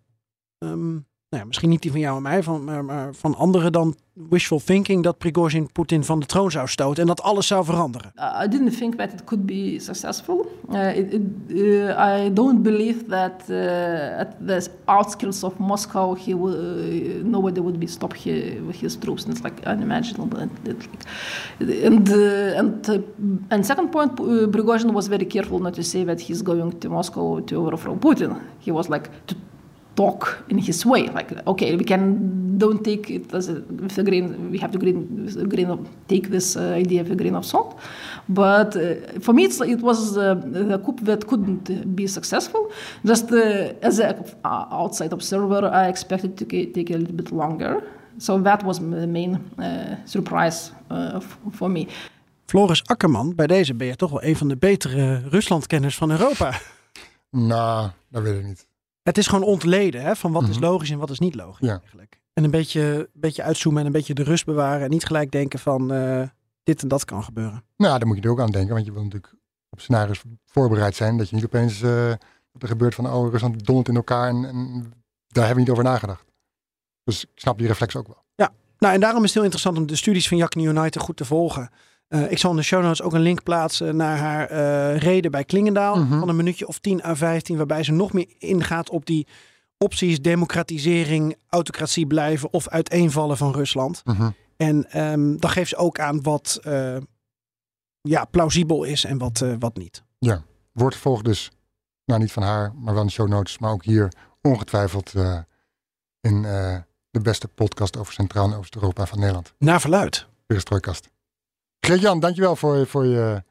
ehm, 0.57 0.97
nou 1.29 1.45
misschien 1.45 1.69
niet 1.69 1.81
die 1.81 1.91
van 1.91 1.99
jou 1.99 2.15
en 2.15 2.21
mij, 2.21 2.43
van, 2.43 2.85
maar, 2.85 3.13
van 3.13 3.35
anderen 3.35 3.71
dan 3.71 3.95
wishful 4.13 4.61
thinking 4.63 5.03
dat 5.03 5.17
Prigozhin 5.17 5.71
Poetin 5.71 6.03
van 6.03 6.19
de 6.19 6.25
troon 6.25 6.51
zou 6.51 6.67
stoten 6.67 7.01
en 7.01 7.07
dat 7.07 7.21
alles 7.21 7.47
zou 7.47 7.65
veranderen. 7.65 8.11
Uh, 8.15 8.41
I 8.43 8.47
didn't 8.47 8.77
think 8.77 8.95
that 8.95 9.13
it 9.13 9.23
could 9.23 9.45
be 9.45 9.79
successful. 9.79 10.45
Uh, 10.69 10.97
uh, 10.97 12.25
I 12.25 12.33
don't 12.33 12.63
believe 12.63 13.05
that 13.07 13.49
at 14.19 14.35
the 14.47 14.69
outskirts 14.85 15.43
of 15.43 15.57
Moscow, 15.57 16.15
he 16.25 16.35
will, 16.35 16.57
nobody 17.23 17.59
would 17.59 17.79
be 17.79 17.87
stop 17.87 18.13
he, 18.15 18.59
with 18.65 18.79
his 18.79 18.95
troops. 18.97 19.25
It's 19.25 19.43
like 19.43 19.65
unimaginable. 19.65 20.39
And, 20.39 20.51
and 23.49 23.65
second 23.65 23.91
point, 23.91 24.15
Prigozhin 24.51 24.93
was 24.93 25.07
very 25.07 25.25
careful 25.25 25.59
not 25.59 25.73
to 25.73 25.83
say 25.83 26.03
that 26.05 26.21
he's 26.21 26.41
going 26.41 26.79
to 26.79 26.89
Moscow 26.89 27.39
to 27.39 27.55
overthrow 27.55 27.95
Putin. 27.95 28.39
He 28.59 28.71
was 28.71 28.87
like 28.89 29.09
to 29.27 29.35
talk 29.97 30.43
in 30.47 30.57
his 30.57 30.85
way. 30.85 31.09
Like, 31.17 31.29
okay, 31.45 31.75
we 31.75 31.83
can 31.83 32.01
don't 32.57 32.83
take 32.83 33.09
it 33.09 33.33
as 33.33 33.49
a, 33.49 33.61
with 33.83 33.97
a 33.97 34.03
grain. 34.03 34.51
We 34.51 34.57
have 34.57 34.71
to 34.71 34.79
grain, 34.79 35.25
with 35.25 35.37
a 35.37 35.45
grain 35.45 35.69
of 35.69 35.79
take 36.07 36.29
this 36.29 36.55
uh, 36.55 36.61
idea 36.83 37.03
with 37.03 37.11
a 37.11 37.15
grain 37.15 37.35
of 37.35 37.45
salt. 37.45 37.79
But 38.29 38.75
uh, 38.75 39.19
for 39.19 39.33
me, 39.33 39.43
it's, 39.43 39.59
it 39.61 39.81
was 39.81 40.17
uh, 40.17 40.35
the 40.35 40.79
coup 40.85 40.95
that 41.03 41.27
couldn't 41.27 41.69
uh, 41.69 41.73
be 41.85 42.07
successful. 42.07 42.71
Just 43.03 43.31
uh, 43.31 43.73
as 43.81 43.99
an 43.99 44.15
outside 44.43 45.13
observer, 45.13 45.61
I 45.65 45.87
expected 45.87 46.37
to 46.37 46.45
take 46.45 46.89
a 46.89 46.97
little 46.97 47.15
bit 47.15 47.31
longer. 47.31 47.83
So 48.17 48.41
that 48.41 48.63
was 48.63 48.79
the 48.79 49.07
main 49.07 49.37
uh, 49.59 49.95
surprise 50.05 50.71
uh, 50.89 51.19
for 51.51 51.69
me. 51.69 51.87
Floris 52.45 52.83
Akkerman, 52.85 53.35
bij 53.35 53.47
deze 53.47 53.73
ben 53.73 53.87
je 53.87 53.95
toch 53.95 54.11
wel 54.11 54.23
een 54.23 54.35
van 54.35 54.47
de 54.47 54.57
betere 54.57 55.21
Ruslandkenners 55.29 55.97
van 55.97 56.11
Europa. 56.11 56.53
nou, 57.29 57.89
dat 58.09 58.23
weet 58.23 58.39
ik 58.39 58.45
niet. 58.45 58.66
Het 59.07 59.17
is 59.17 59.27
gewoon 59.27 59.43
ontleden 59.43 60.01
hè, 60.01 60.15
van 60.15 60.31
wat 60.31 60.43
is 60.47 60.55
Mhm. 60.55 60.63
logisch 60.65 60.89
en 60.89 60.97
wat 60.97 61.09
is 61.09 61.19
niet 61.19 61.35
logisch 61.35 61.67
Ja. 61.67 61.79
eigenlijk. 61.79 62.19
En 62.33 62.43
een 62.43 62.51
beetje, 62.51 63.09
beetje 63.13 63.43
uitzoomen 63.43 63.79
en 63.79 63.85
een 63.85 63.91
beetje 63.91 64.13
de 64.13 64.23
rust 64.23 64.45
bewaren 64.45 64.83
en 64.83 64.89
niet 64.89 65.05
gelijk 65.05 65.31
denken 65.31 65.59
van 65.59 65.91
eh, 65.93 66.21
dit 66.63 66.81
en 66.81 66.87
dat 66.87 67.05
kan 67.05 67.23
gebeuren. 67.23 67.63
Nou, 67.77 67.97
daar 67.97 68.07
moet 68.07 68.17
je 68.17 68.23
er 68.23 68.29
ook 68.29 68.39
aan 68.39 68.51
denken, 68.51 68.73
want 68.73 68.85
je 68.85 68.91
wil 68.91 69.03
natuurlijk 69.03 69.33
op 69.69 69.79
scenario's 69.81 70.21
voorbereid 70.45 70.95
zijn. 70.95 71.17
Dat 71.17 71.29
je 71.29 71.35
niet 71.35 71.45
opeens, 71.45 71.81
eh 71.81 72.07
wat 72.51 72.61
er 72.61 72.67
gebeurt 72.67 72.95
van, 72.95 73.11
oh, 73.13 73.31
Rusland 73.31 73.65
dondert 73.65 73.87
in 73.87 73.95
elkaar 73.95 74.27
en, 74.29 74.45
en 74.45 74.93
daar 75.27 75.45
hebben 75.45 75.53
we 75.53 75.59
niet 75.59 75.69
over 75.69 75.83
nagedacht. 75.83 76.25
Dus 77.03 77.23
ik 77.23 77.29
snap 77.35 77.57
die 77.57 77.67
reflex 77.67 77.95
ook 77.95 78.07
wel. 78.07 78.25
Nou, 78.79 78.93
en 78.93 78.99
daarom 78.99 79.19
is 79.19 79.25
het 79.25 79.33
heel 79.33 79.43
interessant 79.43 79.77
om 79.77 79.85
de 79.85 79.95
studies 79.95 80.27
van 80.27 80.37
Jacques 80.37 80.65
United 80.65 81.01
goed 81.01 81.17
te 81.17 81.25
volgen. 81.25 81.69
Eh, 82.07 82.31
ik 82.31 82.37
zal 82.37 82.51
in 82.51 82.57
de 82.57 82.63
show 82.63 82.83
notes 82.83 83.01
ook 83.01 83.13
een 83.13 83.21
link 83.21 83.43
plaatsen 83.43 83.95
naar 83.95 84.17
haar 84.17 84.49
eh, 84.49 84.97
reden 84.97 85.31
bij 85.31 85.43
Klingendaal. 85.43 85.95
Mhm. 85.95 86.19
Van 86.19 86.29
een 86.29 86.35
minuutje 86.35 86.67
of 86.67 86.79
10 86.79 87.03
à 87.03 87.15
15, 87.15 87.57
waarbij 87.57 87.83
ze 87.83 87.91
nog 87.91 88.13
meer 88.13 88.33
ingaat 88.37 88.89
op 88.89 89.05
die 89.05 89.27
opties 89.77 90.21
democratisering, 90.21 91.35
autocratie 91.49 92.07
blijven 92.07 92.53
of 92.53 92.67
uiteenvallen 92.67 93.37
van 93.37 93.51
Rusland. 93.51 94.01
Mhm. 94.05 94.29
En 94.57 94.91
ehm, 94.91 95.37
dan 95.37 95.49
geeft 95.49 95.69
ze 95.69 95.75
ook 95.75 95.99
aan 95.99 96.21
wat 96.21 96.59
eh, 96.61 96.97
ja, 98.01 98.25
plausibel 98.25 98.83
is 98.83 99.03
en 99.03 99.17
wat, 99.17 99.45
wat 99.59 99.77
niet. 99.77 100.03
Wordt 100.71 100.95
volgt 100.95 101.25
dus, 101.25 101.51
nou 102.05 102.19
niet 102.19 102.31
van 102.31 102.43
haar, 102.43 102.73
maar 102.75 102.93
wel 102.93 103.01
in 103.01 103.07
de 103.07 103.13
show 103.13 103.27
notes, 103.27 103.57
maar 103.57 103.71
ook 103.71 103.83
hier 103.83 104.13
ongetwijfeld 104.41 105.13
in 106.21 106.41
de 107.09 107.21
beste 107.21 107.47
podcast 107.47 107.97
over 107.97 108.13
Centraal 108.13 108.51
en 108.51 108.57
Oost-Europa 108.57 109.05
van 109.05 109.19
Nederland. 109.19 109.53
Naar 109.57 109.81
verluid. 109.81 110.27
Perestrojkast. 110.45 111.09
Geert-Jan, 111.87 112.19
dankjewel 112.19 112.55
voor, 112.55 112.87
voor 112.87 113.05
je 113.05 113.43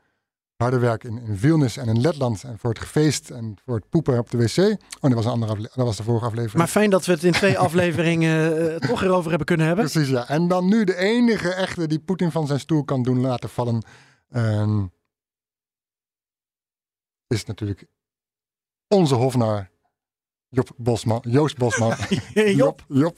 harde 0.57 0.79
werk 0.79 1.05
in, 1.05 1.19
in 1.19 1.37
Vilnius 1.37 1.77
en 1.77 1.89
in 1.89 2.01
Letland. 2.01 2.45
En 2.45 2.59
voor 2.59 2.71
het 2.71 2.79
gefeest 2.79 3.31
en 3.31 3.57
voor 3.65 3.75
het 3.77 3.89
poepen 3.89 4.19
op 4.19 4.31
de 4.31 4.37
wc. 4.39 4.57
Oh, 4.59 4.77
dat 5.01 5.13
was, 5.13 5.25
een 5.25 5.31
andere 5.31 5.53
afle- 5.53 5.71
dat 5.75 5.87
was 5.87 5.97
de 5.97 6.03
vorige 6.03 6.25
aflevering. 6.25 6.59
Maar 6.59 6.67
fijn 6.69 6.91
dat 6.91 7.07
we 7.07 7.13
het 7.13 7.25
in 7.25 7.33
twee 7.33 7.59
afleveringen 7.67 8.71
eh, 8.73 8.89
toch 8.89 9.03
erover 9.03 9.29
hebben 9.29 9.47
kunnen 9.47 9.67
hebben. 9.67 9.91
Precies, 9.91 10.09
ja. 10.11 10.29
En 10.29 10.49
dan 10.49 10.69
nu 10.69 10.85
de 10.85 10.97
enige 10.97 11.53
echte 11.55 11.87
die 11.87 11.99
Poetin 12.01 12.31
van 12.31 12.47
zijn 12.47 12.61
stoel 12.61 12.85
kan 12.85 13.03
doen 13.03 13.21
laten 13.21 13.49
vallen. 13.49 13.85
ehm, 14.31 14.85
is 17.27 17.45
natuurlijk 17.45 17.87
onze 18.89 19.15
hofnaar 19.15 19.71
Job 20.49 20.69
Bosman. 20.77 21.23
Joost 21.29 21.57
Bosman. 21.57 21.95
Job. 22.35 22.85
Job. 22.89 23.17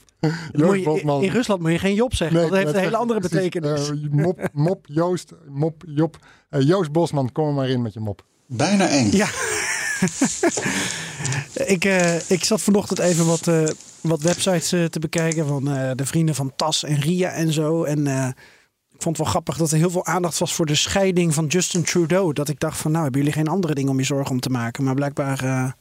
Joost 0.51 0.77
je- 0.77 0.83
Bosman. 0.83 1.23
in 1.23 1.29
Rusland 1.29 1.61
moet 1.61 1.71
je 1.71 1.79
geen 1.79 1.93
Job 1.95 2.13
zeggen, 2.15 2.37
want 2.39 2.49
dat 2.51 2.59
heeft 2.63 2.73
een 2.73 2.79
hele 2.81 2.97
andere 2.97 3.19
precies, 3.19 3.37
betekenis. 3.49 3.89
eh, 3.89 3.95
mop, 4.11 4.47
mop, 4.53 4.85
Joost, 4.87 5.33
mop, 5.47 5.83
Job. 5.87 6.17
Eh, 6.49 6.61
Joost 6.61 6.91
Bosman, 6.91 7.31
kom 7.31 7.47
er 7.47 7.53
maar 7.53 7.69
in 7.69 7.81
met 7.81 7.93
je 7.93 7.99
mop. 7.99 8.25
Bijna 8.47 8.87
eng. 8.89 9.09
Ja. 9.11 9.27
ik, 11.75 11.85
eh, 11.85 12.29
ik 12.29 12.43
zat 12.43 12.61
vanochtend 12.61 12.99
even 12.99 13.25
wat, 13.25 13.47
eh, 13.47 13.63
wat 14.01 14.21
websites 14.21 14.69
te 14.69 14.99
bekijken 14.99 15.47
van 15.47 15.69
eh, 15.71 15.91
de 15.95 16.05
vrienden 16.05 16.35
van 16.35 16.51
Tas 16.55 16.83
en 16.83 16.99
Ria 16.99 17.29
en 17.31 17.53
zo. 17.53 17.83
En 17.83 18.07
eh, 18.07 18.27
ik 18.93 19.01
vond 19.01 19.17
het 19.17 19.17
wel 19.17 19.25
grappig 19.33 19.57
dat 19.57 19.71
er 19.71 19.77
heel 19.77 19.89
veel 19.89 20.05
aandacht 20.05 20.37
was 20.37 20.53
voor 20.53 20.65
de 20.65 20.75
scheiding 20.75 21.33
van 21.33 21.45
Justin 21.45 21.83
Trudeau. 21.83 22.33
Dat 22.33 22.49
ik 22.49 22.59
dacht 22.59 22.77
van 22.77 22.91
nou, 22.91 23.03
hebben 23.03 23.21
jullie 23.21 23.35
geen 23.35 23.47
andere 23.47 23.73
dingen 23.73 23.91
om 23.91 23.99
je 23.99 24.05
zorgen 24.05 24.31
om 24.31 24.39
te 24.39 24.49
maken? 24.49 24.83
Maar 24.83 24.93
blijkbaar 24.95 25.43
eh, 25.43 25.71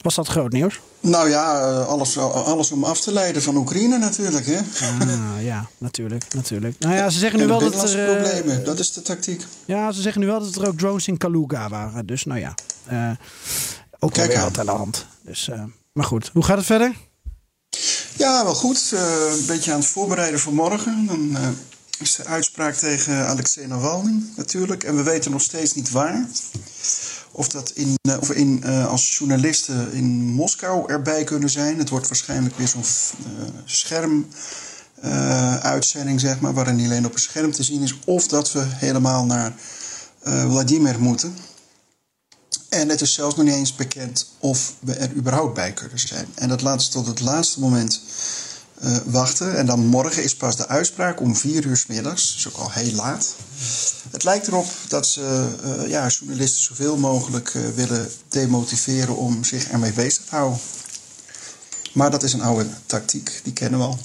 was 0.00 0.14
dat 0.14 0.28
groot 0.28 0.52
nieuws. 0.52 0.80
Nou 1.00 1.28
ja, 1.28 1.60
eh, 1.60 1.86
alles, 1.86 2.18
alles 2.18 2.70
om 2.70 2.84
af 2.84 3.00
te 3.00 3.12
leiden 3.12 3.42
van 3.42 3.56
Oekraïne 3.56 3.98
natuurlijk. 3.98 4.46
Hè? 4.46 4.58
Ah, 4.58 5.44
ja, 5.44 5.68
natuurlijk, 5.78 6.34
natuurlijk. 6.34 6.78
Nou 6.78 6.94
ja, 6.94 7.10
ze 7.10 7.18
zeggen 7.18 7.38
nu 7.40 7.46
wel 7.46 7.58
dat 7.58 7.90
er... 7.92 7.98
eh, 7.98 8.20
problemen, 8.20 8.64
dat 8.64 8.78
is 8.78 8.92
de 8.92 9.02
tactiek. 9.02 9.44
Ja, 9.64 9.92
ze 9.92 10.00
zeggen 10.00 10.20
nu 10.20 10.26
wel 10.26 10.38
dat 10.40 10.54
er 10.54 10.66
ook 10.68 10.78
drones 10.78 11.08
in 11.08 11.16
Kaluga 11.16 11.68
waren. 11.68 12.06
Dus 12.06 12.24
nou 12.24 12.40
ja, 12.40 12.54
eh, 12.86 13.10
ook 13.98 14.12
Kijk 14.12 14.36
wat 14.36 14.58
aan 14.58 14.66
de 14.66 14.72
hand. 14.72 15.06
Dus, 15.24 15.50
maar 15.92 16.06
goed, 16.06 16.30
hoe 16.32 16.44
gaat 16.44 16.56
het 16.56 16.66
verder? 16.66 16.94
Ja, 18.16 18.44
wel 18.44 18.54
goed. 18.54 18.92
Een 19.38 19.46
beetje 19.46 19.72
aan 19.72 19.78
het 19.78 19.88
voorbereiden 19.88 20.40
voor 20.40 20.54
morgen. 20.54 21.06
Dan 21.06 21.36
is 21.98 22.16
de 22.16 22.24
uitspraak 22.24 22.74
tegen 22.74 23.26
Alexei 23.26 23.66
Navalny 23.66 24.22
natuurlijk. 24.36 24.84
En 24.84 24.96
we 24.96 25.02
weten 25.02 25.30
nog 25.30 25.42
steeds 25.42 25.74
niet 25.74 25.90
waar. 25.90 26.26
Of, 27.32 27.48
dat 27.48 27.70
in, 27.70 27.94
eh, 28.02 28.16
of 28.20 28.30
in, 28.30 28.62
eh, 28.64 28.86
als 28.86 29.16
journalisten 29.18 29.92
in 29.92 30.04
Moskou 30.24 30.92
erbij 30.92 31.24
kunnen 31.24 31.50
zijn. 31.50 31.78
Het 31.78 31.88
wordt 31.88 32.08
waarschijnlijk 32.08 32.56
weer 32.58 32.68
zo'n 32.68 32.82
eh, 32.82 33.48
scherm. 33.64 34.26
eh, 35.00 35.56
uitzending, 35.56 36.20
zeg 36.20 36.40
maar, 36.40 36.54
waarin 36.54 36.76
niet 36.76 36.86
alleen 36.86 37.06
op 37.06 37.12
een 37.14 37.20
scherm 37.20 37.52
te 37.52 37.62
zien 37.62 37.82
is, 37.82 37.98
of 38.04 38.26
dat 38.28 38.52
we 38.52 38.62
helemaal 38.66 39.24
naar 39.24 39.54
eh, 40.22 40.50
Vladimir 40.50 41.00
moeten. 41.00 41.36
En 42.68 42.88
het 42.88 43.00
is 43.00 43.12
zelfs 43.14 43.34
nog 43.36 43.44
niet 43.44 43.54
eens 43.54 43.74
bekend 43.74 44.30
of 44.38 44.74
we 44.80 44.92
er 44.94 45.12
überhaupt 45.12 45.54
bij 45.54 45.72
kunnen 45.72 45.98
zijn. 45.98 46.26
En 46.34 46.48
dat 46.48 46.62
laat 46.62 46.82
ze 46.82 46.90
tot 46.90 47.06
het 47.06 47.20
laatste 47.20 47.60
moment 47.60 48.00
eh, 48.82 48.96
wachten. 49.04 49.56
En 49.56 49.66
dan 49.66 49.86
morgen 49.86 50.22
is 50.22 50.36
pas 50.36 50.56
de 50.56 50.68
uitspraak 50.68 51.20
om 51.20 51.36
vier 51.36 51.64
uur 51.66 51.76
's 51.76 51.86
middags. 51.86 52.28
Dat 52.28 52.36
is 52.36 52.48
ook 52.48 52.56
al 52.56 52.70
heel 52.70 52.92
laat. 52.92 53.34
Het 54.10 54.24
lijkt 54.24 54.46
erop 54.46 54.66
dat 54.88 55.06
ze 55.06 55.48
eh, 55.62 55.88
ja, 55.88 56.08
journalisten 56.08 56.62
zoveel 56.62 56.96
mogelijk 56.96 57.54
eh, 57.54 57.62
willen 57.74 58.08
demotiveren 58.28 59.16
om 59.16 59.44
zich 59.44 59.70
ermee 59.70 59.92
bezig 59.92 60.24
te 60.24 60.36
houden. 60.36 60.58
Maar 61.92 62.10
dat 62.10 62.22
is 62.22 62.32
een 62.32 62.42
oude 62.42 62.66
tactiek, 62.86 63.40
die 63.42 63.52
kennen 63.52 63.78
we 63.78 63.86
al. 63.86 63.98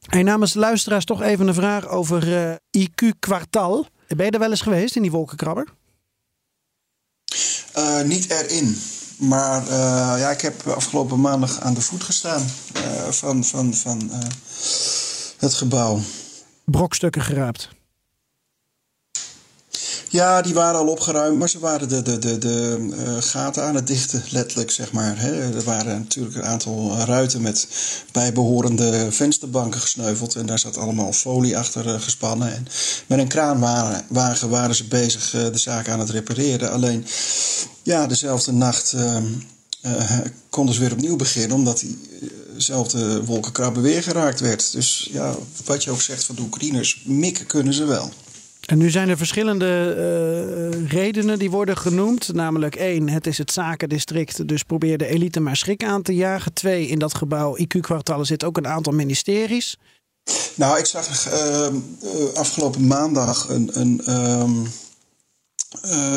Hey, 0.00 0.22
namens 0.22 0.52
de 0.52 0.58
luisteraars 0.58 1.04
toch 1.04 1.22
even 1.22 1.48
een 1.48 1.54
vraag 1.54 1.88
over 1.88 2.58
IQ 2.78 3.18
kwartal. 3.18 3.86
Ben 4.06 4.26
je 4.26 4.30
er 4.32 4.38
wel 4.38 4.50
eens 4.50 4.60
geweest 4.60 4.96
in 4.96 5.02
die 5.02 5.10
wolkenkrabber? 5.10 5.66
Niet 8.04 8.30
erin. 8.30 8.80
Maar 9.18 9.62
uh, 9.62 9.70
ja, 10.18 10.30
ik 10.30 10.40
heb 10.40 10.66
afgelopen 10.66 11.20
maandag 11.20 11.60
aan 11.60 11.74
de 11.74 11.80
voet 11.80 12.02
gestaan 12.02 12.46
van, 13.10 13.44
van, 13.44 13.74
van 13.74 14.10
het 15.38 15.54
gebouw. 15.54 16.00
Brokstukken 16.64 17.22
geraapt. 17.22 17.68
Ja, 20.10 20.42
die 20.42 20.54
waren 20.54 20.80
al 20.80 20.86
opgeruimd, 20.86 21.38
maar 21.38 21.48
ze 21.48 21.58
waren 21.58 21.88
de, 21.88 22.02
de, 22.02 22.18
de, 22.18 22.38
de 22.38 22.88
uh, 22.90 23.16
gaten 23.22 23.62
aan 23.62 23.74
het 23.74 23.86
dichten, 23.86 24.22
letterlijk 24.30 24.70
zeg 24.70 24.92
maar. 24.92 25.20
Hè. 25.20 25.56
Er 25.56 25.64
waren 25.64 25.98
natuurlijk 25.98 26.36
een 26.36 26.44
aantal 26.44 26.96
ruiten 26.96 27.42
met 27.42 27.68
bijbehorende 28.12 29.12
vensterbanken 29.12 29.80
gesneuveld. 29.80 30.34
En 30.34 30.46
daar 30.46 30.58
zat 30.58 30.76
allemaal 30.76 31.12
folie 31.12 31.58
achter 31.58 31.86
uh, 31.86 32.00
gespannen. 32.00 32.54
En 32.54 32.66
met 33.06 33.18
een 33.18 33.28
kraanwagen 33.28 34.48
waren 34.48 34.74
ze 34.74 34.84
bezig 34.84 35.34
uh, 35.34 35.42
de 35.52 35.58
zaak 35.58 35.88
aan 35.88 36.00
het 36.00 36.10
repareren. 36.10 36.70
Alleen, 36.70 37.06
ja, 37.82 38.06
dezelfde 38.06 38.52
nacht 38.52 38.94
konden 40.50 40.74
ze 40.74 40.80
weer 40.80 40.92
opnieuw 40.92 41.16
beginnen, 41.16 41.56
omdat 41.56 41.84
diezelfde 42.52 43.24
wolkenkrabber 43.24 43.82
weer 43.82 44.02
geraakt 44.02 44.40
werd. 44.40 44.72
Dus 44.72 45.08
ja, 45.12 45.34
wat 45.64 45.84
je 45.84 45.90
ook 45.90 46.00
zegt 46.00 46.24
van 46.24 46.34
de 46.34 46.42
Oekraïners, 46.42 47.02
mikken 47.06 47.46
kunnen 47.46 47.74
ze 47.74 47.84
wel. 47.84 48.12
En 48.68 48.78
nu 48.78 48.90
zijn 48.90 49.08
er 49.08 49.16
verschillende 49.16 49.94
uh, 50.82 50.90
redenen 50.90 51.38
die 51.38 51.50
worden 51.50 51.76
genoemd. 51.76 52.34
Namelijk 52.34 52.76
één, 52.76 53.08
het 53.08 53.26
is 53.26 53.38
het 53.38 53.52
zakendistrict, 53.52 54.48
dus 54.48 54.62
probeer 54.62 54.98
de 54.98 55.06
elite 55.06 55.40
maar 55.40 55.56
schrik 55.56 55.84
aan 55.84 56.02
te 56.02 56.14
jagen. 56.14 56.52
Twee, 56.52 56.86
in 56.86 56.98
dat 56.98 57.14
gebouw 57.14 57.58
IQ-kwartallen 57.58 58.26
zitten 58.26 58.48
ook 58.48 58.56
een 58.56 58.66
aantal 58.66 58.92
ministeries. 58.92 59.78
Nou, 60.54 60.78
ik 60.78 60.84
zag 60.84 61.32
uh, 61.32 61.66
afgelopen 62.34 62.86
maandag 62.86 63.48
een, 63.48 63.70
een 63.72 64.14
um, 64.40 64.66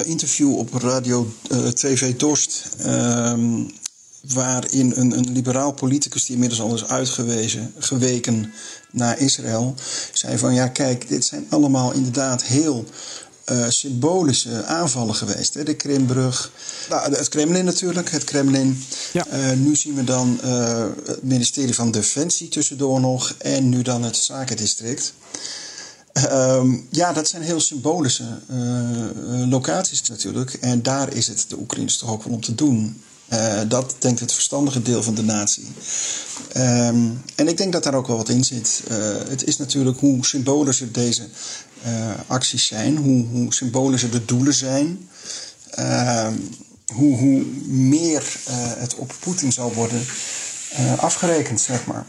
interview 0.06 0.58
op 0.58 0.74
radio 0.74 1.32
TV 1.74 2.16
Dorst. 2.16 2.76
Ehm, 2.80 3.64
waarin 4.34 4.91
een, 4.95 5.18
een 5.18 5.32
liberaal 5.32 5.72
politicus 5.72 6.26
die 6.26 6.34
inmiddels 6.34 6.62
al 6.62 6.74
is 6.74 6.88
uitgewezen, 6.88 7.74
geweken 7.78 8.54
naar 8.92 9.20
Israël, 9.20 9.76
zei 10.14 10.38
van 10.38 10.54
ja 10.54 10.68
kijk, 10.68 11.08
dit 11.08 11.26
zijn 11.26 11.46
allemaal 11.50 11.92
inderdaad 11.92 12.44
heel 12.44 12.86
uh, 13.52 13.70
symbolische 13.70 14.64
aanvallen 14.64 15.16
geweest. 15.16 15.54
Hè? 15.54 15.64
De 15.64 15.74
Krimbrug, 15.74 16.52
nou, 16.89 17.16
het 17.16 17.30
Kremlin 17.30 17.66
natuurlijk, 17.66 18.12
het 18.12 18.24
Kremlin. 18.24 18.84
Ja. 19.14 19.28
Uh, 19.34 19.52
nu 19.52 19.76
zien 19.76 19.96
we 19.96 20.04
dan 20.04 20.39
uh, 20.44 20.86
het 21.06 21.24
ministerie 21.24 21.76
van 21.76 21.92
Defensie 21.92 22.50
tussendoor 22.50 23.00
nog 23.00 23.36
en 23.38 23.70
nu 23.70 23.82
dan 23.82 24.04
het 24.04 24.16
zakendistrict. 24.16 25.14
Um, 26.32 26.88
ja, 26.89 27.14
dat 27.14 27.28
zijn 27.28 27.42
heel 27.42 27.60
symbolische 27.60 28.39
locaties 29.50 30.10
natuurlijk. 30.10 30.54
En 30.54 30.84
daar 30.84 31.14
is 31.14 31.28
het 31.28 31.46
de 31.48 31.58
Oekraïners 31.58 31.98
toch 31.98 32.10
ook 32.10 32.24
wel 32.24 32.34
om 32.34 32.42
te 32.42 32.56
doen. 32.56 33.04
Uh, 33.34 33.62
dat 33.68 33.96
denkt 34.00 34.20
het 34.20 34.34
verstandige 34.34 34.82
deel 34.82 35.04
van 35.04 35.16
de 35.16 35.24
natie. 35.24 35.68
Um, 36.58 37.22
en 37.36 37.48
ik 37.48 37.58
denk 37.58 37.74
dat 37.74 37.84
daar 37.84 37.94
ook 37.94 38.08
wel 38.08 38.18
wat 38.18 38.30
in 38.30 38.44
zit. 38.44 38.84
Uh, 38.92 38.98
het 39.30 39.44
is 39.44 39.58
natuurlijk 39.58 40.00
hoe 40.00 40.26
symbolischer 40.26 40.92
deze 40.92 41.28
uh, 41.86 42.12
acties 42.28 42.68
zijn, 42.68 42.98
hoe, 42.98 43.26
hoe 43.26 43.54
symbolischer 43.54 44.12
de 44.12 44.26
doelen 44.26 44.54
zijn, 44.54 45.10
ehm, 45.70 46.34
hoe, 46.94 47.18
hoe 47.18 47.44
meer 47.68 48.40
het 48.78 48.96
op 48.96 49.14
Poetin 49.20 49.52
zal 49.52 49.74
worden 49.74 50.06
afgerekend, 50.98 51.62
zeg 51.62 51.86
maar. 51.86 52.06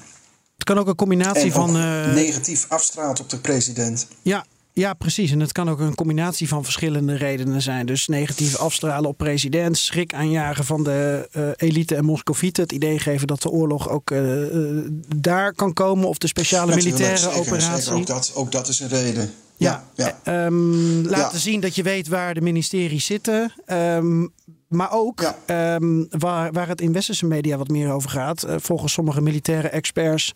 Het 0.55 0.65
kan 0.65 0.79
ook 0.79 0.87
een 0.87 0.95
combinatie 0.95 1.53
van. 1.53 1.73
negatief 2.15 2.67
afstraalt 2.69 3.21
op 3.21 3.31
de 3.31 3.39
president. 3.39 4.07
Ja, 4.23 4.45
ja, 4.75 4.95
precies. 4.95 5.31
En 5.31 5.41
het 5.41 5.53
kan 5.53 5.71
ook 5.71 5.81
een 5.81 5.95
combinatie 5.95 6.49
van 6.49 6.65
verschillende 6.65 7.15
redenen 7.15 7.63
zijn. 7.63 7.87
Dus 7.87 8.07
negatief 8.07 8.57
afstralen 8.57 9.11
op 9.11 9.17
president, 9.17 9.79
schrik 9.79 10.15
aanjagen 10.15 10.65
van 10.65 10.85
de 10.85 11.29
uh, 11.37 11.49
elite 11.57 11.95
en 11.95 12.05
Moscovieten. 12.05 12.63
Het 12.63 12.73
idee 12.73 12.99
geven 12.99 13.27
dat 13.27 13.43
de 13.43 13.51
oorlog 13.51 13.89
ook 13.89 14.11
uh, 14.11 14.55
uh, 14.55 14.87
daar 15.17 15.55
kan 15.55 15.73
komen 15.73 16.09
of 16.09 16.19
de 16.19 16.27
speciale 16.27 16.75
militaire 16.75 17.17
zeker, 17.17 17.39
operatie. 17.39 17.83
Zeker. 17.83 18.01
Ook, 18.01 18.07
dat, 18.07 18.33
ook 18.35 18.53
dat 18.53 18.69
is 18.69 18.81
een 18.81 18.89
reden. 18.89 19.31
Ja, 19.57 19.85
ja. 19.95 20.19
ja. 20.25 20.45
Um, 20.45 21.07
laten 21.07 21.37
ja. 21.37 21.43
zien 21.43 21.61
dat 21.61 21.75
je 21.75 21.83
weet 21.83 22.09
waar 22.09 22.35
de 22.35 22.41
ministeries 22.41 23.07
zitten. 23.07 23.53
Um, 23.67 24.33
maar 24.69 24.93
ook 24.93 25.35
um, 25.47 26.07
waar, 26.11 26.53
waar 26.53 26.69
het 26.69 26.81
in 26.81 26.93
westerse 26.93 27.27
media 27.27 27.57
wat 27.57 27.69
meer 27.69 27.93
over 27.93 28.11
gaat. 28.11 28.47
volgens 28.57 28.93
sommige 28.93 29.21
militaire 29.21 29.69
experts 29.69 30.33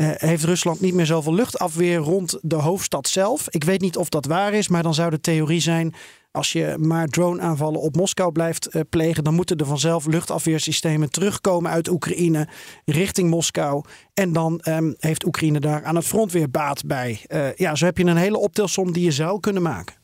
uh, 0.00 0.10
heeft 0.14 0.44
Rusland 0.44 0.80
niet 0.80 0.94
meer 0.94 1.06
zoveel 1.06 1.34
luchtafweer 1.34 1.96
rond 1.96 2.38
de 2.42 2.54
hoofdstad 2.54 3.08
zelf. 3.08 3.48
Ik 3.48 3.64
weet 3.64 3.80
niet 3.80 3.96
of 3.96 4.08
dat 4.08 4.26
waar 4.26 4.52
is, 4.52 4.68
maar 4.68 4.82
dan 4.82 4.94
zou 4.94 5.10
de 5.10 5.20
theorie 5.20 5.60
zijn. 5.60 5.94
Als 6.30 6.52
je 6.52 6.74
maar 6.78 7.06
drone-aanvallen 7.06 7.80
op 7.80 7.96
Moskou 7.96 8.32
blijft 8.32 8.74
uh, 8.74 8.82
plegen, 8.90 9.24
dan 9.24 9.34
moeten 9.34 9.56
er 9.56 9.66
vanzelf 9.66 10.06
luchtafweersystemen 10.06 11.10
terugkomen 11.10 11.70
uit 11.70 11.88
Oekraïne 11.88 12.48
richting 12.84 13.30
Moskou. 13.30 13.84
En 14.14 14.32
dan 14.32 14.60
um, 14.68 14.94
heeft 14.98 15.26
Oekraïne 15.26 15.60
daar 15.60 15.84
aan 15.84 15.96
het 15.96 16.04
front 16.04 16.32
weer 16.32 16.50
baat 16.50 16.86
bij. 16.86 17.24
Uh, 17.28 17.54
ja, 17.54 17.74
zo 17.74 17.84
heb 17.84 17.98
je 17.98 18.04
een 18.04 18.16
hele 18.16 18.38
optelsom 18.38 18.92
die 18.92 19.04
je 19.04 19.12
zou 19.12 19.40
kunnen 19.40 19.62
maken. 19.62 19.97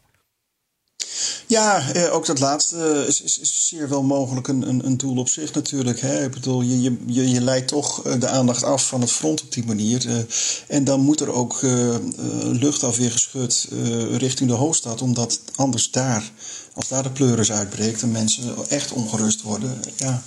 Ja, 1.46 1.90
eh, 1.92 2.14
ook 2.14 2.26
dat 2.26 2.40
laatste 2.40 3.04
is, 3.06 3.22
is, 3.22 3.38
is, 3.38 3.66
zeer 3.68 3.88
wel 3.88 4.02
mogelijk 4.02 4.48
een, 4.48 4.68
een, 4.68 4.86
een 4.86 4.96
doel 4.96 5.16
op 5.16 5.28
zich 5.28 5.52
natuurlijk. 5.52 6.00
Hè. 6.00 6.24
Ik 6.24 6.30
bedoel, 6.30 6.62
je, 6.62 6.82
je, 6.82 6.96
je, 7.06 7.30
je 7.30 7.40
leidt 7.40 7.68
toch 7.68 8.02
de 8.02 8.28
aandacht 8.28 8.62
af 8.62 8.86
van 8.86 9.00
het 9.00 9.10
front 9.10 9.42
op 9.42 9.52
die 9.52 9.64
manier. 9.64 10.06
Uh, 10.06 10.16
en 10.68 10.84
dan 10.84 11.00
moet 11.00 11.20
er 11.20 11.32
ook 11.32 11.62
uh, 11.62 11.94
luchtafweergeschut 12.42 13.68
richting 14.10 14.50
de 14.50 14.56
hoofdstad, 14.56 15.02
omdat 15.02 15.40
anders 15.54 15.90
daar 15.90 16.32
als 16.74 16.88
daar 16.88 17.02
de 17.02 17.10
pleuris 17.10 17.52
uitbreekt 17.52 18.02
en 18.02 18.10
mensen 18.10 18.68
echt 18.68 18.92
ongerust 18.92 19.42
worden, 19.42 19.80
ja, 19.96 20.22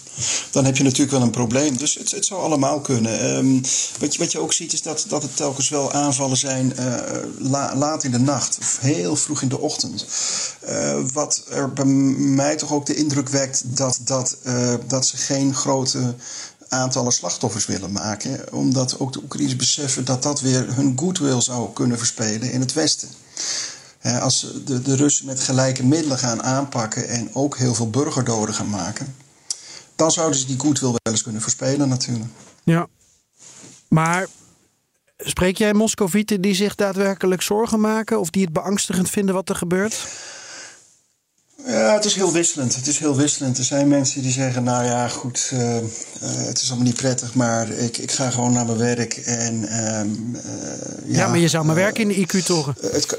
dan 0.52 0.66
heb 0.66 0.78
je 0.78 0.84
natuurlijk 0.84 1.12
wel 1.12 1.22
een 1.22 1.30
probleem. 1.30 1.78
Dus 1.78 1.95
het, 1.95 2.26
zou 2.26 2.41
allemaal 2.41 2.82
kunnen. 2.82 3.36
Um, 3.36 3.62
wat, 4.00 4.14
je, 4.14 4.20
wat 4.20 4.32
je 4.32 4.39
ook 4.39 4.54
ziet 4.54 4.74
is 4.74 4.82
dat, 4.82 5.06
dat 5.08 5.22
het 5.22 5.36
telkens 5.36 5.70
wel 5.70 5.91
aanvallen 5.91 6.38
zijn 6.38 6.74
la, 7.38 7.76
laat 7.76 8.04
in 8.04 8.12
de 8.12 8.20
nacht 8.20 8.58
of 8.60 8.78
heel 8.82 9.16
vroeg 9.16 9.41
in 9.41 9.50
de 9.50 9.60
ochtend. 9.60 10.06
Uh, 10.70 11.00
wat 11.14 11.43
er 11.50 11.74
bij 11.74 11.86
mij 11.86 12.56
toch 12.56 12.72
ook 12.72 12.86
de 12.86 12.95
indruk 12.95 13.30
wekt 13.30 13.64
dat, 13.66 14.00
dat, 14.04 14.38
uh, 14.43 14.74
dat 14.88 15.08
ze 15.08 15.18
geen 15.18 15.56
grote 15.56 16.16
aantallen 16.70 17.12
slachtoffers 17.12 17.66
willen 17.66 17.91
maken. 17.91 18.54
Omdat 18.54 19.00
ook 19.00 19.14
de 19.14 19.22
Oekraïners 19.24 19.56
beseffen 19.56 20.06
dat 20.06 20.24
dat 20.24 20.41
weer 20.41 20.76
hun 20.76 20.93
goodwill 21.00 21.41
zou 21.41 21.74
kunnen 21.74 21.98
verspelen 21.98 22.52
in 22.52 22.60
het 22.60 22.74
Westen. 22.74 23.10
Als 24.02 24.48
de, 24.66 24.82
de 24.82 24.95
Russen 24.95 25.26
met 25.26 25.39
gelijke 25.39 25.86
middelen 25.86 26.18
gaan 26.18 26.43
aanpakken 26.43 27.08
en 27.08 27.30
ook 27.34 27.58
heel 27.58 27.74
veel 27.74 27.89
burgerdoden 27.89 28.56
gaan 28.56 28.70
maken, 28.70 29.16
dan 29.95 30.12
zouden 30.12 30.39
ze 30.39 30.45
die 30.45 30.60
goodwill 30.60 30.89
wel 30.89 31.14
eens 31.14 31.24
kunnen 31.24 31.41
verspelen 31.41 31.89
natuurlijk. 31.89 32.30
Ja, 32.64 32.88
maar 33.88 34.28
spreek 35.18 35.58
jij 35.58 35.74
Moscovieten 35.74 36.41
die 36.41 36.56
zich 36.56 36.76
daadwerkelijk 36.76 37.41
zorgen 37.41 37.80
maken 37.80 38.20
of 38.20 38.30
die 38.30 38.43
het 38.43 38.54
beangstigend 38.54 39.10
vinden 39.10 39.36
wat 39.36 39.50
er 39.50 39.56
gebeurt? 39.56 40.08
Ja, 41.66 41.93
het 41.93 42.06
is 42.06 42.16
heel 42.16 42.32
wisselend. 42.32 42.76
Het 42.76 42.88
is 42.88 43.00
heel 43.00 43.16
wisselend. 43.16 43.58
Er 43.58 43.64
zijn 43.64 43.88
mensen 43.88 44.22
die 44.22 44.32
zeggen, 44.32 44.64
nou 44.64 44.86
ja, 44.86 45.08
goed, 45.08 45.50
uh, 45.54 45.76
uh, 45.76 45.82
het 46.22 46.62
is 46.62 46.68
allemaal 46.68 46.88
niet 46.88 46.95
prettig, 46.95 47.34
maar 47.34 47.70
ik, 47.70 47.98
ik 47.98 48.12
ga 48.12 48.30
gewoon 48.30 48.54
naar 48.54 48.66
mijn 48.66 48.78
werk. 48.78 49.14
En, 49.14 49.54
uh, 49.64 49.70
ja, 51.06 51.22
ja, 51.22 51.28
maar 51.28 51.38
je 51.38 51.48
zou 51.48 51.66
maar 51.66 51.76
werken 51.76 52.02
in 52.02 52.08
de 52.08 52.16
IQ-toren. 52.16 52.76
Het, 52.82 53.18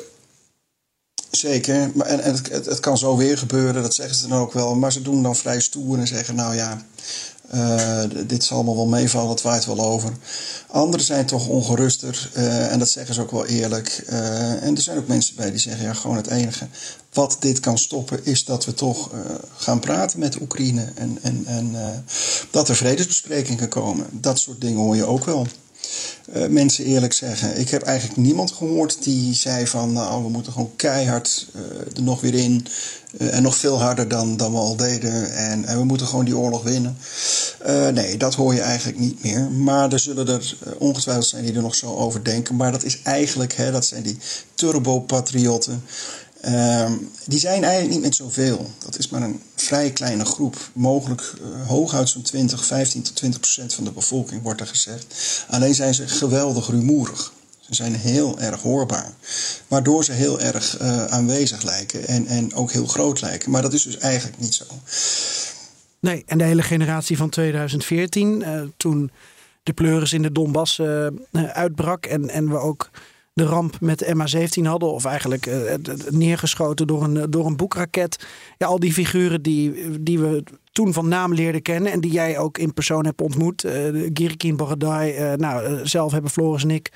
Zeker, 1.30 1.90
maar, 1.94 2.06
en, 2.06 2.34
het, 2.34 2.66
het, 2.66 2.80
kan 2.80 2.98
zo 2.98 3.16
weer 3.16 3.38
gebeuren, 3.38 3.82
dat 3.82 3.94
zeggen 3.94 4.16
ze 4.16 4.28
dan 4.28 4.38
ook 4.38 4.52
wel. 4.52 4.74
Maar 4.74 4.92
ze 4.92 5.02
doen 5.02 5.22
dan 5.22 5.36
vrij 5.36 5.60
stoer 5.60 5.98
en 5.98 6.06
zeggen: 6.06 6.34
Nou 6.34 6.54
ja, 6.54 6.82
uh, 7.54 8.02
dit 8.26 8.44
zal 8.44 8.56
allemaal 8.56 8.76
wel 8.76 8.86
meevallen, 8.86 9.30
het 9.30 9.42
waait 9.42 9.64
wel 9.64 9.80
over. 9.80 10.12
Anderen 10.66 11.06
zijn 11.06 11.26
toch 11.26 11.48
ongeruster 11.48 12.30
uh, 12.36 12.72
en 12.72 12.78
dat 12.78 12.88
zeggen 12.88 13.14
ze 13.14 13.20
ook 13.20 13.30
wel 13.30 13.46
eerlijk. 13.46 14.04
Uh, 14.10 14.62
en 14.62 14.76
er 14.76 14.82
zijn 14.82 14.98
ook 14.98 15.06
mensen 15.06 15.36
bij 15.36 15.50
die 15.50 15.60
zeggen: 15.60 15.84
Ja, 15.84 15.92
gewoon 15.92 16.16
het 16.16 16.26
enige 16.26 16.66
wat 17.12 17.36
dit 17.40 17.60
kan 17.60 17.78
stoppen 17.78 18.24
is 18.24 18.44
dat 18.44 18.64
we 18.64 18.74
toch 18.74 19.10
gaan 19.56 19.80
praten 19.80 20.18
met 20.18 20.40
Oekraïne 20.40 20.92
en, 20.94 21.18
en, 21.22 21.42
en 21.46 21.76
dat 22.50 22.68
er 22.68 22.76
vredesbesprekingen 22.76 23.68
komen. 23.68 24.06
Dat 24.10 24.38
soort 24.38 24.60
dingen 24.60 24.80
hoor 24.80 24.96
je 24.96 25.04
ook 25.04 25.24
wel. 25.24 25.46
Uh, 26.36 26.46
mensen 26.46 26.84
eerlijk 26.84 27.12
zeggen. 27.12 27.60
Ik 27.60 27.68
heb 27.68 27.82
eigenlijk 27.82 28.18
niemand 28.18 28.52
gehoord 28.52 29.02
die 29.02 29.34
zei 29.34 29.66
van 29.66 29.92
nou, 29.92 30.22
we 30.22 30.28
moeten 30.28 30.52
gewoon 30.52 30.76
keihard 30.76 31.46
uh, 31.54 31.96
er 31.96 32.02
nog 32.02 32.20
weer 32.20 32.34
in. 32.34 32.66
Uh, 33.18 33.36
en 33.36 33.42
nog 33.42 33.56
veel 33.56 33.80
harder 33.80 34.08
dan, 34.08 34.36
dan 34.36 34.52
we 34.52 34.58
al 34.58 34.76
deden. 34.76 35.32
En, 35.32 35.64
en 35.64 35.78
we 35.78 35.84
moeten 35.84 36.06
gewoon 36.06 36.24
die 36.24 36.36
oorlog 36.36 36.62
winnen. 36.62 36.96
nee, 37.92 38.16
dat 38.16 38.34
hoor 38.34 38.54
je 38.54 38.60
eigenlijk 38.60 38.98
niet 38.98 39.22
meer. 39.22 39.50
Maar 39.50 39.92
er 39.92 39.98
zullen 39.98 40.28
er 40.28 40.56
ongetwijfeld 40.78 41.26
zijn 41.26 41.44
die 41.44 41.54
er 41.54 41.62
nog 41.62 41.74
zo 41.74 41.94
over 41.94 42.24
denken. 42.24 42.56
Maar 42.56 42.72
dat 42.72 42.84
is 42.84 43.02
eigenlijk, 43.02 43.52
hè, 43.52 43.70
dat 43.70 43.84
zijn 43.84 44.02
die 44.02 44.18
turbo-patriotten. 44.54 45.82
Ehm, 46.40 46.92
die 47.26 47.38
zijn 47.38 47.64
eigenlijk 47.64 47.94
niet 47.94 48.02
met 48.02 48.14
zoveel. 48.14 48.70
Dat 48.78 48.98
is 48.98 49.08
maar 49.08 49.22
een 49.22 49.42
vrij 49.56 49.90
kleine 49.90 50.24
groep. 50.24 50.56
Mogelijk 50.72 51.32
uh, 51.40 51.66
hooguit 51.66 52.08
zo'n 52.08 52.22
20, 52.22 52.64
15 52.64 53.02
tot 53.02 53.16
20 53.16 53.40
procent 53.40 53.74
van 53.74 53.84
de 53.84 53.92
bevolking 53.92 54.42
wordt 54.42 54.60
er 54.60 54.66
gezegd. 54.66 55.06
Alleen 55.48 55.74
zijn 55.74 55.94
ze 55.94 56.08
geweldig 56.08 56.66
rumoerig. 56.66 57.32
Ze 57.60 57.74
zijn 57.74 57.94
heel 57.94 58.38
erg 58.38 58.60
hoorbaar. 58.60 59.12
Waardoor 59.68 60.04
ze 60.04 60.12
heel 60.12 60.40
erg 60.40 60.80
uh, 60.80 61.04
aanwezig 61.04 61.62
lijken 61.62 62.06
en, 62.06 62.26
en 62.26 62.54
ook 62.54 62.72
heel 62.72 62.86
groot 62.86 63.20
lijken. 63.20 63.50
Maar 63.50 63.62
dat 63.62 63.72
is 63.72 63.82
dus 63.82 63.98
eigenlijk 63.98 64.38
niet 64.38 64.54
zo. 64.54 64.64
Nee, 66.00 66.22
en 66.26 66.38
de 66.38 66.44
hele 66.44 66.62
generatie 66.62 67.16
van 67.16 67.28
2014, 67.28 68.40
uh, 68.40 68.62
toen 68.76 69.10
de 69.62 69.72
pleuris 69.72 70.12
in 70.12 70.22
de 70.22 70.32
Donbass 70.32 70.80
uitbrak 71.32 72.06
en, 72.06 72.28
en 72.30 72.48
we 72.48 72.56
ook 72.56 72.90
de 73.38 73.44
ramp 73.44 73.80
met 73.80 73.98
de 73.98 74.14
MH17 74.14 74.62
hadden, 74.62 74.92
of 74.92 75.04
eigenlijk 75.04 75.46
uh, 75.46 75.74
neergeschoten 76.08 76.86
door 76.86 77.02
een, 77.02 77.30
door 77.30 77.46
een 77.46 77.56
boekraket. 77.56 78.26
Ja, 78.58 78.66
al 78.66 78.78
die 78.78 78.92
figuren 78.92 79.42
die, 79.42 80.00
die 80.02 80.18
we 80.18 80.42
toen 80.72 80.92
van 80.92 81.08
naam 81.08 81.34
leerden 81.34 81.62
kennen 81.62 81.92
en 81.92 82.00
die 82.00 82.10
jij 82.10 82.38
ook 82.38 82.58
in 82.58 82.74
persoon 82.74 83.04
hebt 83.04 83.20
ontmoet. 83.20 83.64
Uh, 83.64 83.72
Girikin 84.12 84.56
Baradai, 84.56 85.36
nou, 85.36 85.86
zelf 85.86 86.12
hebben 86.12 86.30
Floris 86.30 86.62
en 86.62 86.70
ik 86.70 86.92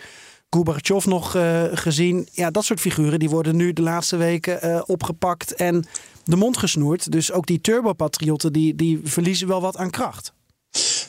Gorbachev 0.50 1.06
nog 1.06 1.36
gezien. 1.72 2.28
Ja, 2.32 2.50
dat 2.50 2.64
soort 2.64 2.80
figuren 2.80 3.18
die 3.18 3.30
worden 3.30 3.56
nu 3.56 3.72
de 3.72 3.82
laatste 3.82 4.16
weken 4.16 4.88
opgepakt 4.88 5.54
en 5.54 5.84
de 6.24 6.36
mond 6.36 6.56
gesnoerd. 6.56 7.12
Dus 7.12 7.32
ook 7.32 7.46
die 7.46 7.60
turbopatriotten 7.60 8.52
die, 8.52 8.74
die 8.74 9.00
verliezen 9.04 9.48
wel 9.48 9.60
wat 9.60 9.76
aan 9.76 9.90
kracht. 9.90 10.32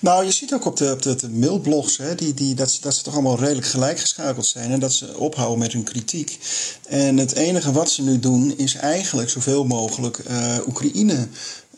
Nou, 0.04 0.26
je 0.26 0.32
ziet 0.32 0.54
ook 0.54 0.66
op 0.66 0.78
de, 0.78 0.92
op 0.92 1.20
de, 1.20 1.30
mailblogs 1.30 1.98
hè, 1.98 2.16
die, 2.16 2.34
die, 2.34 2.56
dat, 2.56 2.72
ze, 2.72 2.82
dat 2.82 2.96
ze 2.96 3.04
toch 3.04 3.14
allemaal 3.14 3.40
redelijk 3.40 3.68
gelijkgeschakeld 3.68 4.46
zijn. 4.46 4.72
En 4.72 4.80
dat 4.80 4.94
ze 4.94 5.18
ophouden 5.18 5.60
met 5.60 5.72
hun 5.74 5.84
kritiek. 5.84 6.40
En 6.88 7.18
het 7.18 7.34
enige 7.34 7.72
wat 7.72 7.92
ze 7.92 8.02
nu 8.02 8.20
doen 8.20 8.58
is 8.58 8.76
eigenlijk 8.76 9.30
zoveel 9.30 9.66
mogelijk 9.66 10.22
uh, 10.30 10.58
Oekraïne 10.68 11.28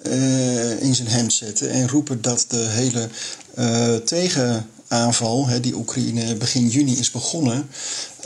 uh, 0.04 0.82
in 0.82 0.96
zijn 0.96 1.08
hemd 1.08 1.34
zetten. 1.34 1.70
En 1.70 1.90
roepen 1.90 2.22
dat 2.22 2.46
de 2.48 2.58
hele 2.58 3.10
uh, 3.58 3.96
tegen 3.96 4.70
aanval, 4.88 5.48
hè, 5.48 5.60
die 5.60 5.76
Oekraïne 5.76 6.36
begin 6.36 6.68
juni 6.68 6.98
is 6.98 7.12
begonnen, 7.12 7.70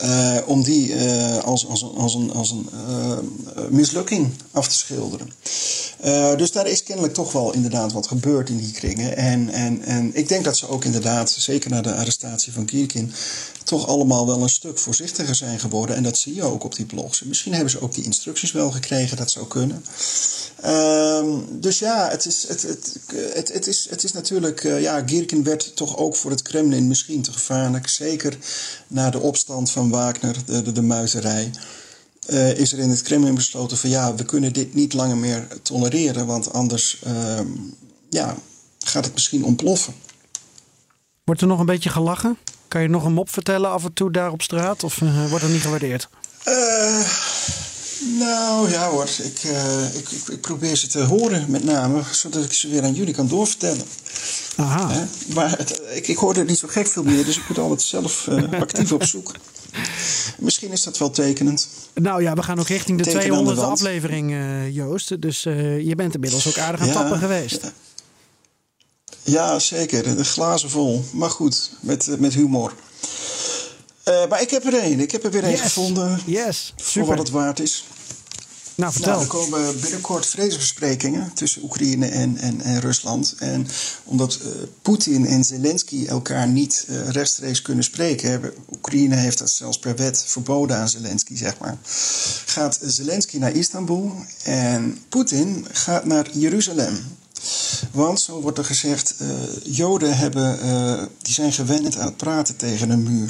uh, 0.04 0.38
om 0.46 0.64
die 0.64 0.90
uh, 0.90 1.38
als, 1.38 1.68
als, 1.68 1.84
als 1.96 2.14
een, 2.14 2.34
als 2.34 2.52
een 2.52 2.70
uh, 2.74 3.18
mislukking 3.70 4.30
af 4.52 4.68
te 4.68 4.74
schilderen. 4.74 5.30
dus 6.38 6.52
daar 6.52 6.68
is 6.68 6.84
kennelijk 6.84 7.14
toch 7.14 7.32
wel 7.32 7.54
inderdaad 7.54 7.92
wat 7.92 8.08
gebeurd 8.08 8.50
in 8.50 8.58
die 8.58 8.72
kringen. 8.72 9.18
En, 9.18 9.50
en, 9.50 9.84
en 9.84 10.12
ik 10.14 10.28
denk 10.28 10.44
dat 10.44 10.58
ze 10.58 10.70
ook 10.70 10.86
inderdaad, 10.86 11.32
zeker 11.32 11.70
na 11.70 11.82
de 11.82 11.94
arrestatie 11.94 12.54
van 12.54 12.66
Kirkin, 12.66 13.14
toch 13.70 13.88
allemaal 13.88 14.26
wel 14.26 14.42
een 14.42 14.50
stuk 14.50 14.78
voorzichtiger 14.78 15.36
zijn 15.36 15.60
geworden. 15.60 15.96
En 15.96 16.04
dat 16.04 16.18
zie 16.18 16.36
je 16.36 16.44
ook 16.44 16.64
op 16.64 16.76
die 16.76 16.86
blogs. 16.86 17.24
Misschien 17.24 17.54
hebben 17.54 17.72
ze 17.72 17.82
ook 17.82 17.94
die 17.94 18.04
instructies 18.04 18.52
wel 18.52 18.72
gekregen, 18.72 19.18
dat 19.18 19.32
zou 19.32 19.48
kunnen. 19.48 19.86
Um, 20.66 21.62
dus 21.62 21.80
ja, 21.80 22.10
het 22.10 22.26
is, 22.26 22.48
het, 22.48 22.62
het, 22.62 23.00
het, 23.34 23.54
het, 23.54 23.68
is, 23.68 23.88
het 23.90 24.04
is 24.04 24.12
natuurlijk. 24.12 24.64
Uh, 24.64 24.82
ja, 24.82 25.04
Gierkin 25.06 25.44
werd 25.44 25.76
toch 25.76 25.98
ook 25.98 26.16
voor 26.16 26.32
het 26.32 26.42
Kremlin 26.42 26.88
misschien 26.88 27.22
te 27.22 27.32
gevaarlijk. 27.32 27.88
Zeker 27.88 28.38
na 28.88 29.10
de 29.10 29.20
opstand 29.20 29.72
van 29.72 29.90
Wagner, 29.90 30.36
de, 30.46 30.62
de, 30.62 30.72
de 30.72 30.82
muiterij. 30.82 31.52
Uh, 32.30 32.60
is 32.60 32.72
er 32.74 32.80
in 32.80 32.90
het 32.90 33.02
Kremlin 33.02 33.36
besloten 33.36 33.78
van 33.78 33.90
ja, 33.90 34.16
we 34.16 34.26
kunnen 34.26 34.54
dit 34.54 34.74
niet 34.74 34.94
langer 34.94 35.18
meer 35.18 35.48
tolereren. 35.62 36.26
Want 36.26 36.54
anders 36.54 37.02
uh, 37.08 37.40
ja, 38.10 38.38
gaat 38.80 39.06
het 39.06 39.14
misschien 39.14 39.46
ontploffen. 39.46 39.94
Wordt 41.24 41.42
er 41.42 41.48
nog 41.48 41.60
een 41.60 41.66
beetje 41.66 41.90
gelachen? 41.90 42.38
Kan 42.70 42.82
je 42.82 42.88
nog 42.88 43.06
een 43.06 43.14
mop 43.14 43.30
vertellen 43.30 43.70
af 43.70 43.84
en 43.84 43.94
toe 43.94 44.12
daar 44.12 44.32
op 44.32 44.42
straat? 44.42 44.84
Of 44.84 45.02
uh, 45.02 45.30
wordt 45.30 45.44
dat 45.44 45.54
niet 45.54 45.62
gewaardeerd? 45.62 46.10
Uh, 46.48 46.54
nou 48.20 48.72
ja 48.72 48.90
hoor, 48.90 49.08
ik, 49.24 49.44
uh, 49.44 49.96
ik, 49.96 50.10
ik, 50.10 50.28
ik, 50.28 50.42
probeer 50.42 50.76
ze 50.76 50.88
te 50.88 51.00
horen 51.00 51.46
met 51.48 51.64
name, 51.64 52.02
zodat 52.12 52.44
ik 52.44 52.54
ze 52.54 52.70
weer 52.70 52.84
aan 52.84 52.94
jullie 52.94 53.14
kan 53.14 53.28
doorvertellen. 53.28 53.86
Aha. 54.56 54.92
Hè? 54.92 55.04
Maar 55.34 55.58
het, 55.58 55.82
ik, 55.94 56.08
ik 56.08 56.18
hoorde 56.18 56.44
niet 56.44 56.58
zo 56.58 56.68
gek 56.68 56.88
veel 56.88 57.04
meer, 57.04 57.26
dus 57.26 57.38
ik 57.38 57.48
moet 57.48 57.58
altijd 57.58 57.82
zelf 57.82 58.28
actief 58.52 58.92
op 58.92 59.04
zoek. 59.04 59.32
Misschien 60.38 60.72
is 60.72 60.84
dat 60.84 60.98
wel 60.98 61.10
tekenend. 61.10 61.68
Nou 61.94 62.22
ja, 62.22 62.34
we 62.34 62.44
gaan 62.44 62.60
ook 62.60 62.68
richting 62.68 63.02
de 63.02 63.56
200e 63.56 63.60
aflevering, 63.60 64.36
Joost. 64.72 65.22
Dus 65.22 65.44
je 65.44 65.94
bent 65.96 66.14
inmiddels 66.14 66.48
ook 66.48 66.58
aardig 66.58 66.82
aan 66.82 66.88
ja, 66.88 66.94
tappen 66.94 67.18
geweest. 67.20 67.62
Ja. 67.62 67.72
Ja, 69.24 69.60
zeker. 69.60 70.16
De 70.16 70.24
glazen 70.24 70.70
vol. 70.70 71.04
Maar 71.12 71.30
goed, 71.30 71.72
met, 71.80 72.20
met 72.20 72.34
humor. 72.34 72.74
Uh, 74.06 74.28
maar 74.30 74.42
ik 74.42 74.50
heb 74.50 74.66
er 74.66 74.74
één. 74.74 75.00
Ik 75.00 75.12
heb 75.12 75.24
er 75.24 75.32
weer 75.32 75.44
één 75.44 75.52
yes. 75.52 75.62
gevonden. 75.62 76.20
Yes, 76.26 76.74
voor 76.78 76.86
super. 76.86 77.08
wat 77.08 77.18
het 77.18 77.30
waard 77.30 77.60
is. 77.60 77.86
Nou, 78.80 78.92
vertel. 78.92 79.12
Nou, 79.12 79.24
er 79.24 79.30
komen 79.30 79.80
binnenkort 79.82 80.26
vredesbesprekingen 80.26 81.34
tussen 81.34 81.64
Oekraïne 81.64 82.08
en, 82.08 82.38
en, 82.38 82.62
en 82.62 82.80
Rusland. 82.80 83.36
En 83.40 83.68
omdat 84.04 84.40
uh, 84.42 84.52
Poetin 84.82 85.26
en 85.26 85.44
Zelensky 85.44 86.06
elkaar 86.06 86.48
niet 86.48 86.86
uh, 86.90 87.10
rechtstreeks 87.10 87.62
kunnen 87.62 87.84
spreken, 87.84 88.30
hebben, 88.30 88.54
Oekraïne 88.72 89.16
heeft 89.16 89.38
dat 89.38 89.50
zelfs 89.50 89.80
per 89.80 89.96
wet 89.96 90.24
verboden 90.28 90.78
aan 90.78 90.90
Zelensky, 90.90 91.38
zeg 91.38 91.58
maar. 91.58 91.78
Gaat 92.46 92.80
Zelensky 92.82 93.38
naar 93.38 93.52
Istanbul 93.52 94.16
en 94.44 94.98
Poetin 95.10 95.66
gaat 95.72 96.06
naar 96.06 96.30
Jeruzalem. 96.32 97.19
Want, 97.92 98.20
zo 98.20 98.42
wordt 98.42 98.58
er 98.58 98.66
gezegd, 98.66 99.16
uh, 99.22 99.30
Joden 99.64 100.18
hebben, 100.18 100.60
die 101.22 101.34
zijn 101.34 101.52
gewend 101.52 101.98
aan 101.98 102.06
het 102.06 102.18
praten 102.18 102.58
tegen 102.58 102.90
een 102.90 103.04
muur. 103.04 103.30